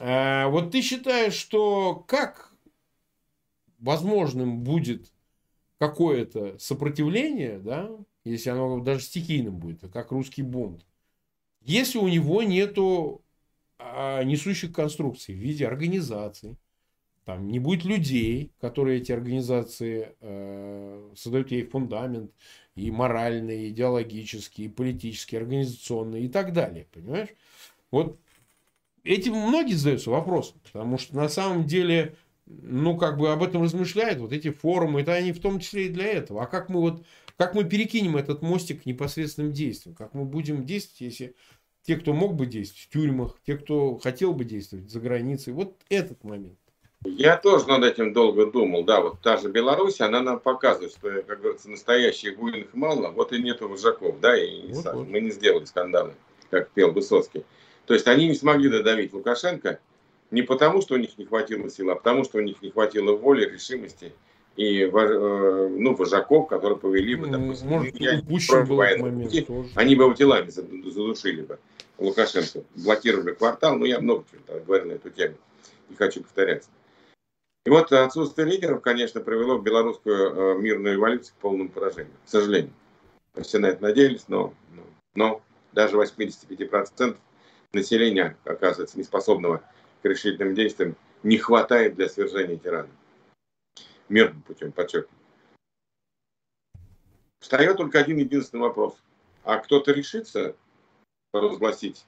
А, 0.00 0.48
вот 0.48 0.72
ты 0.72 0.82
считаешь, 0.82 1.34
что 1.34 1.94
как 2.08 2.52
возможным 3.78 4.64
будет 4.64 5.12
какое-то 5.78 6.58
сопротивление, 6.58 7.60
да, 7.60 7.88
если 8.24 8.50
оно 8.50 8.80
даже 8.80 9.02
стихийным 9.02 9.58
будет, 9.58 9.80
как 9.92 10.12
русский 10.12 10.42
бунт, 10.42 10.84
если 11.62 11.98
у 11.98 12.08
него 12.08 12.42
нету 12.42 13.22
а, 13.78 14.22
несущих 14.24 14.72
конструкций 14.72 15.34
в 15.34 15.38
виде 15.38 15.66
организаций, 15.66 16.56
там 17.28 17.48
не 17.48 17.58
будет 17.58 17.84
людей, 17.84 18.52
которые 18.58 19.00
эти 19.00 19.12
организации 19.12 20.16
э, 20.18 21.12
создают 21.14 21.50
ей 21.50 21.62
фундамент 21.62 22.32
и 22.74 22.90
моральный, 22.90 23.66
и 23.66 23.68
идеологический, 23.68 24.64
и 24.64 24.68
политический, 24.68 25.36
и 25.36 25.38
организационный 25.38 26.22
и 26.22 26.28
так 26.28 26.54
далее, 26.54 26.86
понимаешь? 26.90 27.28
Вот 27.90 28.18
этим 29.04 29.34
многие 29.34 29.74
задаются 29.74 30.08
вопросом, 30.10 30.58
потому 30.64 30.96
что 30.96 31.16
на 31.16 31.28
самом 31.28 31.66
деле, 31.66 32.16
ну, 32.46 32.96
как 32.96 33.18
бы 33.18 33.30
об 33.30 33.42
этом 33.42 33.62
размышляют, 33.62 34.20
вот 34.20 34.32
эти 34.32 34.50
форумы, 34.50 35.02
это 35.02 35.12
они 35.12 35.32
в 35.32 35.40
том 35.40 35.60
числе 35.60 35.86
и 35.86 35.90
для 35.90 36.06
этого. 36.06 36.44
А 36.44 36.46
как 36.46 36.70
мы 36.70 36.80
вот 36.80 37.04
как 37.38 37.54
мы 37.54 37.64
перекинем 37.64 38.16
этот 38.16 38.42
мостик 38.42 38.82
к 38.82 38.86
непосредственным 38.86 39.52
действиям? 39.52 39.94
Как 39.94 40.12
мы 40.12 40.24
будем 40.24 40.66
действовать, 40.66 41.00
если 41.00 41.34
те, 41.82 41.96
кто 41.96 42.12
мог 42.12 42.34
бы 42.34 42.46
действовать 42.46 42.82
в 42.82 42.88
тюрьмах, 42.90 43.38
те, 43.46 43.56
кто 43.56 43.96
хотел 43.96 44.34
бы 44.34 44.44
действовать 44.44 44.90
за 44.90 45.00
границей, 45.00 45.52
вот 45.52 45.76
этот 45.88 46.24
момент. 46.24 46.58
Я 47.04 47.36
тоже 47.36 47.68
над 47.68 47.84
этим 47.84 48.12
долго 48.12 48.46
думал. 48.46 48.84
Да, 48.84 49.00
вот 49.00 49.20
та 49.22 49.36
же 49.36 49.48
Беларусь, 49.48 50.00
она 50.00 50.20
нам 50.20 50.40
показывает, 50.40 50.90
что, 50.90 51.22
как 51.22 51.40
говорится, 51.40 51.70
настоящих 51.70 52.36
буйных 52.36 52.74
мало, 52.74 53.10
вот 53.12 53.32
и 53.32 53.40
нету 53.40 53.68
вожаков, 53.68 54.18
да, 54.18 54.36
и 54.36 54.72
вот, 54.72 54.92
вот. 54.92 55.08
мы 55.08 55.20
не 55.20 55.30
сделали 55.30 55.64
скандалы, 55.64 56.14
как 56.50 56.70
пел 56.72 56.90
Высоцкий. 56.90 57.44
То 57.86 57.94
есть 57.94 58.08
они 58.08 58.26
не 58.26 58.34
смогли 58.34 58.68
додавить 58.68 59.12
Лукашенко 59.12 59.78
не 60.32 60.42
потому, 60.42 60.82
что 60.82 60.94
у 60.94 60.98
них 60.98 61.16
не 61.16 61.24
хватило 61.24 61.70
сил, 61.70 61.88
а 61.90 61.94
потому, 61.94 62.24
что 62.24 62.38
у 62.38 62.40
них 62.40 62.60
не 62.62 62.70
хватило 62.70 63.16
воли, 63.16 63.48
решимости 63.48 64.12
и 64.58 64.82
э, 64.82 65.68
ну, 65.70 65.94
вожаков, 65.94 66.48
которые 66.48 66.76
повели 66.76 67.14
бы, 67.14 67.28
допустим, 67.28 67.68
Может, 67.68 67.92
пути, 67.92 68.08
они 69.76 69.94
бы 69.94 70.02
его 70.02 70.14
телами 70.14 70.50
задушили 70.50 71.42
бы 71.42 71.60
Лукашенко, 71.98 72.64
блокировали 72.74 73.34
квартал, 73.34 73.78
но 73.78 73.86
я 73.86 74.00
много 74.00 74.24
чего 74.28 74.58
говорил 74.58 74.88
на 74.88 74.92
эту 74.94 75.10
тему, 75.10 75.36
не 75.88 75.94
хочу 75.94 76.22
повторяться. 76.22 76.68
И 77.66 77.70
вот 77.70 77.92
отсутствие 77.92 78.48
лидеров, 78.48 78.82
конечно, 78.82 79.20
привело 79.20 79.58
белорусскую 79.58 80.56
э, 80.56 80.58
мирную 80.58 80.96
эволюцию 80.96 81.36
к 81.38 81.40
полному 81.40 81.68
поражению, 81.68 82.14
к 82.26 82.28
сожалению. 82.28 82.72
Все 83.40 83.60
на 83.60 83.66
это 83.66 83.80
надеялись, 83.80 84.24
но, 84.26 84.52
но, 84.74 84.82
но 85.14 85.42
даже 85.72 85.96
85% 85.96 87.16
населения, 87.74 88.36
оказывается, 88.44 88.98
неспособного 88.98 89.62
к 90.02 90.04
решительным 90.04 90.56
действиям, 90.56 90.96
не 91.22 91.38
хватает 91.38 91.94
для 91.94 92.08
свержения 92.08 92.56
тирана 92.56 92.88
мирным 94.08 94.42
путем, 94.42 94.72
подчеркну. 94.72 95.16
Встает 97.40 97.76
только 97.76 98.00
один 98.00 98.18
единственный 98.18 98.60
вопрос. 98.60 98.96
А 99.44 99.58
кто-то 99.58 99.92
решится 99.92 100.56
разгласить 101.32 102.04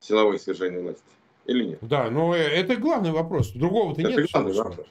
силовое 0.00 0.38
свержение 0.38 0.80
власти 0.80 1.02
или 1.46 1.64
нет? 1.64 1.78
Да, 1.80 2.10
но 2.10 2.34
это 2.34 2.76
главный 2.76 3.12
вопрос. 3.12 3.50
Другого-то 3.52 4.02
нет. 4.02 4.18
Это 4.18 4.28
главный 4.32 4.52
вопрос. 4.52 4.86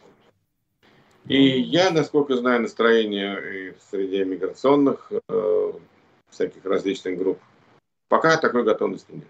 И 1.26 1.62
я, 1.62 1.92
насколько 1.92 2.36
знаю, 2.36 2.62
настроение 2.62 3.76
среди 3.90 4.26
миграционных 4.26 5.10
э, 5.30 5.72
всяких 6.30 6.66
различных 6.66 7.18
групп, 7.18 7.40
пока 8.10 8.36
такой 8.38 8.64
готовности 8.64 9.12
нет. 9.12 9.28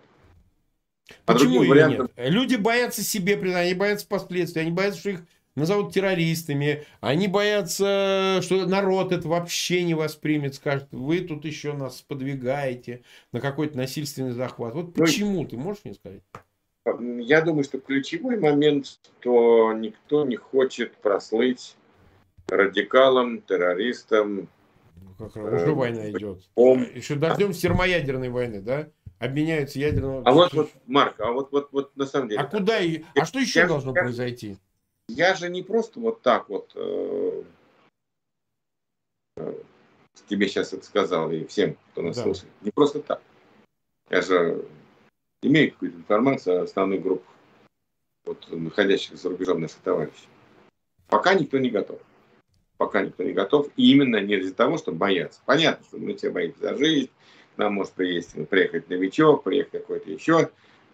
А 1.25 1.33
Почему 1.33 1.61
ее 1.61 1.69
вариантов... 1.69 2.09
нет? 2.17 2.29
Люди 2.31 2.55
боятся 2.55 3.03
себе, 3.03 3.35
они 3.35 3.73
боятся 3.75 4.07
последствий, 4.07 4.63
они 4.63 4.71
боятся, 4.71 4.99
что 4.99 5.09
их 5.11 5.19
назовут 5.55 5.93
террористами. 5.93 6.85
Они 7.01 7.27
боятся, 7.27 8.39
что 8.41 8.65
народ 8.65 9.11
это 9.11 9.27
вообще 9.27 9.83
не 9.83 9.93
воспримет, 9.93 10.55
скажет, 10.55 10.87
вы 10.91 11.21
тут 11.21 11.45
еще 11.45 11.73
нас 11.73 12.01
подвигаете 12.01 13.03
на 13.31 13.41
какой-то 13.41 13.77
насильственный 13.77 14.31
захват. 14.31 14.73
Вот 14.73 14.97
ну, 14.97 15.05
почему, 15.05 15.45
ты 15.45 15.57
можешь 15.57 15.83
мне 15.85 15.93
сказать? 15.93 16.21
Я 17.19 17.41
думаю, 17.41 17.63
что 17.63 17.79
ключевой 17.79 18.37
момент, 18.37 18.87
что 18.87 19.73
никто 19.73 20.25
не 20.25 20.35
хочет 20.35 20.95
прослыть 20.97 21.77
радикалом, 22.47 23.41
террористом. 23.41 24.49
Ну, 24.95 25.29
как 25.29 25.35
уже 25.37 25.65
э, 25.67 25.71
война 25.71 26.11
идет. 26.11 26.43
Ом... 26.55 26.85
Еще 26.93 27.15
дождем 27.15 27.53
термоядерной 27.53 28.29
войны, 28.29 28.61
да? 28.61 28.89
Обменяются 29.19 29.79
ядерным... 29.79 30.27
А 30.27 30.33
вот, 30.33 30.53
вот, 30.53 30.71
Марк, 30.85 31.15
а 31.19 31.31
вот, 31.31 31.53
вот, 31.53 31.69
вот 31.71 31.95
на 31.95 32.05
самом 32.05 32.27
деле... 32.27 32.41
А 32.41 32.45
куда 32.45 32.79
и... 32.79 33.03
А 33.15 33.25
что 33.25 33.39
еще 33.39 33.61
я, 33.61 33.67
должно 33.67 33.93
я, 33.95 34.01
произойти? 34.01 34.57
Я 35.07 35.35
же 35.35 35.49
не 35.49 35.63
просто 35.63 35.99
вот 35.99 36.21
так 36.21 36.49
вот 36.49 36.71
э, 36.75 37.43
э, 39.37 39.53
тебе 40.27 40.47
сейчас 40.47 40.73
это 40.73 40.85
сказал 40.85 41.31
и 41.31 41.45
всем, 41.45 41.77
кто 41.91 42.01
нас 42.01 42.15
да. 42.17 42.23
слушает. 42.23 42.51
Не 42.61 42.71
просто 42.71 43.01
так. 43.01 43.21
Я 44.09 44.21
же 44.21 44.65
имею 45.41 45.71
какую-то 45.71 45.97
информацию 45.97 46.59
о 46.59 46.63
основной 46.63 46.99
группах, 46.99 47.33
вот, 48.25 48.45
находящихся 48.51 49.17
за 49.17 49.29
рубежом 49.29 49.61
наших 49.61 49.79
товарищей. 49.79 50.27
Пока 51.07 51.33
никто 51.33 51.59
не 51.59 51.69
готов. 51.69 51.99
Пока 52.77 53.03
никто 53.03 53.23
не 53.23 53.33
готов. 53.33 53.69
И 53.75 53.91
именно 53.91 54.21
не 54.21 54.35
из-за 54.35 54.53
того, 54.53 54.77
что 54.77 54.91
боятся. 54.91 55.41
Понятно, 55.45 55.85
что 55.85 55.97
мы 55.97 56.15
все 56.15 56.31
боимся 56.31 56.59
за 56.59 56.77
жизнь. 56.77 57.11
Нам 57.57 57.75
может 57.75 57.93
приехать, 57.93 58.49
приехать 58.49 58.89
новичок, 58.89 59.43
приехать 59.43 59.71
какой-то 59.71 60.09
еще 60.09 60.49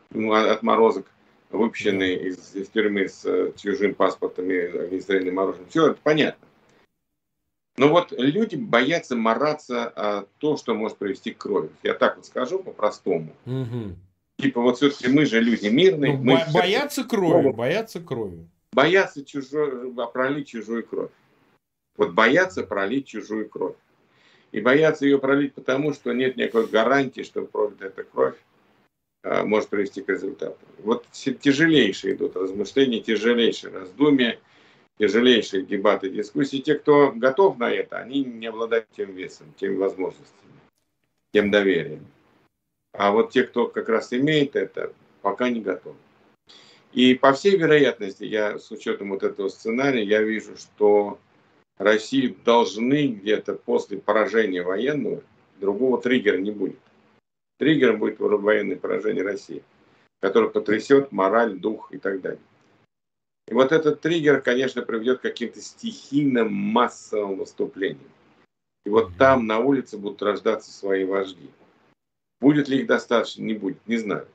ну, 0.10 0.34
отморозок 0.34 1.10
выпущенный 1.50 2.16
из, 2.16 2.56
из 2.56 2.70
тюрьмы 2.70 3.10
с 3.10 3.26
э, 3.26 3.52
чужим 3.58 3.96
паспортом 3.96 4.50
и 4.52 4.58
огнестрельным 4.58 5.40
оружием. 5.40 5.68
Все 5.70 5.88
это 5.88 6.00
понятно. 6.02 6.48
Но 7.78 7.88
вот 7.88 8.12
люди 8.12 8.56
боятся 8.56 9.16
мараться 9.16 9.88
о 9.88 10.26
том, 10.40 10.58
что 10.58 10.76
может 10.76 10.98
привести 10.98 11.32
к 11.32 11.38
крови. 11.38 11.70
Я 11.82 11.94
так 11.94 12.18
вот 12.18 12.26
скажу 12.26 12.60
по-простому. 12.60 13.34
Угу. 13.46 13.96
Типа 14.38 14.62
вот 14.62 14.78
все-таки 14.78 15.08
мы 15.08 15.26
же 15.26 15.40
люди 15.40 15.68
мирные. 15.68 16.18
Ну, 16.18 16.24
мы 16.24 16.42
боятся 16.54 17.04
крови, 17.04 17.52
боятся 17.52 18.00
крови. 18.02 18.46
Боятся 18.74 19.26
чужой, 19.26 19.94
пролить 20.14 20.50
чужую 20.50 20.86
кровь. 20.86 21.12
Вот 21.98 22.12
боятся 22.12 22.64
пролить 22.64 23.08
чужую 23.08 23.50
кровь. 23.50 23.76
И 24.52 24.62
боятся 24.62 25.06
ее 25.06 25.20
пролить 25.20 25.54
потому, 25.54 25.94
что 25.94 26.12
нет 26.12 26.38
никакой 26.38 26.68
гарантии, 26.68 27.22
что 27.22 27.44
пролит 27.44 27.82
эта 27.82 28.04
кровь 28.04 28.36
а, 28.36 28.49
может 29.24 29.70
привести 29.70 30.02
к 30.02 30.10
результату. 30.10 30.58
Вот 30.80 31.06
тяжелейшие 31.12 32.16
идут 32.16 32.36
размышления, 32.36 33.02
тяжелейшие 33.02 33.74
раздумья, 33.74 34.40
тяжелейшие 35.00 35.66
дебаты, 35.66 36.10
дискуссии. 36.10 36.58
Те, 36.58 36.76
кто 36.76 37.12
готов 37.12 37.58
на 37.58 37.72
это, 37.72 37.98
они 37.98 38.24
не 38.24 38.48
обладают 38.48 38.88
тем 38.96 39.14
весом, 39.14 39.54
тем 39.58 39.78
возможностями, 39.78 40.54
тем 41.34 41.52
доверием. 41.52 42.06
А 42.94 43.12
вот 43.12 43.32
те, 43.32 43.44
кто 43.44 43.68
как 43.68 43.90
раз 43.90 44.14
имеет 44.14 44.56
это, 44.56 44.94
пока 45.22 45.50
не 45.50 45.62
готов. 45.62 45.96
И 46.94 47.14
по 47.14 47.34
всей 47.34 47.56
вероятности, 47.56 48.24
я 48.24 48.58
с 48.58 48.72
учетом 48.72 49.12
вот 49.12 49.24
этого 49.24 49.50
сценария, 49.50 50.04
я 50.04 50.22
вижу, 50.24 50.58
что 50.58 51.20
России 51.78 52.36
должны 52.44 53.08
где-то 53.08 53.54
после 53.54 54.00
поражения 54.00 54.64
военного, 54.64 55.22
другого 55.60 56.02
триггера 56.02 56.38
не 56.38 56.52
будет. 56.52 56.80
Триггером 57.60 58.00
будет 58.00 58.20
военное 58.20 58.78
поражение 58.78 59.22
России, 59.22 59.64
которое 60.22 60.50
потрясет 60.50 61.12
мораль, 61.12 61.60
дух 61.60 61.92
и 61.92 61.98
так 61.98 62.22
далее. 62.22 62.42
И 63.50 63.54
вот 63.54 63.74
этот 63.74 64.00
триггер, 64.00 64.42
конечно, 64.42 64.82
приведет 64.82 65.20
к 65.20 65.24
каким-то 65.24 65.60
стихийным 65.60 66.54
массовым 66.54 67.38
выступлениям. 67.38 68.10
И 68.86 68.90
вот 68.90 69.18
там 69.18 69.46
на 69.46 69.60
улице 69.60 69.98
будут 69.98 70.22
рождаться 70.22 70.72
свои 70.72 71.04
вожди. 71.04 71.50
Будет 72.40 72.70
ли 72.70 72.80
их 72.80 72.88
достаточно, 72.88 73.44
не 73.44 73.56
будет, 73.56 73.86
не 73.88 73.98
знаю. 73.98 74.26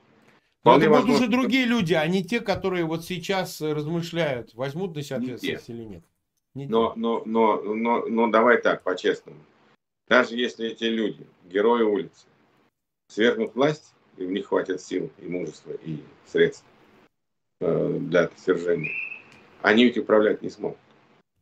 Но 0.63 0.77
это 0.77 0.89
будут 0.89 1.09
уже 1.09 1.27
другие 1.27 1.65
люди, 1.65 1.93
а 1.93 2.05
не 2.07 2.23
те, 2.23 2.41
которые 2.41 2.85
вот 2.85 3.05
сейчас 3.05 3.59
размышляют, 3.59 4.53
возьмут 4.53 4.95
на 4.95 5.01
себя 5.01 5.17
ответственность 5.17 5.69
или 5.69 5.83
нет. 5.83 6.03
Не 6.53 6.67
но, 6.67 6.93
но, 6.95 7.23
но, 7.25 7.61
но, 7.61 8.05
но 8.05 8.27
давай 8.27 8.61
так, 8.61 8.83
по-честному. 8.83 9.39
Даже 10.07 10.35
если 10.35 10.67
эти 10.67 10.83
люди, 10.83 11.25
герои 11.45 11.81
улицы, 11.81 12.27
свергнут 13.07 13.55
власть, 13.55 13.93
и 14.17 14.25
в 14.25 14.31
них 14.31 14.47
хватит 14.47 14.81
сил 14.81 15.11
и 15.19 15.27
мужества 15.27 15.73
и 15.83 15.99
средств 16.25 16.65
э, 17.61 17.97
для 17.99 18.29
свержения, 18.37 18.91
они 19.61 19.85
ведь 19.85 19.97
управлять 19.97 20.41
не 20.41 20.49
смогут. 20.49 20.77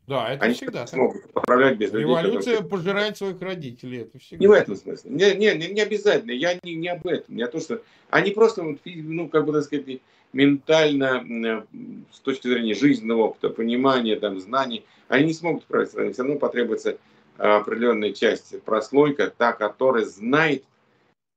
Да, 0.05 0.33
это 0.33 0.43
Они 0.43 0.53
всегда 0.53 0.85
смогут 0.85 1.23
управлять 1.33 1.77
без 1.77 1.93
людей. 1.93 2.01
Революция 2.01 2.55
которые... 2.57 2.69
пожирает 2.69 3.17
своих 3.17 3.41
родителей. 3.41 4.01
Это 4.01 4.19
всегда. 4.19 4.41
Не 4.41 4.47
в 4.47 4.51
этом 4.51 4.75
смысле. 4.75 5.11
Не, 5.11 5.33
не, 5.35 5.55
не, 5.55 5.67
не 5.67 5.81
обязательно. 5.81 6.31
Я 6.31 6.59
не, 6.61 6.75
не 6.75 6.89
об 6.89 7.07
этом. 7.07 7.35
Не 7.35 7.43
о 7.43 7.47
том, 7.47 7.61
что 7.61 7.81
они 8.09 8.31
просто, 8.31 8.75
ну, 8.83 9.29
как 9.29 9.45
бы 9.45 9.53
так 9.53 9.63
сказать, 9.63 10.01
ментально, 10.33 11.65
с 12.11 12.19
точки 12.19 12.47
зрения 12.47 12.73
жизненного 12.73 13.27
опыта, 13.27 13.49
понимания, 13.49 14.17
там, 14.17 14.41
знаний, 14.41 14.83
они 15.07 15.27
не 15.27 15.33
смогут 15.33 15.63
управлять 15.63 15.91
страной. 15.91 16.11
Все 16.11 16.23
равно 16.23 16.37
потребуется 16.37 16.97
определенная 17.37 18.11
часть 18.11 18.61
прослойка, 18.63 19.33
та, 19.35 19.53
которая 19.53 20.03
знает, 20.03 20.65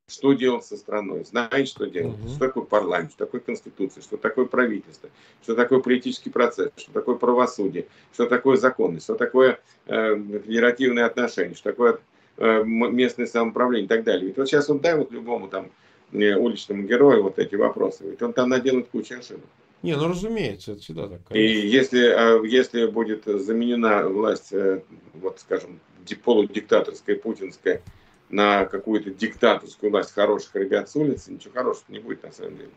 что 0.08 0.34
делать 0.34 0.64
со 0.64 0.76
страной, 0.76 1.24
знает, 1.24 1.68
что 1.68 1.86
делать, 1.86 2.18
угу. 2.18 2.28
что 2.28 2.38
такое 2.38 2.64
парламент, 2.64 3.10
что 3.10 3.24
такое 3.24 3.40
конституция, 3.40 4.02
что 4.02 4.16
такое 4.16 4.44
правительство, 4.44 5.10
что 5.42 5.56
такое 5.56 5.80
политический 5.80 6.30
процесс, 6.30 6.70
что 6.76 6.92
такое 6.92 7.16
правосудие, 7.16 7.86
что 8.12 8.26
такое 8.26 8.56
законность, 8.56 9.04
что 9.04 9.16
такое 9.16 9.58
э, 9.86 10.16
федеративные 10.16 11.04
отношения, 11.04 11.54
что 11.54 11.70
такое 11.70 11.98
э, 12.36 12.62
местное 12.64 13.26
самоуправление 13.26 13.86
и 13.86 13.88
так 13.88 14.04
далее. 14.04 14.28
Ведь 14.28 14.36
вот 14.36 14.46
сейчас 14.46 14.70
он 14.70 14.78
дай 14.78 14.96
вот 14.96 15.10
любому 15.10 15.48
там 15.48 15.70
э, 16.12 16.36
уличному 16.36 16.84
герою 16.84 17.24
вот 17.24 17.40
эти 17.40 17.56
вопросы, 17.56 18.04
ведь 18.08 18.22
он 18.22 18.32
там 18.32 18.48
наделает 18.48 18.88
кучу 18.88 19.18
ошибок. 19.18 19.46
Не, 19.82 19.96
ну 19.96 20.08
разумеется, 20.08 20.72
это 20.72 20.80
всегда 20.82 21.08
так. 21.08 21.20
Конечно. 21.28 21.34
И 21.34 21.66
если, 21.66 22.44
э, 22.44 22.46
если 22.46 22.86
будет 22.86 23.24
заменена 23.24 24.06
власть, 24.08 24.52
э, 24.52 24.82
вот 25.14 25.40
скажем, 25.40 25.80
полудиктаторская, 26.22 27.16
путинская, 27.16 27.82
на 28.28 28.64
какую-то 28.64 29.10
диктаторскую 29.10 29.90
власть 29.90 30.12
хороших 30.12 30.54
ребят 30.56 30.90
с 30.90 30.96
улицы, 30.96 31.32
ничего 31.32 31.54
хорошего 31.54 31.84
не 31.88 32.00
будет 32.00 32.22
на 32.22 32.32
самом 32.32 32.56
деле. 32.56 32.70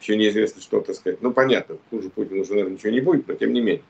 Еще 0.00 0.16
неизвестно, 0.16 0.62
что, 0.62 0.80
так 0.80 0.96
сказать. 0.96 1.20
Ну, 1.20 1.32
понятно, 1.32 1.78
хуже 1.90 2.08
Путина 2.10 2.40
уже, 2.40 2.52
наверное, 2.52 2.74
ничего 2.74 2.90
не 2.90 3.00
будет, 3.00 3.28
но 3.28 3.34
тем 3.34 3.52
не 3.52 3.60
менее. 3.60 3.84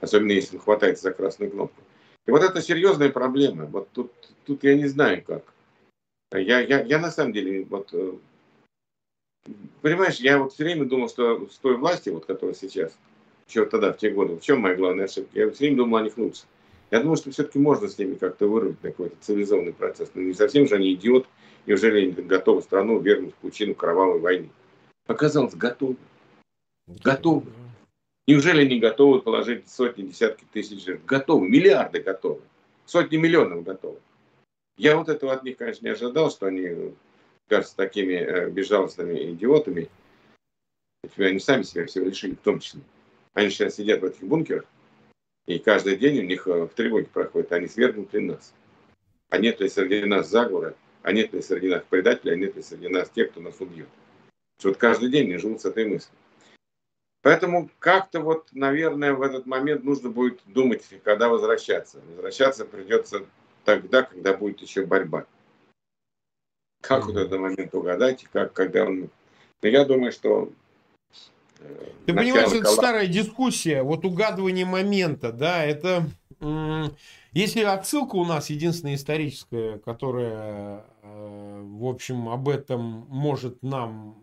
Особенно, 0.00 0.32
если 0.32 0.56
он 0.56 0.62
хватается 0.62 1.04
за 1.04 1.12
красную 1.12 1.50
кнопку. 1.50 1.82
И 2.26 2.30
вот 2.30 2.42
это 2.42 2.62
серьезная 2.62 3.10
проблема. 3.10 3.66
Вот 3.66 3.88
тут, 3.92 4.12
тут 4.46 4.64
я 4.64 4.74
не 4.74 4.86
знаю 4.86 5.22
как. 5.22 5.42
Я, 6.32 6.60
я, 6.60 6.80
я 6.82 6.98
на 6.98 7.10
самом 7.10 7.32
деле, 7.32 7.66
вот, 7.68 7.90
э, 7.92 8.12
понимаешь, 9.82 10.16
я 10.20 10.38
вот 10.38 10.52
все 10.52 10.64
время 10.64 10.84
думал, 10.84 11.08
что 11.08 11.48
с 11.48 11.58
той 11.58 11.76
власти, 11.76 12.08
вот, 12.08 12.24
которая 12.24 12.54
сейчас, 12.54 12.96
еще 13.48 13.66
тогда, 13.66 13.92
в 13.92 13.98
те 13.98 14.10
годы, 14.10 14.36
в 14.36 14.40
чем 14.40 14.60
моя 14.60 14.76
главная 14.76 15.06
ошибка? 15.06 15.38
Я 15.38 15.50
все 15.50 15.64
время 15.64 15.78
думал 15.78 15.98
о 15.98 16.02
них 16.02 16.16
лучше. 16.16 16.42
Я 16.90 17.00
думаю, 17.00 17.16
что 17.16 17.30
все-таки 17.30 17.58
можно 17.58 17.88
с 17.88 17.98
ними 17.98 18.14
как-то 18.14 18.48
вырвать 18.48 18.80
какой-то 18.82 19.16
цивилизованный 19.20 19.72
процесс. 19.72 20.10
Но 20.14 20.22
не 20.22 20.34
совсем 20.34 20.66
же 20.66 20.74
они 20.74 20.92
идиот. 20.94 21.26
Неужели 21.66 22.02
они 22.02 22.12
готовы 22.12 22.62
страну 22.62 22.98
вернуть 22.98 23.32
в 23.34 23.36
пучину 23.36 23.74
кровавой 23.74 24.18
войны? 24.18 24.50
Оказалось, 25.06 25.54
готовы. 25.54 25.96
Готовы. 26.86 27.46
Неужели 28.26 28.62
они 28.62 28.80
готовы 28.80 29.20
положить 29.20 29.68
сотни, 29.68 30.02
десятки 30.02 30.44
тысяч 30.52 30.84
жертв? 30.84 31.04
Готовы. 31.04 31.48
Миллиарды 31.48 32.00
готовы. 32.00 32.40
Сотни 32.86 33.16
миллионов 33.16 33.62
готовы. 33.62 33.98
Я 34.76 34.96
вот 34.96 35.08
этого 35.08 35.32
от 35.32 35.44
них, 35.44 35.58
конечно, 35.58 35.84
не 35.84 35.92
ожидал, 35.92 36.30
что 36.30 36.46
они 36.46 36.94
кажутся 37.48 37.76
такими 37.76 38.14
э, 38.14 38.50
безжалостными 38.50 39.32
идиотами. 39.32 39.88
Они 41.18 41.38
сами 41.38 41.62
себя 41.62 41.86
всего 41.86 42.06
решили, 42.06 42.34
в 42.34 42.38
том 42.38 42.60
числе. 42.60 42.80
Они 43.34 43.50
сейчас 43.50 43.76
сидят 43.76 44.00
в 44.00 44.04
этих 44.06 44.22
бункерах, 44.22 44.64
и 45.46 45.58
каждый 45.58 45.96
день 45.96 46.18
у 46.20 46.22
них 46.22 46.46
э, 46.46 46.64
в 46.64 46.68
тревоге 46.68 47.06
проходит, 47.06 47.52
они 47.52 47.66
свергнут 47.66 48.12
ли 48.12 48.20
нас. 48.20 48.54
А 49.28 49.38
нет 49.38 49.60
ли 49.60 49.68
среди 49.68 50.04
нас 50.04 50.28
заговора, 50.28 50.74
а 51.02 51.12
нет 51.12 51.32
ли 51.32 51.42
среди 51.42 51.68
нас 51.68 51.82
предателей, 51.88 52.34
а 52.34 52.36
нет 52.36 52.56
ли 52.56 52.62
среди 52.62 52.88
нас 52.88 53.10
тех, 53.10 53.30
кто 53.30 53.40
нас 53.40 53.60
убьет. 53.60 53.88
Вот 54.62 54.76
каждый 54.76 55.10
день 55.10 55.26
они 55.28 55.38
живут 55.38 55.60
с 55.60 55.64
этой 55.64 55.86
мыслью. 55.86 56.14
Поэтому 57.22 57.70
как-то 57.78 58.20
вот, 58.20 58.48
наверное, 58.52 59.12
в 59.12 59.22
этот 59.22 59.46
момент 59.46 59.84
нужно 59.84 60.10
будет 60.10 60.40
думать, 60.46 60.86
когда 61.04 61.28
возвращаться. 61.28 62.00
Возвращаться 62.08 62.64
придется 62.64 63.26
тогда, 63.64 64.02
когда 64.02 64.34
будет 64.34 64.60
еще 64.60 64.86
борьба. 64.86 65.26
Как 66.80 67.06
вот 67.06 67.16
этот 67.16 67.38
момент 67.38 67.74
угадать, 67.74 68.26
как, 68.32 68.52
когда 68.54 68.84
он... 68.84 69.10
Но 69.62 69.68
я 69.68 69.84
думаю, 69.84 70.12
что 70.12 70.50
ты 72.06 72.14
понимаешь, 72.14 72.52
это 72.52 72.70
старая 72.70 73.06
дискуссия, 73.06 73.82
вот 73.82 74.04
угадывание 74.04 74.64
момента, 74.64 75.32
да, 75.32 75.64
это... 75.64 76.08
Если 77.32 77.62
отсылка 77.62 78.16
у 78.16 78.24
нас 78.24 78.50
единственная 78.50 78.96
историческая, 78.96 79.78
которая, 79.78 80.84
э, 81.02 81.62
в 81.64 81.86
общем, 81.86 82.28
об 82.28 82.48
этом 82.48 83.06
может 83.08 83.62
нам 83.62 84.18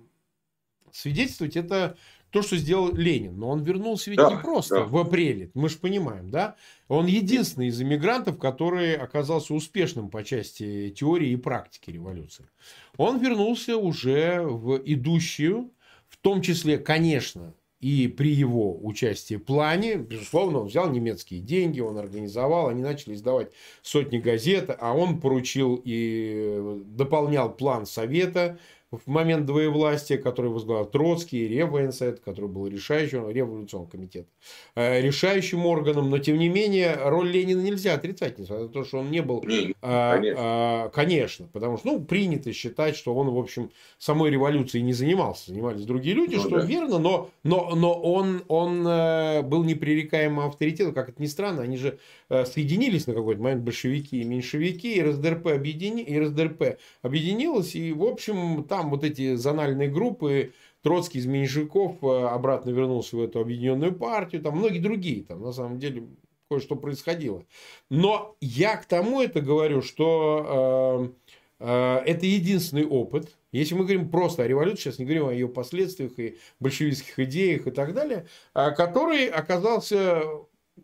свидетельствовать, 0.92 1.56
это 1.56 1.96
то, 2.32 2.42
что 2.42 2.58
сделал 2.58 2.94
Ленин. 2.94 3.38
Но 3.38 3.50
он 3.50 3.64
вернулся 3.64 4.10
ведь 4.10 4.18
да, 4.18 4.30
не 4.30 4.38
просто 4.38 4.76
да. 4.76 4.84
в 4.86 4.98
апреле, 4.98 5.52
мы 5.54 5.70
же 5.70 5.78
понимаем, 5.78 6.30
да? 6.30 6.56
Он 6.88 7.06
единственный 7.06 7.68
из 7.68 7.82
иммигрантов, 7.82 8.38
который 8.38 8.96
оказался 8.96 9.54
успешным 9.54 10.10
по 10.10 10.24
части 10.24 10.90
теории 10.90 11.30
и 11.30 11.38
практики 11.38 11.92
революции. 11.92 12.50
Он 12.98 13.20
вернулся 13.20 13.78
уже 13.78 14.42
в 14.42 14.78
идущую 14.84 15.72
в 16.10 16.18
том 16.18 16.42
числе, 16.42 16.78
конечно, 16.78 17.54
и 17.80 18.08
при 18.08 18.32
его 18.32 18.78
участии 18.84 19.36
в 19.36 19.44
плане, 19.44 19.96
безусловно, 19.98 20.60
он 20.62 20.68
взял 20.68 20.90
немецкие 20.90 21.42
деньги, 21.42 21.80
он 21.80 21.98
организовал, 21.98 22.70
они 22.70 22.82
начали 22.82 23.14
издавать 23.14 23.52
сотни 23.82 24.18
газет, 24.18 24.76
а 24.80 24.96
он 24.96 25.22
поручил 25.22 25.80
и 25.84 26.82
дополнял 26.86 27.56
план 27.56 27.86
Совета 27.86 28.58
в 28.92 29.08
момент 29.08 29.46
двоевластия, 29.46 30.18
который 30.18 30.50
возглавил 30.50 30.86
Троцкий, 30.86 31.48
Реввоенсет, 31.48 32.22
который 32.22 32.50
был 32.50 32.68
решающим, 32.68 33.30
революционный 33.30 33.90
комитет, 33.90 34.28
э, 34.76 35.02
решающим 35.02 35.66
органом, 35.66 36.10
но 36.10 36.20
тем 36.20 36.38
не 36.38 36.48
менее 36.48 36.96
роль 36.96 37.30
Ленина 37.30 37.62
нельзя 37.62 37.96
отрицать, 37.96 38.40
несмотря 38.40 38.66
на 38.66 38.70
то, 38.70 38.86
что 38.86 39.00
он 39.00 39.12
не 39.12 39.22
был, 39.22 39.42
конечно, 39.42 39.74
а, 39.82 40.90
конечно. 40.90 41.48
Потому 41.52 41.78
что 41.78 41.88
ну, 41.88 42.06
принято 42.06 42.54
считать, 42.54 42.96
что 42.96 43.14
он, 43.14 43.30
в 43.30 43.38
общем, 43.38 43.72
самой 43.98 44.32
революцией 44.32 44.84
не 44.84 44.94
занимался, 44.94 45.52
занимались 45.52 45.84
другие 45.84 46.16
люди, 46.16 46.36
ну, 46.36 46.42
что 46.42 46.60
да. 46.60 46.66
верно, 46.66 46.98
но, 46.98 47.30
но, 47.44 47.76
но 47.76 47.94
он, 47.94 48.44
он 48.48 48.88
э, 48.88 49.42
был 49.42 49.66
непререкаемым 49.66 50.48
авторитетом, 50.48 50.94
как 50.94 51.10
это 51.10 51.22
ни 51.22 51.28
странно, 51.28 51.62
они 51.62 51.76
же 51.76 52.00
э, 52.30 52.46
соединились 52.46 53.06
на 53.06 53.14
какой-то 53.14 53.42
момент 53.42 53.64
большевики 53.64 54.22
и 54.22 54.24
меньшевики, 54.24 54.96
и 54.96 55.02
РСДРП, 55.02 55.48
объедини, 55.48 56.04
и 56.04 56.18
РСДРП 56.18 56.78
объединилась, 57.02 57.76
и, 57.76 57.92
в 57.92 58.04
общем, 58.04 58.64
там 58.64 58.77
там 58.78 58.92
вот 58.92 59.04
эти 59.04 59.36
зональные 59.36 59.90
группы, 59.90 60.54
Троцкий 60.84 61.20
из 61.20 61.26
меньшевиков 61.26 62.04
э, 62.04 62.28
обратно 62.28 62.70
вернулся 62.70 63.18
в 63.18 63.22
эту 63.22 63.40
объединенную 63.40 63.94
партию, 63.94 64.42
там 64.42 64.58
многие 64.58 64.80
другие, 64.80 65.24
там 65.24 65.42
на 65.42 65.52
самом 65.52 65.80
деле 65.80 66.04
кое-что 66.50 66.76
происходило. 66.76 67.44
Но 67.90 68.36
я 68.40 68.78
к 68.78 68.86
тому 68.86 69.22
это 69.22 69.42
говорю, 69.42 69.82
что 69.82 71.12
э, 71.60 71.66
э, 71.66 72.04
это 72.06 72.26
единственный 72.28 72.86
опыт. 72.86 73.36
Если 73.52 73.74
мы 73.74 73.82
говорим 73.82 74.10
просто 74.10 74.44
о 74.44 74.48
революции, 74.48 74.84
сейчас 74.84 75.00
не 75.00 75.06
говорим 75.06 75.28
о 75.28 75.34
ее 75.34 75.48
последствиях 75.48 76.12
и 76.20 76.38
большевистских 76.60 77.20
идеях 77.20 77.66
и 77.66 77.72
так 77.72 77.96
далее, 77.96 78.28
э, 78.54 78.72
который 78.72 79.28
оказался, 79.28 80.22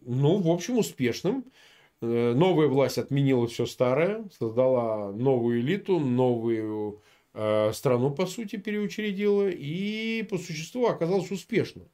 ну, 0.01 0.41
в 0.41 0.49
общем, 0.49 0.79
успешным. 0.79 1.45
Э, 2.01 2.33
новая 2.33 2.67
власть 2.67 2.97
отменила 2.97 3.47
все 3.47 3.67
старое, 3.67 4.27
создала 4.37 5.11
новую 5.11 5.61
элиту, 5.61 5.99
новую 5.99 7.01
страну, 7.33 8.11
по 8.11 8.25
сути, 8.25 8.57
переучредила 8.57 9.49
и 9.49 10.23
по 10.23 10.37
существу 10.37 10.87
оказалась 10.87 11.31
успешным. 11.31 11.87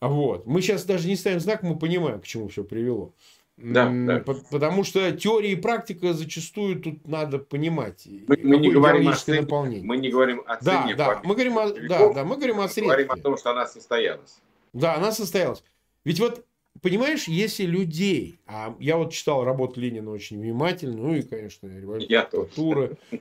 Вот. 0.00 0.46
Мы 0.46 0.62
сейчас 0.62 0.84
даже 0.84 1.08
не 1.08 1.16
ставим 1.16 1.40
знак, 1.40 1.62
мы 1.62 1.78
понимаем, 1.78 2.20
к 2.20 2.26
чему 2.26 2.48
все 2.48 2.64
привело. 2.64 3.12
Да, 3.56 3.92
да. 3.92 4.24
Потому 4.50 4.84
что 4.84 5.12
теория 5.12 5.52
и 5.52 5.56
практика 5.56 6.14
зачастую 6.14 6.80
тут 6.80 7.06
надо 7.06 7.38
понимать. 7.38 8.08
Мы, 8.26 8.38
мы 8.42 8.56
не 8.56 8.70
говорим 8.70 9.08
о 9.08 9.14
цене, 9.14 9.42
наполнение. 9.42 9.84
Мы 9.84 9.98
не 9.98 10.08
говорим 10.08 10.42
о. 10.46 10.58
Да, 10.62 10.88
да, 10.96 11.20
мы 11.22 11.34
говорим 11.34 11.58
о, 11.58 11.70
да, 11.70 12.12
да, 12.12 12.24
мы 12.24 12.36
говорим 12.36 12.60
о 12.60 12.68
средстве. 12.68 12.84
говорим 12.84 13.10
о 13.10 13.16
том, 13.16 13.36
что 13.36 13.50
она 13.50 13.66
состоялась. 13.66 14.40
Да, 14.72 14.94
она 14.94 15.12
состоялась. 15.12 15.62
Ведь 16.04 16.20
вот 16.20 16.46
понимаешь, 16.82 17.28
если 17.28 17.64
людей, 17.64 18.40
а 18.46 18.76
я 18.80 18.96
вот 18.96 19.12
читал 19.12 19.44
работу 19.44 19.80
Ленина 19.80 20.10
очень 20.10 20.40
внимательно, 20.40 20.96
ну 20.96 21.14
и, 21.14 21.22
конечно, 21.22 21.66
революция, 21.66 22.08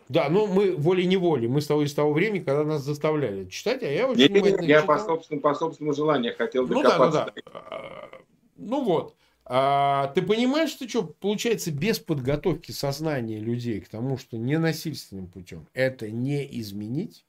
да, 0.08 0.30
ну 0.30 0.48
мы 0.48 0.76
волей-неволей, 0.76 1.48
мы 1.48 1.62
с 1.62 1.68
того 1.68 1.84
из 1.84 1.94
того 1.94 2.14
времени, 2.14 2.44
когда 2.44 2.64
нас 2.64 2.84
заставляли 2.84 3.46
читать, 3.50 3.84
а 3.84 3.88
я 3.88 4.08
очень 4.08 4.22
не, 4.22 4.28
внимательно 4.28 4.66
Я 4.66 4.82
читал. 4.82 4.98
по 4.98 5.04
собственному, 5.04 5.42
по 5.42 5.54
собственному 5.54 5.96
желанию 5.96 6.36
хотел 6.38 6.68
докопаться. 6.68 7.32
Ну 7.36 7.42
да, 7.52 7.54
да, 7.54 7.70
да. 7.70 8.10
Ну 8.56 8.84
вот. 8.84 9.16
А, 9.52 10.12
ты 10.14 10.22
понимаешь, 10.22 10.70
что 10.70 10.88
что, 10.88 11.04
получается, 11.04 11.72
без 11.72 12.00
подготовки 12.00 12.72
сознания 12.72 13.40
людей 13.40 13.82
к 13.82 13.90
тому, 13.90 14.18
что 14.18 14.38
ненасильственным 14.38 15.26
путем 15.26 15.68
это 15.74 16.12
не 16.12 16.48
изменить, 16.60 17.26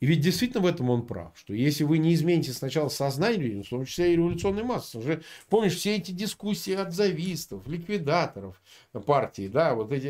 и 0.00 0.06
ведь 0.06 0.20
действительно 0.20 0.62
в 0.62 0.66
этом 0.66 0.88
он 0.88 1.06
прав, 1.06 1.32
что 1.36 1.52
если 1.52 1.84
вы 1.84 1.98
не 1.98 2.14
измените 2.14 2.52
сначала 2.52 2.88
сознание 2.88 3.56
ну, 3.56 3.62
в 3.62 3.68
том 3.68 3.84
числе 3.84 4.12
и 4.12 4.16
революционной 4.16 4.62
массы, 4.62 4.96
уже 4.98 5.22
помнишь 5.50 5.76
все 5.76 5.96
эти 5.96 6.10
дискуссии 6.10 6.72
отзавистов, 6.72 7.68
ликвидаторов 7.68 8.60
партии, 9.04 9.48
да, 9.48 9.74
вот 9.74 9.92
эти 9.92 10.06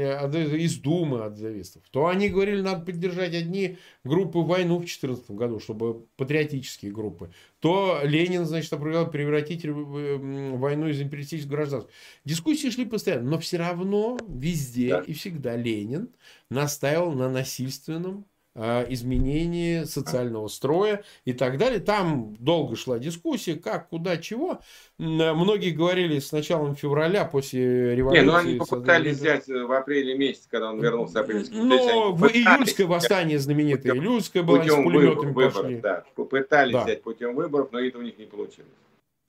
из 0.57 0.79
Думы 0.79 1.25
отзавистов, 1.25 1.83
то 1.91 2.07
они 2.07 2.29
говорили, 2.29 2.61
надо 2.61 2.85
поддержать 2.85 3.35
одни 3.35 3.79
группы 4.05 4.39
войну 4.39 4.77
в 4.77 4.81
2014 4.81 5.33
году, 5.33 5.59
чтобы 5.59 6.07
патриотические 6.17 6.93
группы, 6.93 7.33
то 7.59 8.01
Ленин, 8.05 8.47
значит, 8.47 8.73
определял 8.73 9.11
превратить 9.11 9.65
войну 9.65 10.87
из 10.87 11.01
империалистических 11.01 11.49
в 11.49 11.51
гражданскую. 11.51 11.93
Дискуссии 12.25 12.71
шли 12.71 12.85
постоянно, 12.85 13.29
но 13.29 13.39
все 13.41 13.57
равно 13.57 14.19
везде 14.29 14.91
да. 14.91 15.01
и 15.01 15.13
всегда 15.15 15.57
Ленин 15.57 16.11
настаивал 16.49 17.13
на 17.13 17.29
насильственном 17.29 18.25
Э, 18.63 18.85
изменение 18.91 19.87
социального 19.87 20.47
строя 20.49 21.03
и 21.25 21.33
так 21.33 21.57
далее. 21.57 21.81
Там 21.81 22.37
долго 22.39 22.77
шла 22.77 22.99
дискуссия, 22.99 23.55
как, 23.55 23.89
куда, 23.89 24.19
чего. 24.19 24.61
Э, 24.99 25.33
многие 25.33 25.71
говорили 25.71 26.19
с 26.19 26.31
началом 26.31 26.77
февраля, 26.77 27.25
после 27.25 27.97
революции. 27.97 28.21
Не, 28.21 28.31
ну 28.31 28.37
они 28.37 28.55
попытались 28.57 29.17
взять 29.17 29.49
э, 29.49 29.65
в 29.65 29.73
апреле 29.73 30.15
месяце, 30.15 30.47
когда 30.51 30.73
он 30.73 30.79
вернулся. 30.79 31.25
Но 31.53 32.13
в 32.13 32.27
июльское 32.27 32.87
восстание 32.87 33.39
знаменитое, 33.39 33.95
путем, 33.95 34.05
июльское 34.05 34.43
было, 34.43 34.59
путем 34.59 34.81
с 34.81 34.85
пулеметами 34.85 35.27
выборов, 35.33 35.55
пошли. 35.55 35.77
Да, 35.77 36.05
попытались 36.15 36.75
да. 36.75 36.85
взять 36.85 37.03
путем 37.03 37.35
выборов, 37.35 37.69
но 37.73 37.81
это 37.81 37.97
у 37.97 38.03
них 38.03 38.19
не 38.19 38.27
получилось. 38.27 38.69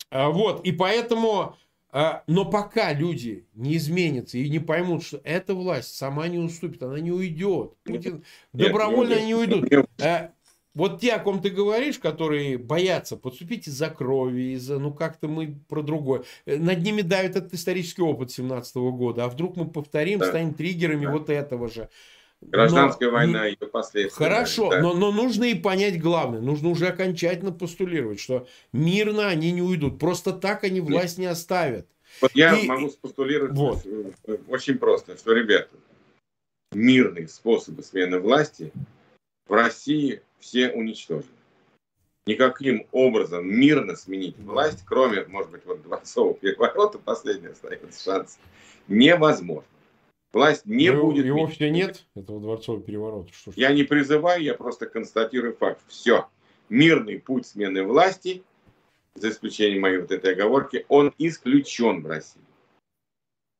А, 0.09 0.29
вот, 0.29 0.65
и 0.65 0.73
поэтому 0.73 1.55
но 2.27 2.45
пока 2.45 2.93
люди 2.93 3.45
не 3.53 3.75
изменятся 3.77 4.37
и 4.37 4.49
не 4.49 4.59
поймут, 4.59 5.03
что 5.03 5.19
эта 5.23 5.53
власть 5.53 5.95
сама 5.95 6.27
не 6.27 6.39
уступит, 6.39 6.81
она 6.83 6.99
не 6.99 7.11
уйдет. 7.11 7.73
Путин 7.83 8.23
добровольно 8.53 9.21
не 9.21 9.35
уйдут. 9.35 9.69
А, 10.01 10.31
вот 10.73 11.01
те, 11.01 11.13
о 11.13 11.19
ком 11.19 11.41
ты 11.41 11.49
говоришь, 11.49 11.99
которые 11.99 12.57
боятся 12.57 13.17
подступить 13.17 13.67
из-за 13.67 13.89
крови, 13.89 14.53
из-за, 14.53 14.79
ну 14.79 14.93
как-то 14.93 15.27
мы 15.27 15.59
про 15.67 15.81
другое. 15.81 16.23
Э, 16.45 16.57
над 16.57 16.81
ними 16.81 17.01
давит 17.01 17.35
этот 17.35 17.53
исторический 17.53 18.01
опыт 18.01 18.31
17 18.31 18.75
года. 18.77 19.25
А 19.25 19.27
вдруг 19.27 19.57
мы 19.57 19.69
повторим, 19.69 20.19
да. 20.19 20.27
станем 20.27 20.53
триггерами 20.53 21.05
да. 21.05 21.11
вот 21.11 21.29
этого 21.29 21.67
же. 21.67 21.89
Гражданская 22.41 23.09
но, 23.09 23.15
война 23.15 23.47
и 23.47 23.51
ее 23.51 23.67
последствия. 23.67 24.25
Хорошо, 24.25 24.71
да. 24.71 24.81
но, 24.81 24.93
но 24.93 25.11
нужно 25.11 25.45
и 25.45 25.53
понять 25.53 26.01
главное. 26.01 26.41
Нужно 26.41 26.69
уже 26.69 26.87
окончательно 26.87 27.51
постулировать, 27.51 28.19
что 28.19 28.47
мирно 28.73 29.27
они 29.27 29.51
не 29.51 29.61
уйдут. 29.61 29.99
Просто 29.99 30.33
так 30.33 30.63
они 30.63 30.81
власть 30.81 31.17
не 31.17 31.27
оставят. 31.27 31.87
Вот 32.19 32.31
я 32.33 32.57
и, 32.57 32.67
могу 32.67 32.89
постулировать 32.89 33.53
вот. 33.53 33.85
очень 34.47 34.77
просто, 34.77 35.17
что, 35.17 35.33
ребята, 35.33 35.69
мирные 36.71 37.27
способы 37.27 37.83
смены 37.83 38.19
власти 38.19 38.73
в 39.47 39.53
России 39.53 40.21
все 40.39 40.71
уничтожены. 40.71 41.29
Никаким 42.27 42.85
образом 42.91 43.47
мирно 43.47 43.95
сменить 43.95 44.37
власть, 44.37 44.83
кроме, 44.85 45.25
может 45.25 45.51
быть, 45.51 45.65
вот 45.65 45.81
дворцового 45.83 46.33
переворота, 46.33 46.97
последний 47.03 47.49
остается 47.49 48.03
шанс, 48.03 48.39
невозможно. 48.87 49.65
Власть 50.33 50.65
не 50.65 50.85
его, 50.85 51.07
будет... 51.07 51.25
Его 51.25 51.41
вообще 51.41 51.69
нет, 51.69 52.05
этого 52.15 52.39
дворцового 52.39 52.81
переворота. 52.81 53.33
Что, 53.33 53.51
что? 53.51 53.59
Я 53.59 53.73
не 53.73 53.83
призываю, 53.83 54.41
я 54.41 54.53
просто 54.53 54.85
констатирую 54.85 55.55
факт. 55.55 55.81
Все. 55.87 56.27
Мирный 56.69 57.19
путь 57.19 57.47
смены 57.47 57.83
власти, 57.83 58.43
за 59.15 59.29
исключением 59.29 59.81
моей 59.81 59.97
вот 59.97 60.11
этой 60.11 60.33
оговорки, 60.33 60.85
он 60.87 61.13
исключен 61.17 62.01
в 62.01 62.07
России. 62.07 62.41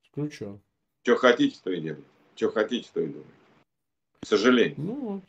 Исключен. 0.05 0.61
Что 1.03 1.15
хотите, 1.17 1.59
то 1.61 1.71
и 1.71 1.81
делайте. 1.81 2.07
Что 2.35 2.51
хотите, 2.51 2.89
то 2.93 3.01
и 3.01 3.07
думайте. 3.07 3.29
К 4.21 4.27
сожалению. 4.27 4.75
Ну 4.77 4.93
вот. 4.93 5.23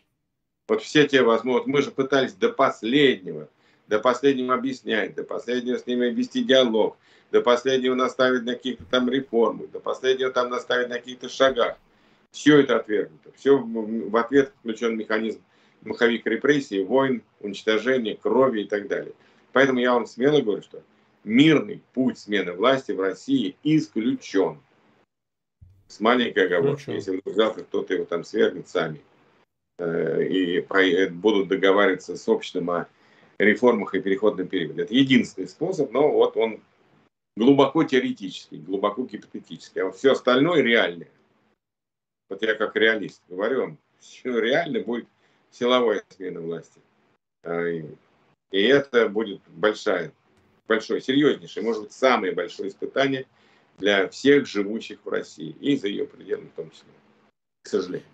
Вот 0.68 0.82
все 0.82 1.08
те 1.08 1.22
возможности. 1.22 1.70
Мы 1.70 1.82
же 1.82 1.90
пытались 1.90 2.34
до 2.34 2.50
последнего, 2.50 3.48
до 3.92 3.98
последнего 3.98 4.54
объяснять, 4.54 5.14
до 5.14 5.22
последнего 5.22 5.76
с 5.76 5.86
ними 5.86 6.06
вести 6.06 6.42
диалог, 6.42 6.96
до 7.30 7.42
последнего 7.42 7.94
наставить 7.94 8.42
на 8.42 8.54
каких-то 8.54 8.86
там 8.86 9.10
реформах, 9.10 9.70
до 9.70 9.80
последнего 9.80 10.30
там 10.30 10.48
наставить 10.48 10.88
на 10.88 10.94
каких-то 10.94 11.28
шагах. 11.28 11.76
Все 12.30 12.60
это 12.60 12.76
отвергнуто. 12.76 13.32
Все 13.36 13.58
в 13.58 14.16
ответ 14.16 14.50
включен 14.58 14.96
механизм 14.96 15.42
маховик 15.82 16.24
репрессий, 16.26 16.82
войн, 16.82 17.20
уничтожения, 17.40 18.16
крови 18.16 18.62
и 18.62 18.64
так 18.64 18.88
далее. 18.88 19.12
Поэтому 19.52 19.78
я 19.78 19.92
вам 19.92 20.06
смело 20.06 20.40
говорю, 20.40 20.62
что 20.62 20.82
мирный 21.22 21.82
путь 21.92 22.18
смены 22.18 22.52
власти 22.52 22.92
в 22.92 23.00
России 23.00 23.56
исключен. 23.62 24.58
С 25.86 26.00
маленькой 26.00 26.46
оговоркой, 26.46 26.94
если 26.94 27.18
вдруг 27.18 27.36
завтра 27.36 27.64
кто-то 27.64 27.92
его 27.92 28.06
там 28.06 28.24
свергнет 28.24 28.70
сами 28.70 29.02
э, 29.76 30.26
и 30.26 30.60
э, 30.60 31.08
будут 31.10 31.48
договариваться 31.48 32.16
с 32.16 32.26
обществом 32.26 32.70
о 32.70 32.86
реформах 33.44 33.94
и 33.94 34.00
переходном 34.00 34.48
периоде. 34.48 34.82
Это 34.82 34.94
единственный 34.94 35.48
способ, 35.48 35.92
но 35.92 36.10
вот 36.10 36.36
он 36.36 36.60
глубоко 37.36 37.84
теоретический, 37.84 38.58
глубоко 38.58 39.04
гипотетический. 39.04 39.82
А 39.82 39.86
вот 39.86 39.96
все 39.96 40.12
остальное 40.12 40.62
реальное. 40.62 41.10
Вот 42.28 42.42
я 42.42 42.54
как 42.54 42.76
реалист 42.76 43.22
говорю 43.28 43.60
вам, 43.60 43.78
реально 44.24 44.80
будет 44.80 45.06
силовая 45.50 46.02
смена 46.08 46.40
власти. 46.40 46.80
А, 47.42 47.66
и 47.66 48.62
это 48.62 49.08
будет 49.08 49.40
большая, 49.48 50.12
большое, 50.68 51.00
серьезнейшее, 51.00 51.64
может 51.64 51.82
быть, 51.84 51.92
самое 51.92 52.32
большое 52.32 52.68
испытание 52.68 53.26
для 53.78 54.08
всех 54.08 54.46
живущих 54.46 54.98
в 55.04 55.08
России 55.08 55.56
и 55.60 55.76
за 55.76 55.88
ее 55.88 56.06
пределами 56.06 56.48
в 56.48 56.52
том 56.52 56.70
числе, 56.70 56.88
к 57.62 57.68
сожалению. 57.68 58.06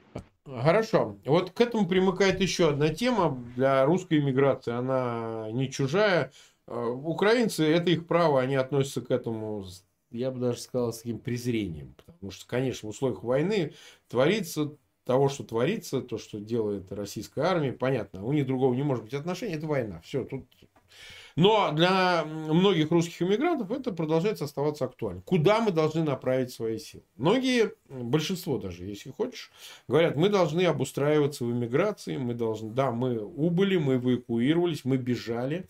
Хорошо. 0.57 1.19
Вот 1.27 1.51
к 1.51 1.61
этому 1.61 1.87
примыкает 1.87 2.41
еще 2.41 2.71
одна 2.71 2.89
тема 2.89 3.39
для 3.55 3.85
русской 3.85 4.19
иммиграции. 4.19 4.73
Она 4.73 5.49
не 5.53 5.71
чужая. 5.71 6.33
Э, 6.67 6.87
украинцы, 6.87 7.65
это 7.65 7.91
их 7.91 8.07
право, 8.07 8.41
они 8.41 8.55
относятся 8.57 9.03
к 9.03 9.11
этому, 9.11 9.65
я 10.11 10.31
бы 10.31 10.41
даже 10.41 10.61
сказал, 10.61 10.93
с 10.93 10.99
таким 10.99 11.19
презрением. 11.19 11.95
Потому 12.05 12.31
что, 12.31 12.47
конечно, 12.47 12.87
в 12.87 12.91
условиях 12.91 13.23
войны 13.23 13.75
творится 14.09 14.73
того, 15.05 15.29
что 15.29 15.45
творится, 15.45 16.01
то, 16.01 16.19
что 16.19 16.39
делает 16.39 16.93
российская 16.93 17.43
армия, 17.43 17.73
понятно, 17.73 18.25
у 18.25 18.33
них 18.33 18.47
другого 18.47 18.75
не 18.75 18.83
может 18.83 19.05
быть 19.05 19.15
отношения, 19.15 19.55
это 19.55 19.67
война. 19.67 20.01
Все, 20.03 20.25
тут 20.25 20.47
но 21.39 21.73
для 21.73 22.25
многих 22.25 22.91
русских 22.91 23.23
иммигрантов 23.23 23.71
это 23.71 23.93
продолжает 23.93 24.43
оставаться 24.43 24.85
актуальным. 24.85 25.23
Куда 25.23 25.61
мы 25.61 25.71
должны 25.71 26.03
направить 26.03 26.53
свои 26.53 26.79
силы? 26.79 27.03
Многие, 27.17 27.73
большинство 27.89 28.59
даже, 28.59 28.85
если 28.85 29.11
хочешь, 29.11 29.51
говорят, 29.87 30.17
мы 30.17 30.29
должны 30.29 30.63
обустраиваться 30.67 31.45
в 31.45 31.51
иммиграции, 31.51 32.17
мы 32.17 32.35
должны, 32.35 32.71
да, 32.71 32.91
мы 32.91 33.21
убыли, 33.21 33.77
мы 33.77 33.97
эвакуировались, 33.97 34.85
мы 34.85 34.97
бежали, 34.97 35.69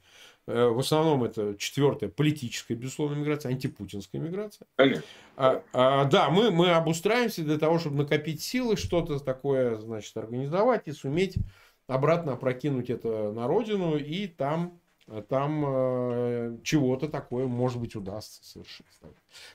Э, 0.48 0.68
в 0.68 0.78
основном 0.78 1.24
это 1.24 1.56
четвертая 1.58 2.08
политическая, 2.08 2.74
безусловно, 2.74 3.16
миграция, 3.16 3.50
антипутинская 3.50 4.18
миграция. 4.18 4.66
Конечно. 4.76 5.02
А, 5.36 5.62
а, 5.74 6.04
да, 6.06 6.30
мы, 6.30 6.50
мы 6.50 6.70
обустраиваемся 6.70 7.42
для 7.42 7.58
того, 7.58 7.78
чтобы 7.78 7.96
накопить 7.98 8.40
силы, 8.40 8.76
что-то 8.76 9.18
такое, 9.18 9.76
значит, 9.76 10.16
организовать 10.16 10.84
и 10.86 10.92
суметь 10.92 11.36
обратно 11.86 12.32
опрокинуть 12.32 12.88
это 12.88 13.30
на 13.32 13.46
родину 13.46 13.98
и 13.98 14.26
там 14.26 14.80
там 15.28 15.64
э, 15.66 16.58
чего-то 16.62 17.08
такое, 17.08 17.46
может 17.46 17.80
быть, 17.80 17.96
удастся 17.96 18.44
совершить. 18.44 18.86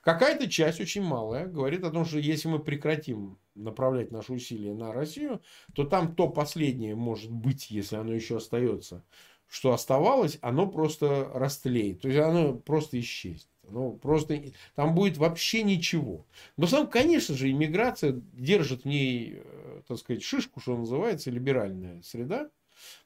Какая-то 0.01 0.49
часть, 0.49 0.81
очень 0.81 1.03
малая, 1.03 1.47
говорит 1.47 1.83
о 1.83 1.91
том, 1.91 2.05
что 2.05 2.17
если 2.17 2.47
мы 2.47 2.59
прекратим 2.59 3.37
направлять 3.55 4.11
наши 4.11 4.33
усилия 4.33 4.73
на 4.73 4.93
Россию, 4.93 5.41
то 5.75 5.83
там 5.83 6.15
то 6.15 6.27
последнее 6.27 6.95
может 6.95 7.31
быть, 7.31 7.69
если 7.69 7.97
оно 7.97 8.13
еще 8.13 8.37
остается, 8.37 9.03
что 9.47 9.73
оставалось, 9.73 10.39
оно 10.41 10.67
просто 10.67 11.29
растлеет. 11.33 12.01
То 12.01 12.07
есть 12.07 12.19
оно 12.19 12.53
просто 12.55 12.99
исчезнет. 12.99 13.47
Ну, 13.69 13.93
просто 13.93 14.41
там 14.75 14.93
будет 14.93 15.17
вообще 15.17 15.63
ничего. 15.63 16.25
Но 16.57 16.67
сам, 16.67 16.87
конечно 16.87 17.35
же, 17.35 17.49
иммиграция 17.49 18.21
держит 18.33 18.83
в 18.83 18.85
ней, 18.85 19.35
э, 19.37 19.81
так 19.87 19.97
сказать, 19.99 20.23
шишку, 20.23 20.59
что 20.59 20.75
называется, 20.75 21.31
либеральная 21.31 22.01
среда. 22.01 22.49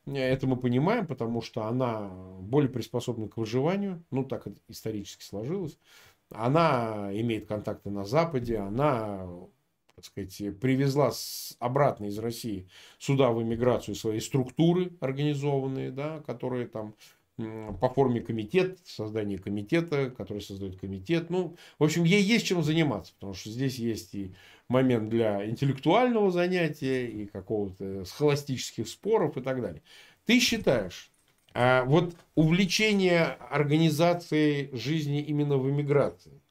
Это 0.05 0.47
мы 0.47 0.57
понимаем, 0.57 1.07
потому 1.07 1.41
что 1.41 1.65
она 1.65 2.09
более 2.39 2.69
приспособлена 2.69 3.30
к 3.30 3.38
выживанию. 3.38 4.03
Ну, 4.11 4.23
так 4.23 4.47
исторически 4.67 5.23
сложилось. 5.23 5.78
Она 6.30 7.09
имеет 7.13 7.47
контакты 7.47 7.89
на 7.89 8.03
Западе, 8.03 8.57
она 8.57 9.28
так 9.95 10.05
сказать, 10.05 10.59
привезла 10.59 11.09
с, 11.11 11.55
обратно 11.59 12.05
из 12.05 12.19
России 12.19 12.67
сюда 12.99 13.32
в 13.32 13.41
эмиграцию 13.41 13.95
свои 13.95 14.19
структуры 14.19 14.91
организованные, 14.99 15.89
да, 15.89 16.19
которые 16.19 16.67
там 16.67 16.93
по 17.38 17.89
форме 17.89 18.21
комитет, 18.21 18.80
создание 18.84 19.38
комитета, 19.38 20.09
который 20.09 20.41
создает 20.41 20.80
комитет. 20.80 21.30
Ну, 21.30 21.55
в 21.78 21.84
общем, 21.84 22.03
ей 22.03 22.21
есть 22.21 22.45
чем 22.45 22.63
заниматься, 22.63 23.13
потому 23.13 23.34
что 23.34 23.49
здесь 23.49 23.78
есть 23.78 24.13
и 24.15 24.34
момент 24.70 25.09
для 25.09 25.49
интеллектуального 25.49 26.32
занятия, 26.32 27.07
и 27.07 27.26
какого-то 27.26 28.05
схоластических 28.05 28.88
споров 28.88 29.38
и 29.38 29.41
так 29.41 29.61
далее. 29.61 29.82
Ты 30.26 30.39
считаешь, 30.39 31.11
а 31.53 31.86
вот 31.86 32.15
увлечение 32.36 33.24
организацией 33.49 34.70
жизни 34.76 35.22
именно 35.22 35.57
в 35.57 35.70
эмиграции 35.70 36.41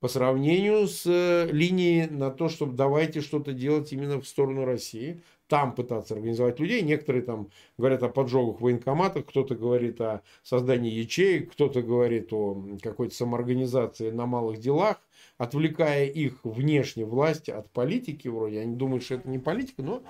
по 0.00 0.08
сравнению 0.08 0.88
с 0.88 1.06
э, 1.06 1.48
линией 1.52 2.06
на 2.08 2.30
то, 2.30 2.48
чтобы 2.48 2.74
давайте 2.74 3.20
что-то 3.20 3.52
делать 3.52 3.92
именно 3.92 4.20
в 4.20 4.26
сторону 4.26 4.64
России, 4.64 5.22
там 5.52 5.74
пытаться 5.74 6.14
организовать 6.14 6.60
людей. 6.60 6.80
Некоторые 6.80 7.22
там 7.22 7.50
говорят 7.76 8.02
о 8.02 8.08
поджогах 8.08 8.56
в 8.56 8.62
военкоматах, 8.62 9.26
кто-то 9.26 9.54
говорит 9.54 10.00
о 10.00 10.22
создании 10.42 10.90
ячеек, 10.90 11.52
кто-то 11.52 11.82
говорит 11.82 12.32
о 12.32 12.78
какой-то 12.80 13.14
самоорганизации 13.14 14.10
на 14.12 14.24
малых 14.24 14.60
делах, 14.60 14.96
отвлекая 15.36 16.06
их 16.06 16.38
внешне 16.42 17.04
власть 17.04 17.50
от 17.50 17.70
политики 17.70 18.28
вроде. 18.28 18.60
Они 18.60 18.76
думают, 18.76 19.04
что 19.04 19.16
это 19.16 19.28
не 19.28 19.38
политика, 19.38 19.82
но 19.82 20.02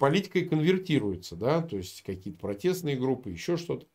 политикой 0.00 0.44
конвертируется, 0.46 1.36
да, 1.36 1.62
то 1.62 1.76
есть 1.76 2.02
какие-то 2.02 2.40
протестные 2.40 2.96
группы, 2.96 3.30
еще 3.30 3.56
что-то. 3.56 3.86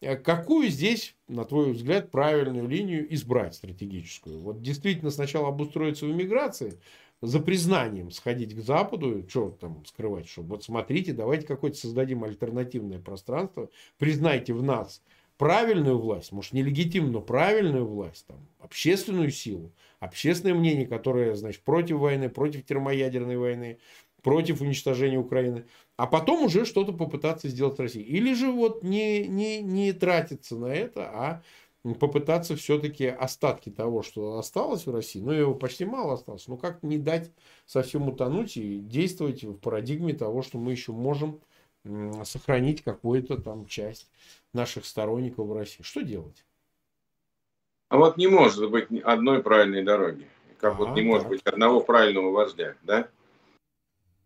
Э, 0.00 0.16
какую 0.16 0.68
здесь, 0.68 1.14
на 1.26 1.44
твой 1.44 1.72
взгляд, 1.72 2.10
правильную 2.10 2.68
линию 2.68 3.12
избрать 3.14 3.54
стратегическую? 3.54 4.40
Вот 4.40 4.62
действительно 4.62 5.10
сначала 5.10 5.48
обустроиться 5.48 6.06
в 6.06 6.10
иммиграции, 6.10 6.78
за 7.20 7.40
признанием 7.40 8.10
сходить 8.10 8.54
к 8.54 8.60
Западу, 8.60 9.24
что 9.28 9.50
там 9.50 9.84
скрывать, 9.86 10.28
что 10.28 10.42
вот 10.42 10.64
смотрите, 10.64 11.12
давайте 11.12 11.46
какое-то 11.46 11.76
создадим 11.76 12.24
альтернативное 12.24 12.98
пространство, 12.98 13.70
признайте 13.98 14.52
в 14.52 14.62
нас 14.62 15.02
правильную 15.36 15.98
власть, 15.98 16.32
может 16.32 16.52
нелегитимную, 16.52 17.12
но 17.12 17.20
правильную 17.20 17.86
власть, 17.86 18.26
там, 18.26 18.38
общественную 18.60 19.30
силу, 19.30 19.72
общественное 20.00 20.54
мнение, 20.54 20.86
которое, 20.86 21.34
значит, 21.34 21.62
против 21.62 21.96
войны, 21.98 22.28
против 22.28 22.64
термоядерной 22.64 23.36
войны, 23.36 23.78
против 24.22 24.60
уничтожения 24.60 25.18
Украины, 25.18 25.64
а 25.96 26.06
потом 26.06 26.44
уже 26.44 26.64
что-то 26.64 26.92
попытаться 26.92 27.48
сделать 27.48 27.78
России. 27.78 28.02
Или 28.02 28.34
же 28.34 28.50
вот 28.50 28.82
не, 28.82 29.26
не, 29.26 29.60
не 29.62 29.92
тратиться 29.92 30.56
на 30.56 30.66
это, 30.66 31.08
а 31.08 31.42
попытаться 31.94 32.56
все-таки 32.56 33.06
остатки 33.06 33.70
того, 33.70 34.02
что 34.02 34.38
осталось 34.38 34.86
в 34.86 34.94
России, 34.94 35.20
ну, 35.20 35.32
его 35.32 35.54
почти 35.54 35.84
мало 35.84 36.14
осталось, 36.14 36.48
но 36.48 36.56
как 36.56 36.82
не 36.82 36.98
дать 36.98 37.30
совсем 37.66 38.08
утонуть 38.08 38.56
и 38.56 38.78
действовать 38.78 39.44
в 39.44 39.54
парадигме 39.54 40.14
того, 40.14 40.42
что 40.42 40.58
мы 40.58 40.72
еще 40.72 40.92
можем 40.92 41.40
сохранить 42.24 42.82
какую-то 42.82 43.40
там 43.40 43.66
часть 43.66 44.10
наших 44.52 44.84
сторонников 44.84 45.46
в 45.46 45.52
России. 45.52 45.82
Что 45.82 46.02
делать? 46.02 46.44
А 47.88 47.96
вот 47.96 48.16
не 48.16 48.26
может 48.26 48.70
быть 48.70 48.88
одной 49.02 49.42
правильной 49.42 49.82
дороги. 49.82 50.26
Как 50.58 50.74
а, 50.74 50.76
вот 50.76 50.88
не 50.90 51.02
так. 51.02 51.04
может 51.04 51.28
быть 51.28 51.42
одного 51.42 51.80
правильного 51.80 52.30
вождя, 52.30 52.74
да? 52.82 53.08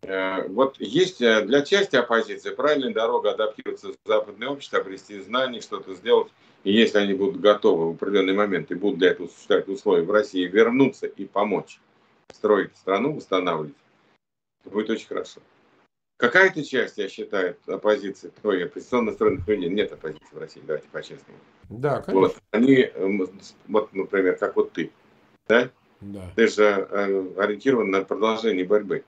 Э, 0.03 0.47
вот 0.47 0.79
есть 0.79 1.21
э, 1.21 1.43
для 1.45 1.61
части 1.61 1.95
оппозиции 1.95 2.53
правильная 2.53 2.93
дорога 2.93 3.31
адаптироваться 3.31 3.89
в 3.89 3.95
западное 4.05 4.49
общество, 4.49 4.79
обрести 4.79 5.19
знания, 5.19 5.61
что-то 5.61 5.93
сделать. 5.95 6.31
И 6.63 6.71
если 6.71 6.97
они 6.99 7.13
будут 7.13 7.41
готовы 7.41 7.91
в 7.91 7.95
определенный 7.95 8.33
момент 8.33 8.71
и 8.71 8.75
будут 8.75 8.99
для 8.99 9.11
этого 9.11 9.27
существовать 9.27 9.67
условия 9.67 10.03
в 10.03 10.11
России, 10.11 10.45
вернуться 10.45 11.07
и 11.07 11.25
помочь 11.25 11.79
строить 12.31 12.75
страну, 12.75 13.15
восстанавливать, 13.15 13.75
будет 14.65 14.89
очень 14.89 15.07
хорошо. 15.07 15.41
Какая-то 16.17 16.63
часть, 16.63 16.97
я 16.97 17.09
считаю, 17.09 17.57
оппозиции, 17.67 18.31
ой, 18.43 18.65
оппозиционно 18.65 19.11
настроенных 19.11 19.47
людей, 19.47 19.69
нет 19.69 19.91
оппозиции 19.91 20.27
в 20.31 20.37
России, 20.37 20.61
давайте 20.65 20.87
по-честному. 20.89 21.39
Да, 21.69 22.01
конечно. 22.01 22.19
Вот, 22.19 22.37
они, 22.51 22.75
эм, 22.75 23.29
вот, 23.67 23.93
например, 23.93 24.37
как 24.37 24.55
вот 24.55 24.71
ты, 24.71 24.91
да? 25.47 25.69
Да. 25.99 26.31
Ты 26.35 26.47
же 26.47 26.63
э, 26.63 27.33
ориентирован 27.37 27.89
на 27.89 28.03
продолжение 28.03 28.65
борьбы. 28.65 29.03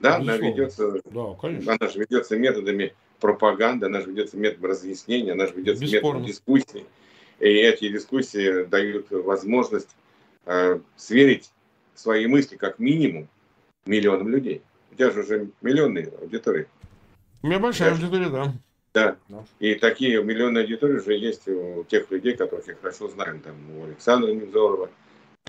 Да, 0.00 0.16
она 0.16 0.36
ведется, 0.36 1.00
да, 1.04 1.34
конечно. 1.40 1.76
она 1.78 1.90
же 1.90 1.98
ведется 2.00 2.36
методами 2.36 2.94
пропаганды, 3.20 3.86
она 3.86 4.00
же 4.00 4.10
ведется 4.10 4.36
методом 4.36 4.70
разъяснения, 4.70 5.32
она 5.32 5.46
же 5.46 5.52
ведется 5.54 5.82
Бесспорно. 5.82 6.20
методом 6.20 6.26
дискуссии. 6.26 6.86
И 7.38 7.46
эти 7.48 7.88
дискуссии 7.88 8.64
дают 8.64 9.10
возможность 9.10 9.90
э, 10.46 10.80
сверить 10.96 11.50
свои 11.94 12.26
мысли 12.26 12.56
как 12.56 12.78
минимум 12.78 13.28
миллионам 13.86 14.28
людей. 14.28 14.62
У 14.90 14.94
тебя 14.94 15.10
же 15.10 15.20
уже 15.20 15.50
миллионные 15.60 16.08
аудитории. 16.20 16.66
У 17.42 17.46
меня 17.46 17.58
большая 17.58 17.90
Даже, 17.90 18.04
аудитория, 18.04 18.30
да. 18.30 18.52
Да. 18.92 19.16
да. 19.28 19.44
И 19.58 19.74
такие 19.74 20.22
миллионные 20.22 20.64
аудитории 20.64 20.98
уже 20.98 21.14
есть 21.16 21.46
у 21.48 21.84
тех 21.84 22.10
людей, 22.10 22.36
которых 22.36 22.66
я 22.68 22.74
хорошо 22.74 23.08
знаю. 23.08 23.40
Там 23.40 23.54
у 23.78 23.84
Александра 23.84 24.30
Невзорова, 24.32 24.90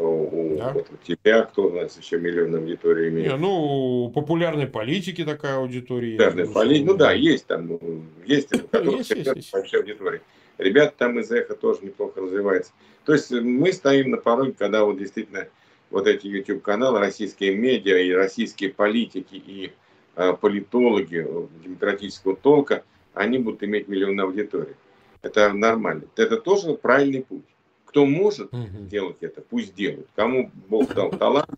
у, 0.07 0.57
да. 0.57 0.71
вот, 0.73 0.87
у 0.91 1.05
тебя, 1.05 1.43
кто 1.43 1.67
у 1.67 1.71
нас 1.71 1.97
еще 1.97 2.19
миллион 2.19 2.55
аудитории 2.55 3.09
имеет? 3.09 3.31
Не, 3.31 3.37
ну, 3.37 4.05
у 4.05 4.09
популярной 4.09 4.67
политики 4.67 5.23
такая 5.23 5.57
аудитория. 5.57 6.17
Популярной 6.17 6.53
поли... 6.53 6.83
Ну 6.83 6.95
да, 6.95 7.11
есть 7.11 7.47
там, 7.47 7.67
ну, 7.67 7.79
есть, 8.25 8.53
у 8.55 8.67
которых 8.67 9.09
есть, 9.09 9.11
есть, 9.11 9.51
большая 9.51 9.81
аудитория. 9.81 10.21
Ребята 10.57 10.93
там 10.97 11.19
из 11.19 11.31
эхо 11.31 11.55
тоже 11.55 11.79
неплохо 11.83 12.21
развиваются. 12.21 12.71
То 13.05 13.13
есть 13.13 13.31
мы 13.31 13.73
стоим 13.73 14.11
на 14.11 14.17
пороге, 14.17 14.53
когда 14.57 14.83
вот 14.83 14.97
действительно 14.97 15.47
вот 15.89 16.07
эти 16.07 16.27
YouTube-каналы, 16.27 16.99
российские 16.99 17.55
медиа 17.55 17.97
и 17.97 18.11
российские 18.11 18.69
политики 18.71 19.35
и 19.35 19.73
э, 20.15 20.33
политологи 20.33 21.27
демократического 21.63 22.35
толка, 22.35 22.83
они 23.13 23.39
будут 23.39 23.63
иметь 23.63 23.87
миллионы 23.87 24.21
аудитории. 24.21 24.75
Это 25.21 25.53
нормально. 25.53 26.03
Это 26.15 26.37
тоже 26.37 26.73
правильный 26.73 27.23
путь. 27.23 27.43
Кто 27.91 28.05
может 28.05 28.53
угу. 28.53 28.85
делать 28.89 29.17
это, 29.19 29.41
пусть 29.41 29.75
делают. 29.75 30.07
Кому 30.15 30.49
Бог 30.69 30.93
дал 30.93 31.11
талант, 31.11 31.49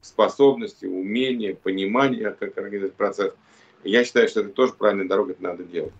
способности, 0.00 0.84
умения, 0.84 1.54
понимание, 1.54 2.32
как 2.32 2.58
организовать 2.58 2.94
процесс. 2.94 3.32
Я 3.84 4.04
считаю, 4.04 4.28
что 4.28 4.40
это 4.40 4.48
тоже 4.48 4.72
правильная 4.72 5.06
дорога, 5.06 5.32
это 5.32 5.44
надо 5.44 5.62
делать. 5.62 5.92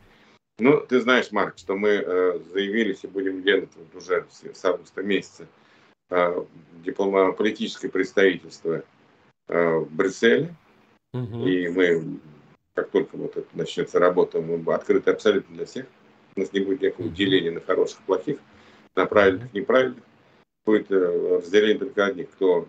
Ну, 0.59 0.80
ты 0.80 1.01
знаешь, 1.01 1.30
Марк, 1.30 1.57
что 1.57 1.76
мы 1.76 1.91
э, 1.91 2.41
заявились 2.53 3.05
и 3.05 3.07
будем 3.07 3.45
делать 3.45 3.68
вот 3.76 3.95
уже 3.95 4.26
с, 4.28 4.59
с 4.59 4.64
августа 4.64 5.05
месяца 5.05 5.47
э, 6.11 6.45
дипломатическое 6.84 7.89
представительство 7.89 8.82
э, 9.47 9.74
в 9.76 9.95
Брюсселе. 9.95 10.53
Угу. 11.14 11.47
И 11.47 11.68
мы, 11.68 12.18
как 12.74 12.91
только 12.91 13.16
вот 13.16 13.37
это 13.37 13.47
начнется 13.55 14.01
работа, 14.01 14.41
мы 14.41 14.74
открыты 14.74 15.12
абсолютно 15.12 15.55
для 15.55 15.66
всех. 15.66 15.87
У 16.34 16.41
нас 16.41 16.53
не 16.53 16.59
будет 16.59 16.82
никакого 16.82 17.09
деления 17.09 17.53
на 17.53 17.61
хороших, 17.61 18.01
плохих 18.01 18.39
на 18.97 19.07
правильных, 19.07 19.53
неправильных. 19.55 20.03
Будет 20.64 20.90
э, 20.90 21.38
разделение 21.38 21.78
только 21.78 22.07
одних, 22.07 22.30
кто 22.30 22.66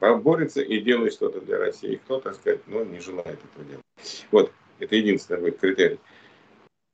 борется 0.00 0.60
и 0.60 0.80
делает 0.80 1.12
что-то 1.12 1.40
для 1.40 1.58
России, 1.58 1.96
кто, 2.04 2.20
так 2.20 2.34
сказать, 2.34 2.60
ну, 2.66 2.84
не 2.84 2.98
желает 2.98 3.38
этого 3.38 3.64
делать. 3.64 4.26
Вот, 4.32 4.52
это 4.80 4.96
единственный 4.96 5.40
будет 5.40 5.60
критерий. 5.60 6.00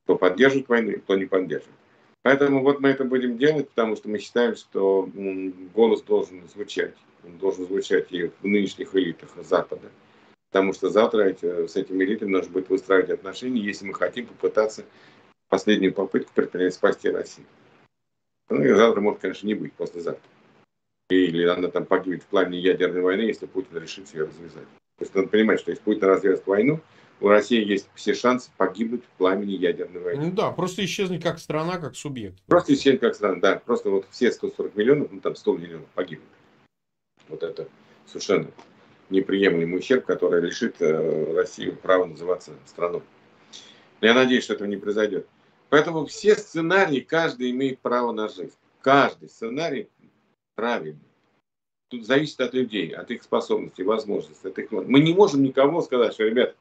Кто 0.03 0.15
поддерживает 0.15 0.69
войну, 0.69 0.99
кто 0.99 1.15
не 1.15 1.25
поддерживает. 1.25 1.75
Поэтому 2.21 2.61
вот 2.61 2.79
мы 2.79 2.89
это 2.89 3.05
будем 3.05 3.37
делать, 3.37 3.69
потому 3.69 3.95
что 3.95 4.09
мы 4.09 4.19
считаем, 4.19 4.55
что 4.55 5.09
голос 5.73 6.01
должен 6.03 6.47
звучать. 6.47 6.93
Он 7.23 7.37
должен 7.37 7.65
звучать 7.65 8.11
и 8.11 8.27
в 8.27 8.43
нынешних 8.43 8.93
элитах 8.95 9.29
Запада. 9.37 9.89
Потому 10.51 10.73
что 10.73 10.89
завтра 10.89 11.23
эти, 11.23 11.67
с 11.67 11.75
этими 11.75 12.03
элитами 12.03 12.31
нужно 12.31 12.51
будет 12.51 12.69
выстраивать 12.69 13.09
отношения, 13.09 13.61
если 13.61 13.85
мы 13.85 13.93
хотим 13.93 14.25
попытаться 14.25 14.83
последнюю 15.47 15.93
попытку 15.93 16.31
предпринять 16.33 16.73
спасти 16.73 17.09
Россию. 17.09 17.47
Ну, 18.49 18.63
и 18.63 18.73
завтра 18.73 19.01
может, 19.01 19.21
конечно, 19.21 19.47
не 19.47 19.53
быть, 19.53 19.73
послезавтра. 19.73 20.29
Или 21.09 21.45
она 21.45 21.69
там 21.69 21.85
погибнет 21.85 22.23
в 22.23 22.27
плане 22.27 22.59
ядерной 22.59 23.01
войны, 23.01 23.21
если 23.21 23.45
Путин 23.45 23.77
решит 23.77 24.13
ее 24.13 24.25
развязать. 24.25 24.67
То 24.97 25.05
есть 25.05 25.15
надо 25.15 25.27
понимать, 25.27 25.59
что 25.59 25.71
если 25.71 25.83
Путин 25.83 26.03
развяжет 26.03 26.45
войну, 26.45 26.81
у 27.21 27.27
России 27.27 27.63
есть 27.63 27.89
все 27.95 28.13
шансы 28.13 28.51
погибнуть 28.57 29.03
в 29.03 29.17
пламени 29.17 29.53
ядерной 29.53 30.01
войны. 30.01 30.25
Ну 30.25 30.31
да, 30.31 30.51
просто 30.51 30.85
исчезнуть 30.85 31.21
как 31.21 31.39
страна, 31.39 31.77
как 31.77 31.95
субъект. 31.95 32.37
Просто 32.47 32.73
исчезнуть 32.73 33.01
как 33.01 33.15
страна, 33.15 33.39
да. 33.39 33.61
Просто 33.65 33.89
вот 33.89 34.05
все 34.11 34.31
140 34.31 34.75
миллионов, 34.75 35.11
ну 35.11 35.19
там 35.19 35.35
100 35.35 35.57
миллионов 35.57 35.87
погибнут. 35.95 36.29
Вот 37.27 37.43
это 37.43 37.67
совершенно 38.05 38.49
неприемлемый 39.09 39.79
ущерб, 39.79 40.05
который 40.05 40.41
лишит 40.41 40.81
э, 40.81 41.33
Россию 41.33 41.75
права 41.75 42.05
называться 42.05 42.53
страной. 42.65 43.01
Но 44.01 44.07
я 44.07 44.13
надеюсь, 44.13 44.43
что 44.43 44.53
этого 44.53 44.67
не 44.67 44.77
произойдет. 44.77 45.27
Поэтому 45.69 46.05
все 46.05 46.35
сценарии, 46.35 46.99
каждый 46.99 47.51
имеет 47.51 47.79
право 47.79 48.11
на 48.11 48.27
жизнь. 48.27 48.55
Каждый 48.81 49.29
сценарий 49.29 49.87
правильный. 50.55 50.99
Тут 51.89 52.05
зависит 52.05 52.39
от 52.41 52.53
людей, 52.53 52.89
от 52.89 53.09
их 53.11 53.23
способностей, 53.23 53.83
возможностей. 53.83 54.47
От 54.47 54.59
их... 54.59 54.71
Мы 54.71 54.99
не 54.99 55.13
можем 55.13 55.43
никому 55.43 55.81
сказать, 55.81 56.13
что, 56.13 56.23
ребят, 56.23 56.55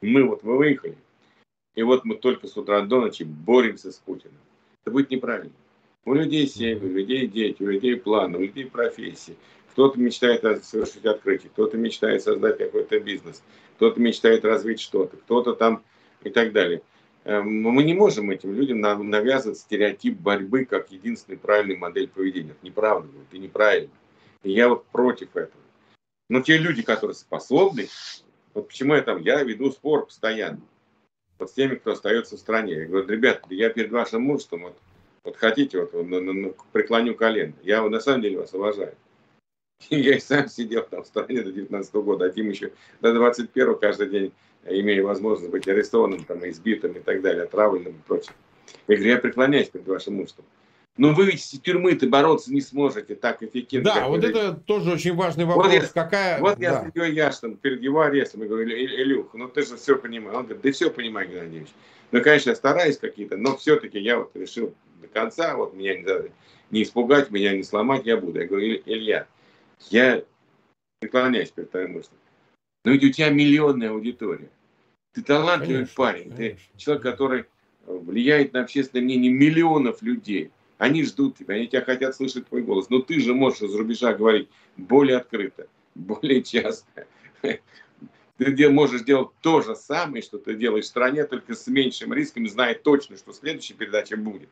мы 0.00 0.24
вот 0.24 0.42
мы 0.42 0.56
выехали, 0.56 0.96
и 1.74 1.82
вот 1.82 2.04
мы 2.04 2.16
только 2.16 2.46
с 2.46 2.56
утра 2.56 2.80
до 2.82 3.00
ночи 3.00 3.22
боремся 3.22 3.92
с 3.92 3.96
Путиным. 3.96 4.38
Это 4.82 4.92
будет 4.92 5.10
неправильно. 5.10 5.52
У 6.04 6.14
людей 6.14 6.46
семьи, 6.46 6.82
у 6.82 6.92
людей 6.92 7.26
дети, 7.26 7.62
у 7.62 7.66
людей 7.66 7.96
планы, 7.96 8.38
у 8.38 8.40
людей 8.40 8.64
профессии. 8.64 9.36
Кто-то 9.72 10.00
мечтает 10.00 10.64
совершить 10.64 11.04
открытие, 11.04 11.50
кто-то 11.50 11.76
мечтает 11.76 12.22
создать 12.22 12.58
какой-то 12.58 12.98
бизнес, 12.98 13.42
кто-то 13.76 14.00
мечтает 14.00 14.44
развить 14.44 14.80
что-то, 14.80 15.16
кто-то 15.18 15.54
там 15.54 15.82
и 16.24 16.30
так 16.30 16.52
далее. 16.52 16.82
Э, 17.24 17.40
мы 17.40 17.82
не 17.82 17.94
можем 17.94 18.30
этим 18.30 18.52
людям 18.52 18.80
навязывать 18.80 19.58
стереотип 19.58 20.18
борьбы 20.18 20.64
как 20.64 20.90
единственная 20.90 21.38
правильная 21.38 21.76
модель 21.76 22.08
поведения. 22.08 22.50
Это 22.52 22.64
неправда 22.66 23.08
и 23.32 23.38
неправильно. 23.38 23.92
И 24.42 24.52
я 24.52 24.68
вот 24.68 24.86
против 24.86 25.36
этого. 25.36 25.62
Но 26.28 26.40
те 26.40 26.58
люди, 26.58 26.82
которые 26.82 27.14
способны, 27.14 27.88
вот 28.54 28.68
почему 28.68 28.94
я 28.94 29.02
там, 29.02 29.20
я 29.20 29.42
веду 29.42 29.70
спор 29.70 30.06
постоянно 30.06 30.60
вот 31.40 31.50
с 31.50 31.54
теми, 31.54 31.74
кто 31.74 31.92
остается 31.92 32.36
в 32.36 32.40
стране. 32.40 32.74
Я 32.74 32.86
говорю, 32.86 33.08
ребят, 33.08 33.44
я 33.50 33.70
перед 33.70 33.90
вашим 33.90 34.22
мужеством, 34.22 34.62
вот, 34.62 34.76
вот 35.24 35.36
хотите, 35.36 35.80
вот, 35.80 35.92
на, 35.92 36.20
на, 36.20 36.32
на, 36.32 36.48
преклоню 36.72 37.14
колено. 37.14 37.54
Я 37.62 37.82
на 37.82 38.00
самом 38.00 38.22
деле 38.22 38.38
вас 38.38 38.54
уважаю. 38.54 38.94
Я 39.90 40.16
и 40.16 40.20
сам 40.20 40.48
сидел 40.48 40.82
там 40.82 41.02
в 41.02 41.06
стране 41.06 41.42
до 41.42 41.52
19 41.52 41.94
года, 41.94 42.26
а 42.26 42.30
Тим 42.30 42.50
еще 42.50 42.72
до 43.00 43.12
21 43.12 43.76
каждый 43.76 44.08
день 44.08 44.32
имея 44.66 45.02
возможность 45.02 45.50
быть 45.50 45.66
арестованным, 45.68 46.24
там, 46.24 46.46
избитым 46.48 46.92
и 46.92 47.00
так 47.00 47.22
далее, 47.22 47.44
отравленным 47.44 47.92
и 47.92 48.06
прочее. 48.06 48.34
Я 48.88 48.96
говорю, 48.96 49.10
я 49.12 49.18
преклоняюсь 49.18 49.68
перед 49.68 49.86
вашим 49.86 50.16
мужеством. 50.16 50.44
Но 50.96 51.14
вы 51.14 51.26
ведь 51.26 51.42
с 51.42 51.58
тюрьмы-то 51.58 52.06
бороться 52.08 52.52
не 52.52 52.60
сможете 52.60 53.14
так 53.14 53.42
эффективно. 53.42 53.94
Да, 53.94 54.08
вот 54.08 54.22
это 54.22 54.52
тоже 54.52 54.92
очень 54.92 55.14
важный 55.14 55.46
вопрос. 55.46 55.66
Вот 55.66 55.72
я, 55.72 55.86
Какая... 55.86 56.40
вот 56.40 56.58
да. 56.58 56.62
я 56.62 56.82
с 56.82 56.94
Ильей 56.94 57.14
Яшиным 57.14 57.56
перед 57.56 57.80
его 57.80 58.02
арестом, 58.02 58.42
я 58.42 58.48
говорю, 58.48 58.68
Илюх, 58.68 59.32
ну 59.32 59.48
ты 59.48 59.62
же 59.62 59.76
все 59.76 59.96
понимаешь. 59.96 60.36
Он 60.36 60.44
говорит, 60.44 60.62
да 60.62 60.72
все 60.72 60.90
понимаю, 60.90 61.28
Геннадьевич. 61.28 61.68
Ну, 62.12 62.22
конечно, 62.22 62.50
я 62.50 62.56
стараюсь 62.56 62.98
какие-то, 62.98 63.36
но 63.36 63.56
все-таки 63.56 63.98
я 63.98 64.18
вот 64.18 64.32
решил 64.34 64.74
до 65.00 65.06
конца, 65.06 65.56
вот 65.56 65.74
меня 65.74 65.96
не, 65.96 66.06
не 66.70 66.82
испугать, 66.82 67.30
меня 67.30 67.56
не 67.56 67.62
сломать, 67.62 68.04
я 68.04 68.16
буду. 68.16 68.40
Я 68.40 68.46
говорю, 68.46 68.82
Илья, 68.84 69.26
я 69.88 70.22
преклоняюсь 71.00 71.50
перед 71.50 71.70
твоим 71.70 71.92
мыслям. 71.92 72.18
Но 72.84 72.92
ведь 72.92 73.04
у 73.04 73.10
тебя 73.10 73.30
миллионная 73.30 73.90
аудитория. 73.90 74.50
Ты 75.12 75.22
талантливый 75.22 75.76
конечно, 75.76 75.94
парень, 75.96 76.30
конечно. 76.30 76.36
ты 76.36 76.78
человек, 76.78 77.02
который 77.02 77.44
влияет 77.86 78.52
на 78.52 78.60
общественное 78.60 79.04
мнение 79.04 79.32
миллионов 79.32 80.02
людей. 80.02 80.50
Они 80.78 81.04
ждут 81.04 81.36
тебя, 81.36 81.56
они 81.56 81.66
тебя 81.66 81.82
хотят 81.82 82.14
слышать 82.14 82.48
твой 82.48 82.62
голос. 82.62 82.88
Но 82.90 83.00
ты 83.00 83.20
же 83.20 83.34
можешь 83.34 83.62
из 83.62 83.74
рубежа 83.74 84.14
говорить 84.14 84.48
более 84.76 85.18
открыто, 85.18 85.66
более 85.94 86.42
часто. 86.42 87.06
Ты 87.42 88.70
можешь 88.70 89.02
делать 89.02 89.28
то 89.42 89.60
же 89.60 89.76
самое, 89.76 90.22
что 90.22 90.38
ты 90.38 90.54
делаешь 90.54 90.86
в 90.86 90.88
стране, 90.88 91.24
только 91.24 91.54
с 91.54 91.66
меньшим 91.66 92.14
риском, 92.14 92.48
зная 92.48 92.74
точно, 92.74 93.18
что 93.18 93.34
следующая 93.34 93.74
передача 93.74 94.16
будет. 94.16 94.48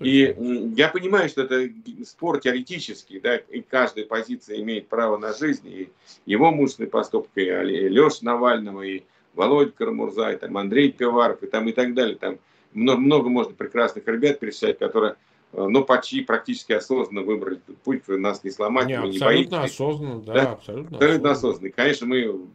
И 0.00 0.36
я 0.76 0.88
понимаю, 0.88 1.28
что 1.28 1.42
это 1.42 1.70
спор 2.04 2.40
теоретический, 2.40 3.18
да, 3.18 3.36
и 3.36 3.62
каждая 3.62 4.04
позиция 4.04 4.60
имеет 4.60 4.88
право 4.88 5.16
на 5.16 5.32
жизнь, 5.32 5.68
и 5.68 5.90
его 6.26 6.50
мужественный 6.50 6.88
поступок, 6.88 7.30
и 7.36 7.44
Леша 7.44 8.18
Навального, 8.22 8.82
и 8.82 9.04
Володя 9.34 9.72
Карамурза, 9.72 10.32
и 10.32 10.36
там 10.36 10.56
Андрей 10.58 10.92
Пиваров, 10.92 11.42
и 11.42 11.46
там 11.46 11.66
и 11.68 11.72
так 11.72 11.94
далее, 11.94 12.16
там 12.16 12.38
много, 12.74 13.00
много 13.00 13.28
можно 13.30 13.54
прекрасных 13.54 14.06
ребят 14.06 14.38
перечислять, 14.38 14.78
которые 14.78 15.16
э, 15.52 15.66
ну, 15.66 15.82
почти 15.84 16.20
практически 16.20 16.72
осознанно 16.72 17.22
выбрали 17.22 17.56
этот 17.56 17.78
путь, 17.78 18.06
нас 18.06 18.44
не 18.44 18.50
сломать, 18.50 18.86
не, 18.86 19.00
мы 19.00 19.08
не 19.08 19.16
абсолютно 19.16 19.58
боимся. 19.58 19.74
осознанно, 19.74 20.22
да, 20.22 20.32
да? 20.34 20.52
абсолютно, 20.52 20.96
абсолютно 20.96 21.30
осознанно. 21.30 21.70
Конечно, 21.70 22.06
мы, 22.06 22.48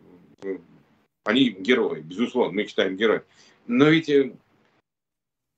э, 0.44 0.58
они 1.24 1.50
герои, 1.50 2.02
безусловно, 2.02 2.54
мы 2.54 2.68
считаем 2.68 2.98
героями. 2.98 3.24
Но 3.66 3.86
ведь 3.86 4.10
э, 4.10 4.34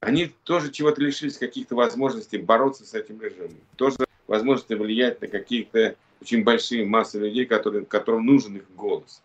они 0.02 0.34
тоже 0.44 0.72
чего-то 0.72 1.02
лишились, 1.02 1.38
каких-то 1.38 1.76
возможностей 1.76 2.38
бороться 2.38 2.86
с 2.86 2.94
этим 2.94 3.22
режимом. 3.22 3.56
Тоже 3.78 3.98
возможности 4.28 4.74
влиять 4.74 5.22
на 5.22 5.28
какие-то 5.28 5.96
очень 6.22 6.44
большие 6.44 6.86
массы 6.86 7.20
людей, 7.20 7.46
которые, 7.46 7.86
которым 7.86 8.26
нужен 8.26 8.58
их 8.58 8.70
голос. 8.76 9.22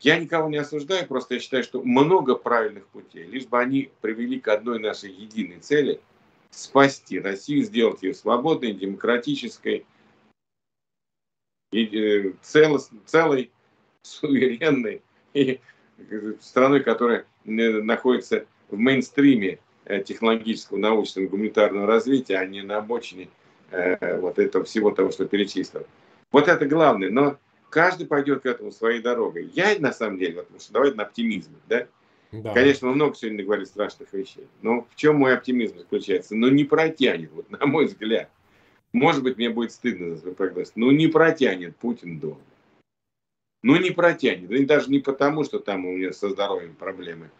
Я 0.00 0.18
никого 0.18 0.48
не 0.48 0.56
осуждаю, 0.56 1.06
просто 1.06 1.34
я 1.34 1.40
считаю, 1.40 1.62
что 1.62 1.82
много 1.82 2.34
правильных 2.34 2.86
путей, 2.88 3.24
лишь 3.24 3.46
бы 3.46 3.60
они 3.60 3.90
привели 4.00 4.40
к 4.40 4.48
одной 4.48 4.78
нашей 4.78 5.12
единой 5.12 5.58
цели– 5.60 6.00
спасти 6.54 7.20
Россию, 7.20 7.64
сделать 7.64 8.02
ее 8.02 8.14
свободной, 8.14 8.72
демократической, 8.72 9.86
э, 11.72 12.32
целой, 12.42 13.50
суверенной 14.02 15.02
и 15.34 15.60
страной, 16.40 16.82
которая 16.82 17.26
э, 17.44 17.50
находится 17.50 18.46
в 18.70 18.78
мейнстриме 18.78 19.58
э, 19.84 20.02
технологического, 20.02 20.78
научного, 20.78 21.26
гуманитарного 21.26 21.86
развития, 21.86 22.36
а 22.36 22.46
не 22.46 22.62
на 22.62 22.78
обочине 22.78 23.28
вот 24.20 24.38
этого 24.38 24.64
всего 24.64 24.92
того, 24.92 25.10
что 25.10 25.24
перечислил. 25.24 25.84
Вот 26.30 26.46
это 26.46 26.64
главное. 26.64 27.10
Но 27.10 27.38
каждый 27.70 28.06
пойдет 28.06 28.42
к 28.42 28.46
этому 28.46 28.70
своей 28.70 29.00
дорогой. 29.00 29.50
Я, 29.52 29.74
на 29.80 29.92
самом 29.92 30.18
деле, 30.18 30.34
потому 30.34 30.60
что 30.60 30.72
давайте 30.72 30.96
на 30.96 31.02
оптимизме, 31.02 31.56
да? 31.68 31.88
Да. 32.30 32.52
Конечно, 32.52 32.88
мы 32.88 32.94
много 32.94 33.16
сегодня 33.16 33.44
говорили 33.44 33.64
страшных 33.64 34.12
вещей. 34.12 34.46
Но 34.62 34.86
в 34.90 34.96
чем 34.96 35.16
мой 35.16 35.34
оптимизм 35.34 35.78
заключается? 35.78 36.36
Ну, 36.36 36.48
не 36.48 36.64
протянет, 36.64 37.32
вот 37.32 37.50
на 37.50 37.66
мой 37.66 37.86
взгляд. 37.86 38.30
Может 38.92 39.24
быть, 39.24 39.38
мне 39.38 39.50
будет 39.50 39.72
стыдно 39.72 40.14
за 40.14 40.20
свой 40.20 40.34
прогноз. 40.34 40.72
Но 40.76 40.92
не 40.92 41.08
протянет 41.08 41.76
Путин 41.76 42.20
долго. 42.20 42.40
Ну, 43.62 43.76
не 43.76 43.90
протянет. 43.90 44.50
И 44.50 44.64
даже 44.64 44.90
не 44.90 45.00
потому, 45.00 45.42
что 45.42 45.58
там 45.58 45.86
у 45.86 45.96
меня 45.96 46.12
со 46.12 46.28
здоровьем 46.28 46.74
проблемы. 46.74 47.30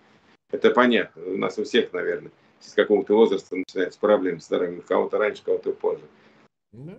Это 0.55 0.70
понятно. 0.70 1.20
У 1.26 1.36
нас 1.36 1.59
у 1.59 1.64
всех, 1.64 1.92
наверное, 1.92 2.30
с 2.61 2.74
какого-то 2.74 3.14
возраста 3.14 3.57
начинаются 3.57 3.98
проблемы 3.98 4.40
с 4.40 4.44
здоровьем. 4.44 4.82
Кого-то 4.82 5.18
раньше, 5.18 5.42
кого-то 5.44 5.72
позже. 5.72 6.05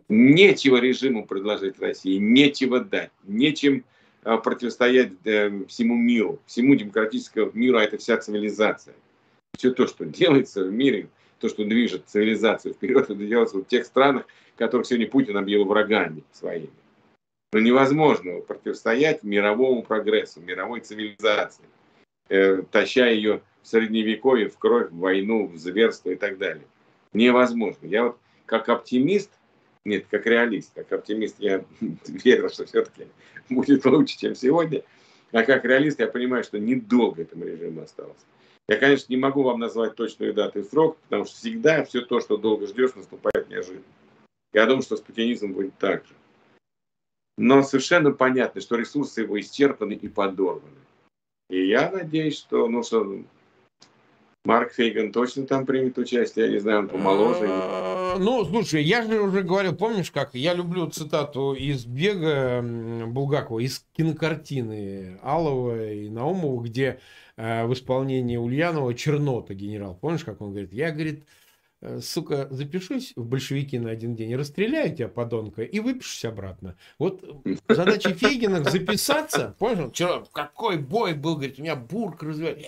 Нечего 0.09 0.77
режиму 0.77 1.25
предложить 1.25 1.79
России, 1.79 2.17
нечего 2.17 2.81
дать, 2.81 3.11
нечем 3.23 3.85
а, 4.23 4.37
противостоять 4.37 5.11
э, 5.25 5.51
всему 5.67 5.95
миру, 5.95 6.39
всему 6.45 6.75
демократическому 6.75 7.51
миру, 7.53 7.77
а 7.77 7.83
это 7.83 7.97
вся 7.97 8.17
цивилизация. 8.17 8.95
Все 9.57 9.71
то, 9.71 9.87
что 9.87 10.05
делается 10.05 10.63
в 10.63 10.71
мире, 10.71 11.09
то, 11.39 11.47
что 11.49 11.63
движет 11.63 12.03
цивилизацию 12.07 12.73
вперед, 12.73 13.03
это 13.03 13.15
делается 13.15 13.57
в 13.57 13.65
тех 13.65 13.85
странах, 13.85 14.25
которых 14.57 14.87
сегодня 14.87 15.07
Путин 15.07 15.37
объявил 15.37 15.65
врагами 15.65 16.23
своими. 16.31 16.71
Но 17.53 17.59
невозможно 17.59 18.39
противостоять 18.39 19.23
мировому 19.23 19.83
прогрессу, 19.83 20.41
мировой 20.41 20.81
цивилизации, 20.81 21.63
э, 22.29 22.63
таща 22.71 23.07
ее 23.07 23.41
в 23.61 23.67
средневековье, 23.67 24.49
в 24.49 24.57
кровь, 24.57 24.89
в 24.91 24.97
войну, 24.97 25.47
в 25.47 25.57
зверство 25.57 26.09
и 26.09 26.15
так 26.15 26.37
далее. 26.37 26.65
Невозможно. 27.13 27.85
Я 27.87 28.05
вот 28.05 28.17
как 28.45 28.69
оптимист– 28.69 29.31
нет, 29.85 30.07
как 30.09 30.25
реалист, 30.25 30.71
как 30.73 30.91
оптимист 30.91 31.35
я 31.39 31.63
верю, 32.07 32.49
что 32.49 32.65
все-таки 32.65 33.07
будет 33.49 33.85
лучше, 33.85 34.17
чем 34.17 34.35
сегодня. 34.35 34.83
А 35.31 35.43
как 35.43 35.63
реалист 35.63 35.99
я 35.99 36.07
понимаю, 36.07 36.43
что 36.43 36.59
недолго 36.59 37.21
этому 37.21 37.45
режиму 37.45 37.81
осталось. 37.81 38.17
Я, 38.67 38.77
конечно, 38.77 39.05
не 39.09 39.17
могу 39.17 39.43
вам 39.43 39.59
назвать 39.59 39.95
точную 39.95 40.33
дату 40.33 40.59
и 40.59 40.63
срок, 40.63 40.97
потому 41.03 41.25
что 41.25 41.35
всегда 41.35 41.85
все 41.85 42.01
то, 42.01 42.19
что 42.19 42.37
долго 42.37 42.65
ждешь, 42.65 42.95
наступает 42.95 43.47
неожиданно. 43.47 43.83
Я 44.53 44.65
думаю, 44.65 44.81
что 44.81 44.97
с 44.97 45.01
путинизмом 45.01 45.53
будет 45.53 45.77
так 45.77 46.03
же. 46.05 46.13
Но 47.37 47.61
совершенно 47.61 48.11
понятно, 48.11 48.61
что 48.61 48.77
ресурсы 48.77 49.21
его 49.21 49.39
исчерпаны 49.39 49.93
и 49.93 50.07
подорваны. 50.07 50.79
И 51.49 51.67
я 51.67 51.91
надеюсь, 51.91 52.37
что, 52.37 52.67
ну, 52.67 52.83
что 52.83 53.21
Марк 54.45 54.73
Фейган 54.73 55.11
точно 55.11 55.45
там 55.45 55.65
примет 55.65 55.97
участие, 55.97 56.45
я 56.45 56.51
не 56.51 56.59
знаю, 56.59 56.79
он 56.79 56.87
помоложе. 56.87 57.47
А, 57.49 58.17
ну, 58.19 58.45
слушай, 58.45 58.83
я 58.83 59.03
же 59.03 59.19
уже 59.19 59.41
говорил, 59.41 59.75
помнишь, 59.75 60.11
как 60.11 60.35
я 60.35 60.53
люблю 60.53 60.87
цитату 60.87 61.53
из 61.53 61.85
бега 61.85 62.61
Булгакова, 63.07 63.59
из 63.59 63.85
кинокартины 63.93 65.19
Алова 65.21 65.91
и 65.91 66.09
Наумова, 66.09 66.63
где 66.63 66.99
э, 67.37 67.65
в 67.65 67.73
исполнении 67.73 68.37
Ульянова 68.37 68.93
Чернота 68.93 69.53
генерал. 69.53 69.97
Помнишь, 69.99 70.23
как 70.23 70.41
он 70.41 70.51
говорит? 70.51 70.73
Я, 70.73 70.91
говорит, 70.91 71.25
сука, 72.01 72.47
запишусь 72.51 73.13
в 73.15 73.25
большевики 73.25 73.79
на 73.79 73.91
один 73.91 74.15
день, 74.15 74.35
расстреляю 74.35 74.95
тебя, 74.95 75.07
подонка, 75.07 75.63
и 75.63 75.79
выпишусь 75.79 76.25
обратно. 76.25 76.75
Вот 76.99 77.23
задача 77.67 78.13
Фейгина 78.13 78.63
записаться, 78.63 79.55
понял? 79.59 79.91
Вчера 79.91 80.23
какой 80.31 80.77
бой 80.77 81.13
был, 81.13 81.35
говорит, 81.35 81.59
у 81.59 81.61
меня 81.61 81.75
бурк 81.75 82.23
развивает. 82.23 82.65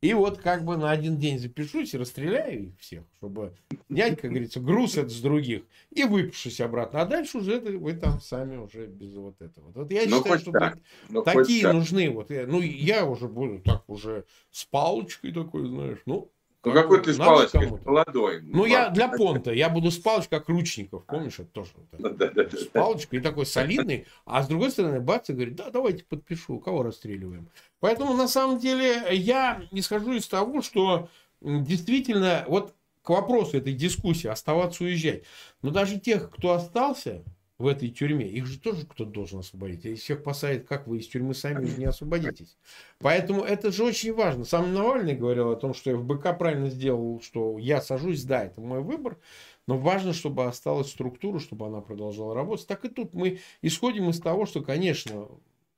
И 0.00 0.14
вот 0.14 0.38
как 0.38 0.64
бы 0.64 0.78
на 0.78 0.90
один 0.90 1.18
день 1.18 1.38
запишусь 1.38 1.92
и 1.92 1.98
расстреляю 1.98 2.68
их 2.68 2.78
всех, 2.78 3.04
чтобы 3.18 3.54
снять, 3.90 4.18
как 4.18 4.30
говорится, 4.30 4.58
груз 4.58 4.96
это 4.96 5.10
с 5.10 5.20
других 5.20 5.64
и 5.90 6.04
выпишусь 6.04 6.60
обратно. 6.62 7.02
А 7.02 7.04
дальше 7.04 7.38
уже 7.38 7.56
это, 7.56 7.70
вы 7.72 7.92
там 7.92 8.18
сами 8.18 8.56
уже 8.56 8.86
без 8.86 9.12
вот 9.14 9.42
этого. 9.42 9.70
Вот 9.72 9.92
я 9.92 10.06
ну, 10.06 10.18
считаю, 10.18 10.38
что 10.38 10.52
так. 10.52 10.78
Ну, 11.10 11.22
такие 11.22 11.70
нужны. 11.70 12.08
Вот, 12.08 12.30
я, 12.30 12.46
ну, 12.46 12.62
я 12.62 13.04
уже 13.04 13.28
буду 13.28 13.60
так 13.60 13.84
уже 13.88 14.24
с 14.50 14.64
палочкой 14.64 15.32
такой, 15.32 15.68
знаешь, 15.68 15.98
ну, 16.06 16.32
ну 16.64 16.72
какой 16.72 17.02
ты 17.02 17.14
с 17.14 17.16
палочкой? 17.16 17.70
Молодой. 17.84 18.42
Ну, 18.42 18.66
я 18.66 18.90
для 18.90 19.08
понта. 19.08 19.52
Я 19.52 19.70
буду 19.70 19.90
с 19.90 19.98
палочкой, 19.98 20.38
как 20.38 20.48
Ручников. 20.48 21.04
Помнишь, 21.06 21.38
это 21.38 21.48
тоже. 21.48 21.70
Вот, 21.92 22.16
да, 22.16 22.28
да, 22.28 22.44
да, 22.44 22.56
с 22.56 22.64
палочкой 22.66 23.18
и 23.18 23.22
такой 23.22 23.46
солидный. 23.46 24.06
А 24.26 24.42
с 24.42 24.48
другой 24.48 24.70
стороны, 24.70 25.00
бац, 25.00 25.30
и 25.30 25.32
говорит, 25.32 25.56
да, 25.56 25.70
давайте 25.70 26.04
подпишу. 26.04 26.58
Кого 26.58 26.82
расстреливаем? 26.82 27.48
Поэтому, 27.80 28.14
на 28.14 28.28
самом 28.28 28.58
деле, 28.58 29.04
я 29.10 29.62
исхожу 29.70 30.12
из 30.12 30.28
того, 30.28 30.60
что 30.60 31.08
действительно, 31.40 32.44
вот 32.46 32.74
к 33.02 33.08
вопросу 33.08 33.56
этой 33.56 33.72
дискуссии, 33.72 34.28
оставаться, 34.28 34.84
уезжать. 34.84 35.22
Но 35.62 35.70
даже 35.70 35.98
тех, 35.98 36.30
кто 36.30 36.52
остался, 36.52 37.24
в 37.60 37.66
этой 37.66 37.90
тюрьме. 37.90 38.26
Их 38.26 38.46
же 38.46 38.58
тоже 38.58 38.86
кто-то 38.86 39.10
должен 39.10 39.40
освободить. 39.40 39.84
Если 39.84 40.02
всех 40.02 40.22
посадят, 40.22 40.66
как 40.66 40.86
вы 40.86 40.98
из 40.98 41.08
тюрьмы 41.08 41.34
сами 41.34 41.68
не 41.76 41.84
освободитесь. 41.84 42.56
Поэтому 42.98 43.42
это 43.42 43.70
же 43.70 43.84
очень 43.84 44.14
важно. 44.14 44.44
Сам 44.44 44.72
Навальный 44.72 45.14
говорил 45.14 45.50
о 45.50 45.56
том, 45.56 45.74
что 45.74 45.94
ФБК 45.94 46.38
правильно 46.38 46.70
сделал, 46.70 47.20
что 47.20 47.58
я 47.58 47.82
сажусь, 47.82 48.24
да, 48.24 48.44
это 48.44 48.62
мой 48.62 48.80
выбор. 48.80 49.18
Но 49.66 49.76
важно, 49.76 50.14
чтобы 50.14 50.46
осталась 50.46 50.90
структура, 50.90 51.38
чтобы 51.38 51.66
она 51.66 51.82
продолжала 51.82 52.34
работать. 52.34 52.66
Так 52.66 52.86
и 52.86 52.88
тут 52.88 53.12
мы 53.12 53.40
исходим 53.60 54.08
из 54.08 54.18
того, 54.20 54.46
что, 54.46 54.62
конечно, 54.62 55.28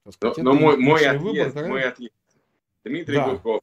сказать, 0.08 0.36
но, 0.38 0.52
но 0.52 0.60
мой, 0.60 0.76
мой, 0.76 1.04
отъезд, 1.04 1.54
выбор, 1.54 1.68
мой 1.68 1.82
отъезд. 1.82 2.14
Дмитрий 2.84 3.16
да. 3.16 3.30
Гудков. 3.30 3.60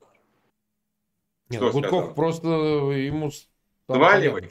Нет, 1.50 1.62
Гудков 1.62 1.84
сказал? 1.84 2.14
просто 2.14 2.48
ему 2.50 3.32
Сваливай. 3.96 4.50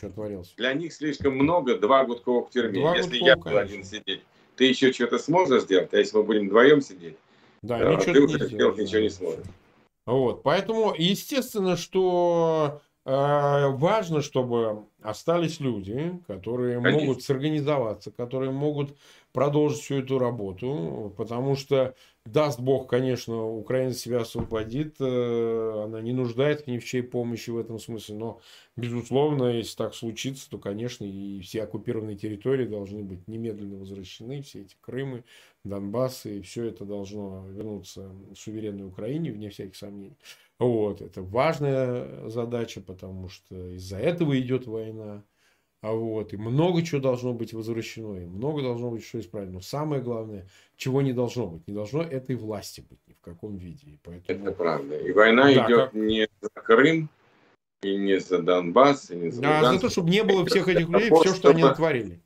Для 0.57 0.75
них 0.75 0.93
слишком 0.93 1.37
много, 1.37 1.79
два 1.79 2.05
Гудкова 2.05 2.47
в 2.47 2.51
тюрьме. 2.51 2.81
Два 2.81 2.97
если 2.97 3.19
Гудкова, 3.19 3.29
я 3.29 3.37
буду 3.37 3.59
один 3.59 3.85
сидеть, 3.85 4.23
ты 4.57 4.65
еще 4.65 4.93
что-то 4.93 5.19
сможешь 5.19 5.63
сделать, 5.63 5.95
а 5.95 5.99
если 5.99 6.17
мы 6.17 6.25
будем 6.25 6.47
вдвоем 6.49 6.81
сидеть, 6.81 7.17
да, 7.63 7.79
э, 7.79 7.97
ты 7.99 8.21
уже 8.21 8.39
не 8.39 8.47
сделать 8.47 8.79
ничего 8.79 9.01
не 9.01 9.11
сможешь. 9.11 9.47
Вот, 10.07 10.43
поэтому 10.43 10.95
естественно, 10.97 11.77
что 11.77 12.81
э, 13.05 13.11
важно, 13.11 14.23
чтобы 14.23 14.85
остались 15.03 15.61
люди, 15.61 16.19
которые 16.27 16.81
Конечно. 16.81 17.07
могут 17.07 17.23
сорганизоваться, 17.23 18.11
которые 18.11 18.51
могут 18.51 18.97
продолжить 19.33 19.81
всю 19.81 19.97
эту 19.97 20.19
работу, 20.19 21.13
потому 21.17 21.55
что 21.55 21.95
даст 22.25 22.61
Бог, 22.61 22.89
конечно, 22.89 23.47
Украина 23.47 23.93
себя 23.93 24.21
освободит, 24.21 24.97
э, 25.01 25.83
она 25.85 26.01
не 26.01 26.13
нуждается 26.13 26.71
ни 26.71 26.79
в 26.79 26.85
чьей 26.85 27.03
помощи 27.03 27.51
в 27.51 27.59
этом 27.59 27.79
смысле, 27.79 28.17
но, 28.17 28.41
безусловно, 28.77 29.45
если 29.53 29.77
так 29.77 29.95
случится, 29.95 30.49
то, 30.51 30.59
конечно, 30.59 31.05
и 31.05 31.41
все 31.41 31.63
оккупированные 31.63 32.17
территории 32.17 32.67
должны 32.67 33.03
быть 33.03 33.27
немедленно 33.29 33.79
возвращены, 33.79 34.43
все 34.43 34.63
эти 34.63 34.77
Крымы, 34.81 35.25
Донбассы, 35.65 36.39
и 36.39 36.43
все 36.43 36.65
это 36.65 36.85
должно 36.85 37.47
вернуться 37.49 38.11
суверенной 38.37 38.87
Украине, 38.87 39.33
вне 39.33 39.51
всяких 39.51 39.77
сомнений. 39.77 40.17
Вот, 40.59 41.01
это 41.01 41.23
важная 41.23 42.29
задача, 42.29 42.81
потому 42.81 43.29
что 43.29 43.75
из-за 43.75 43.99
этого 43.99 44.39
идет 44.39 44.67
война. 44.67 45.23
А 45.81 45.93
вот, 45.93 46.33
и 46.33 46.37
много 46.37 46.83
чего 46.83 47.01
должно 47.01 47.33
быть 47.33 47.53
возвращено, 47.53 48.17
и 48.17 48.27
много 48.27 48.63
должно 48.63 48.91
быть 48.91 49.05
что 49.05 49.21
исправлено. 49.21 49.55
Но 49.55 49.61
самое 49.61 50.03
главное, 50.03 50.49
чего 50.77 51.03
не 51.03 51.13
должно 51.13 51.47
быть. 51.47 51.69
Не 51.69 51.75
должно 51.75 52.03
этой 52.03 52.35
власти 52.35 52.85
быть 52.89 52.99
ни 53.07 53.13
в 53.13 53.21
каком 53.21 53.57
виде. 53.57 53.87
И 53.87 53.99
поэтому... 54.03 54.49
Это 54.49 54.53
правда. 54.53 54.99
И 54.99 55.13
война 55.13 55.45
да, 55.45 55.53
идет 55.53 55.91
как... 55.91 55.95
не 55.95 56.29
за 56.41 56.49
Крым, 56.49 57.09
и 57.83 57.97
не 57.97 58.19
за 58.19 58.43
Донбасс, 58.43 59.13
и 59.13 59.17
не 59.17 59.31
за 59.31 59.61
А 59.61 59.73
за 59.73 59.79
то, 59.79 59.89
чтобы 59.89 60.11
не 60.11 60.25
было 60.25 60.45
всех 60.47 60.67
этих 60.67 60.89
людей, 60.89 61.11
того, 61.11 61.23
все, 61.23 61.35
что 61.35 61.51
они 61.51 61.63
натворили. 61.63 62.21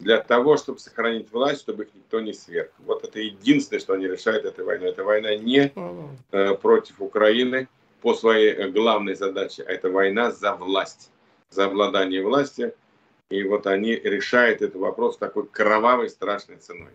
Для 0.00 0.18
того, 0.18 0.56
чтобы 0.56 0.80
сохранить 0.80 1.30
власть, 1.30 1.60
чтобы 1.60 1.84
их 1.84 1.94
никто 1.94 2.20
не 2.20 2.32
сверг. 2.32 2.72
Вот 2.84 3.04
это 3.04 3.20
единственное, 3.20 3.80
что 3.80 3.94
они 3.94 4.08
решают 4.08 4.44
этой 4.44 4.64
войной. 4.64 4.90
Эта 4.90 5.04
война 5.04 5.36
не 5.36 5.72
э, 6.32 6.54
против 6.54 7.00
Украины 7.00 7.68
по 8.02 8.14
своей 8.14 8.50
э, 8.52 8.68
главной 8.68 9.14
задаче, 9.14 9.62
а 9.62 9.70
это 9.70 9.90
война 9.90 10.32
за 10.32 10.54
власть, 10.56 11.10
за 11.50 11.66
обладание 11.66 12.22
властью 12.22 12.74
и 13.30 13.42
вот 13.42 13.66
они 13.66 13.94
решают 13.94 14.62
этот 14.62 14.76
вопрос 14.76 15.18
такой 15.18 15.46
кровавой, 15.46 16.10
страшной 16.10 16.58
ценой. 16.58 16.92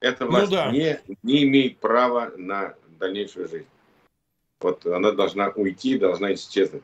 Эта 0.00 0.24
ну 0.24 0.30
власть 0.30 0.50
ну, 0.50 0.56
да. 0.56 0.70
не, 0.70 1.00
не 1.22 1.44
имеет 1.44 1.78
права 1.78 2.32
на 2.36 2.74
дальнейшую 2.98 3.48
жизнь. 3.48 3.66
Вот 4.60 4.84
она 4.86 5.12
должна 5.12 5.48
уйти, 5.50 5.98
должна 5.98 6.34
исчезнуть. 6.34 6.82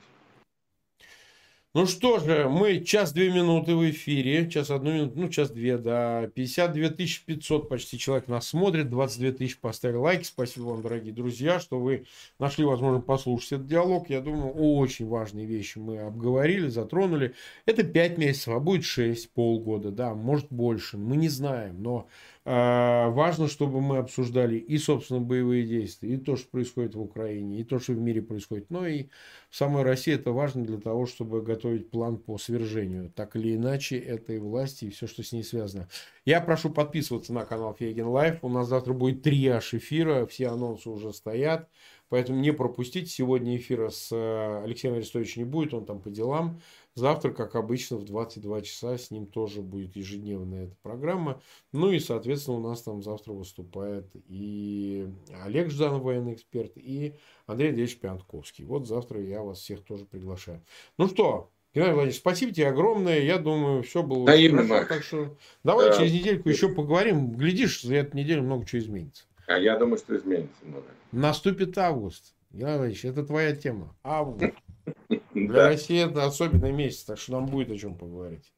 Ну 1.72 1.86
что 1.86 2.18
же, 2.18 2.48
мы 2.48 2.80
час-две 2.80 3.30
минуты 3.30 3.76
в 3.76 3.88
эфире, 3.90 4.50
час 4.50 4.70
одну 4.70 4.92
минуту, 4.92 5.12
ну 5.20 5.28
час-две, 5.28 5.78
да, 5.78 6.26
52 6.34 6.88
500 7.24 7.68
почти 7.68 7.96
человек 7.96 8.26
нас 8.26 8.48
смотрит, 8.48 8.90
22 8.90 9.30
тысячи 9.30 9.56
поставили 9.56 9.98
лайки, 9.98 10.24
спасибо 10.24 10.64
вам, 10.64 10.82
дорогие 10.82 11.12
друзья, 11.12 11.60
что 11.60 11.78
вы 11.78 12.06
нашли 12.40 12.64
возможность 12.64 13.06
послушать 13.06 13.52
этот 13.52 13.68
диалог, 13.68 14.10
я 14.10 14.20
думаю, 14.20 14.52
очень 14.52 15.06
важные 15.06 15.46
вещи 15.46 15.78
мы 15.78 15.98
обговорили, 15.98 16.66
затронули, 16.66 17.36
это 17.66 17.84
5 17.84 18.18
месяцев, 18.18 18.48
а 18.48 18.58
будет 18.58 18.84
6, 18.84 19.30
полгода, 19.30 19.92
да, 19.92 20.12
может 20.12 20.48
больше, 20.50 20.98
мы 20.98 21.14
не 21.14 21.28
знаем, 21.28 21.80
но 21.80 22.08
важно, 22.44 23.48
чтобы 23.48 23.80
мы 23.80 23.98
обсуждали 23.98 24.56
и, 24.56 24.78
собственно, 24.78 25.20
боевые 25.20 25.64
действия, 25.66 26.14
и 26.14 26.16
то, 26.16 26.36
что 26.36 26.48
происходит 26.48 26.94
в 26.94 27.00
Украине, 27.00 27.60
и 27.60 27.64
то, 27.64 27.78
что 27.78 27.92
в 27.92 28.00
мире 28.00 28.22
происходит. 28.22 28.70
Но 28.70 28.86
и 28.86 29.08
в 29.50 29.56
самой 29.56 29.82
России 29.82 30.14
это 30.14 30.32
важно 30.32 30.64
для 30.64 30.78
того, 30.78 31.06
чтобы 31.06 31.42
готовить 31.42 31.90
план 31.90 32.16
по 32.16 32.38
свержению, 32.38 33.10
так 33.10 33.36
или 33.36 33.54
иначе, 33.56 33.98
этой 33.98 34.38
власти 34.38 34.86
и 34.86 34.90
все, 34.90 35.06
что 35.06 35.22
с 35.22 35.32
ней 35.32 35.44
связано. 35.44 35.88
Я 36.24 36.40
прошу 36.40 36.70
подписываться 36.70 37.32
на 37.32 37.44
канал 37.44 37.74
Фейгин 37.74 38.06
Live. 38.06 38.42
У 38.42 38.48
нас 38.48 38.68
завтра 38.68 38.92
будет 38.92 39.22
три 39.22 39.46
аж 39.48 39.74
эфира, 39.74 40.26
все 40.26 40.48
анонсы 40.48 40.88
уже 40.88 41.12
стоят. 41.12 41.68
Поэтому 42.10 42.40
не 42.40 42.52
пропустите. 42.52 43.06
Сегодня 43.06 43.56
эфира 43.56 43.88
с 43.88 44.10
э, 44.12 44.64
Алексеем 44.64 44.94
Арестовичем 44.94 45.42
не 45.42 45.48
будет, 45.48 45.72
он 45.72 45.86
там 45.86 46.00
по 46.00 46.10
делам. 46.10 46.60
Завтра, 46.96 47.30
как 47.30 47.54
обычно, 47.54 47.96
в 47.96 48.04
22 48.04 48.62
часа 48.62 48.98
с 48.98 49.12
ним 49.12 49.26
тоже 49.26 49.62
будет 49.62 49.94
ежедневная 49.94 50.64
эта 50.64 50.76
программа. 50.82 51.40
Ну 51.72 51.92
и, 51.92 52.00
соответственно, 52.00 52.58
у 52.58 52.60
нас 52.60 52.82
там 52.82 53.02
завтра 53.02 53.32
выступает 53.32 54.10
и 54.28 55.08
Олег 55.44 55.70
Жданов, 55.70 56.02
военный 56.02 56.34
эксперт, 56.34 56.72
и 56.74 57.14
Андрей 57.46 57.68
Андреевич 57.68 57.98
Пятковский. 57.98 58.64
Вот 58.64 58.88
завтра 58.88 59.22
я 59.22 59.42
вас 59.42 59.60
всех 59.60 59.84
тоже 59.84 60.04
приглашаю. 60.04 60.62
Ну 60.98 61.06
что, 61.06 61.48
Геннадий 61.72 61.92
Владимирович, 61.92 62.18
спасибо 62.18 62.52
тебе 62.52 62.66
огромное. 62.66 63.20
Я 63.20 63.38
думаю, 63.38 63.84
все 63.84 64.02
было 64.02 64.26
да, 64.26 64.36
хорошо. 64.36 64.84
Так 64.88 65.02
что 65.04 65.36
давай 65.62 65.90
да. 65.90 65.96
через 65.96 66.12
недельку 66.12 66.48
еще 66.48 66.68
поговорим. 66.68 67.30
Глядишь, 67.30 67.82
за 67.82 67.94
эту 67.94 68.16
неделю 68.16 68.42
много 68.42 68.66
чего 68.66 68.80
изменится. 68.80 69.24
А 69.50 69.58
я 69.58 69.76
думаю, 69.76 69.98
что 69.98 70.16
изменится 70.16 70.64
много. 70.64 70.86
Наступит 71.10 71.76
август. 71.76 72.36
Владимирович, 72.50 73.04
это 73.04 73.24
твоя 73.24 73.54
тема. 73.56 73.96
Август. 74.04 74.54
Для 75.34 75.66
России 75.66 76.08
это 76.08 76.24
особенный 76.24 76.70
месяц, 76.70 77.02
так 77.02 77.18
что 77.18 77.32
нам 77.32 77.46
будет 77.46 77.72
о 77.72 77.76
чем 77.76 77.96
поговорить. 77.96 78.52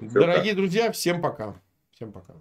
Дорогие 0.00 0.54
друзья, 0.54 0.90
всем 0.92 1.20
пока. 1.20 1.60
Всем 1.90 2.10
пока. 2.10 2.32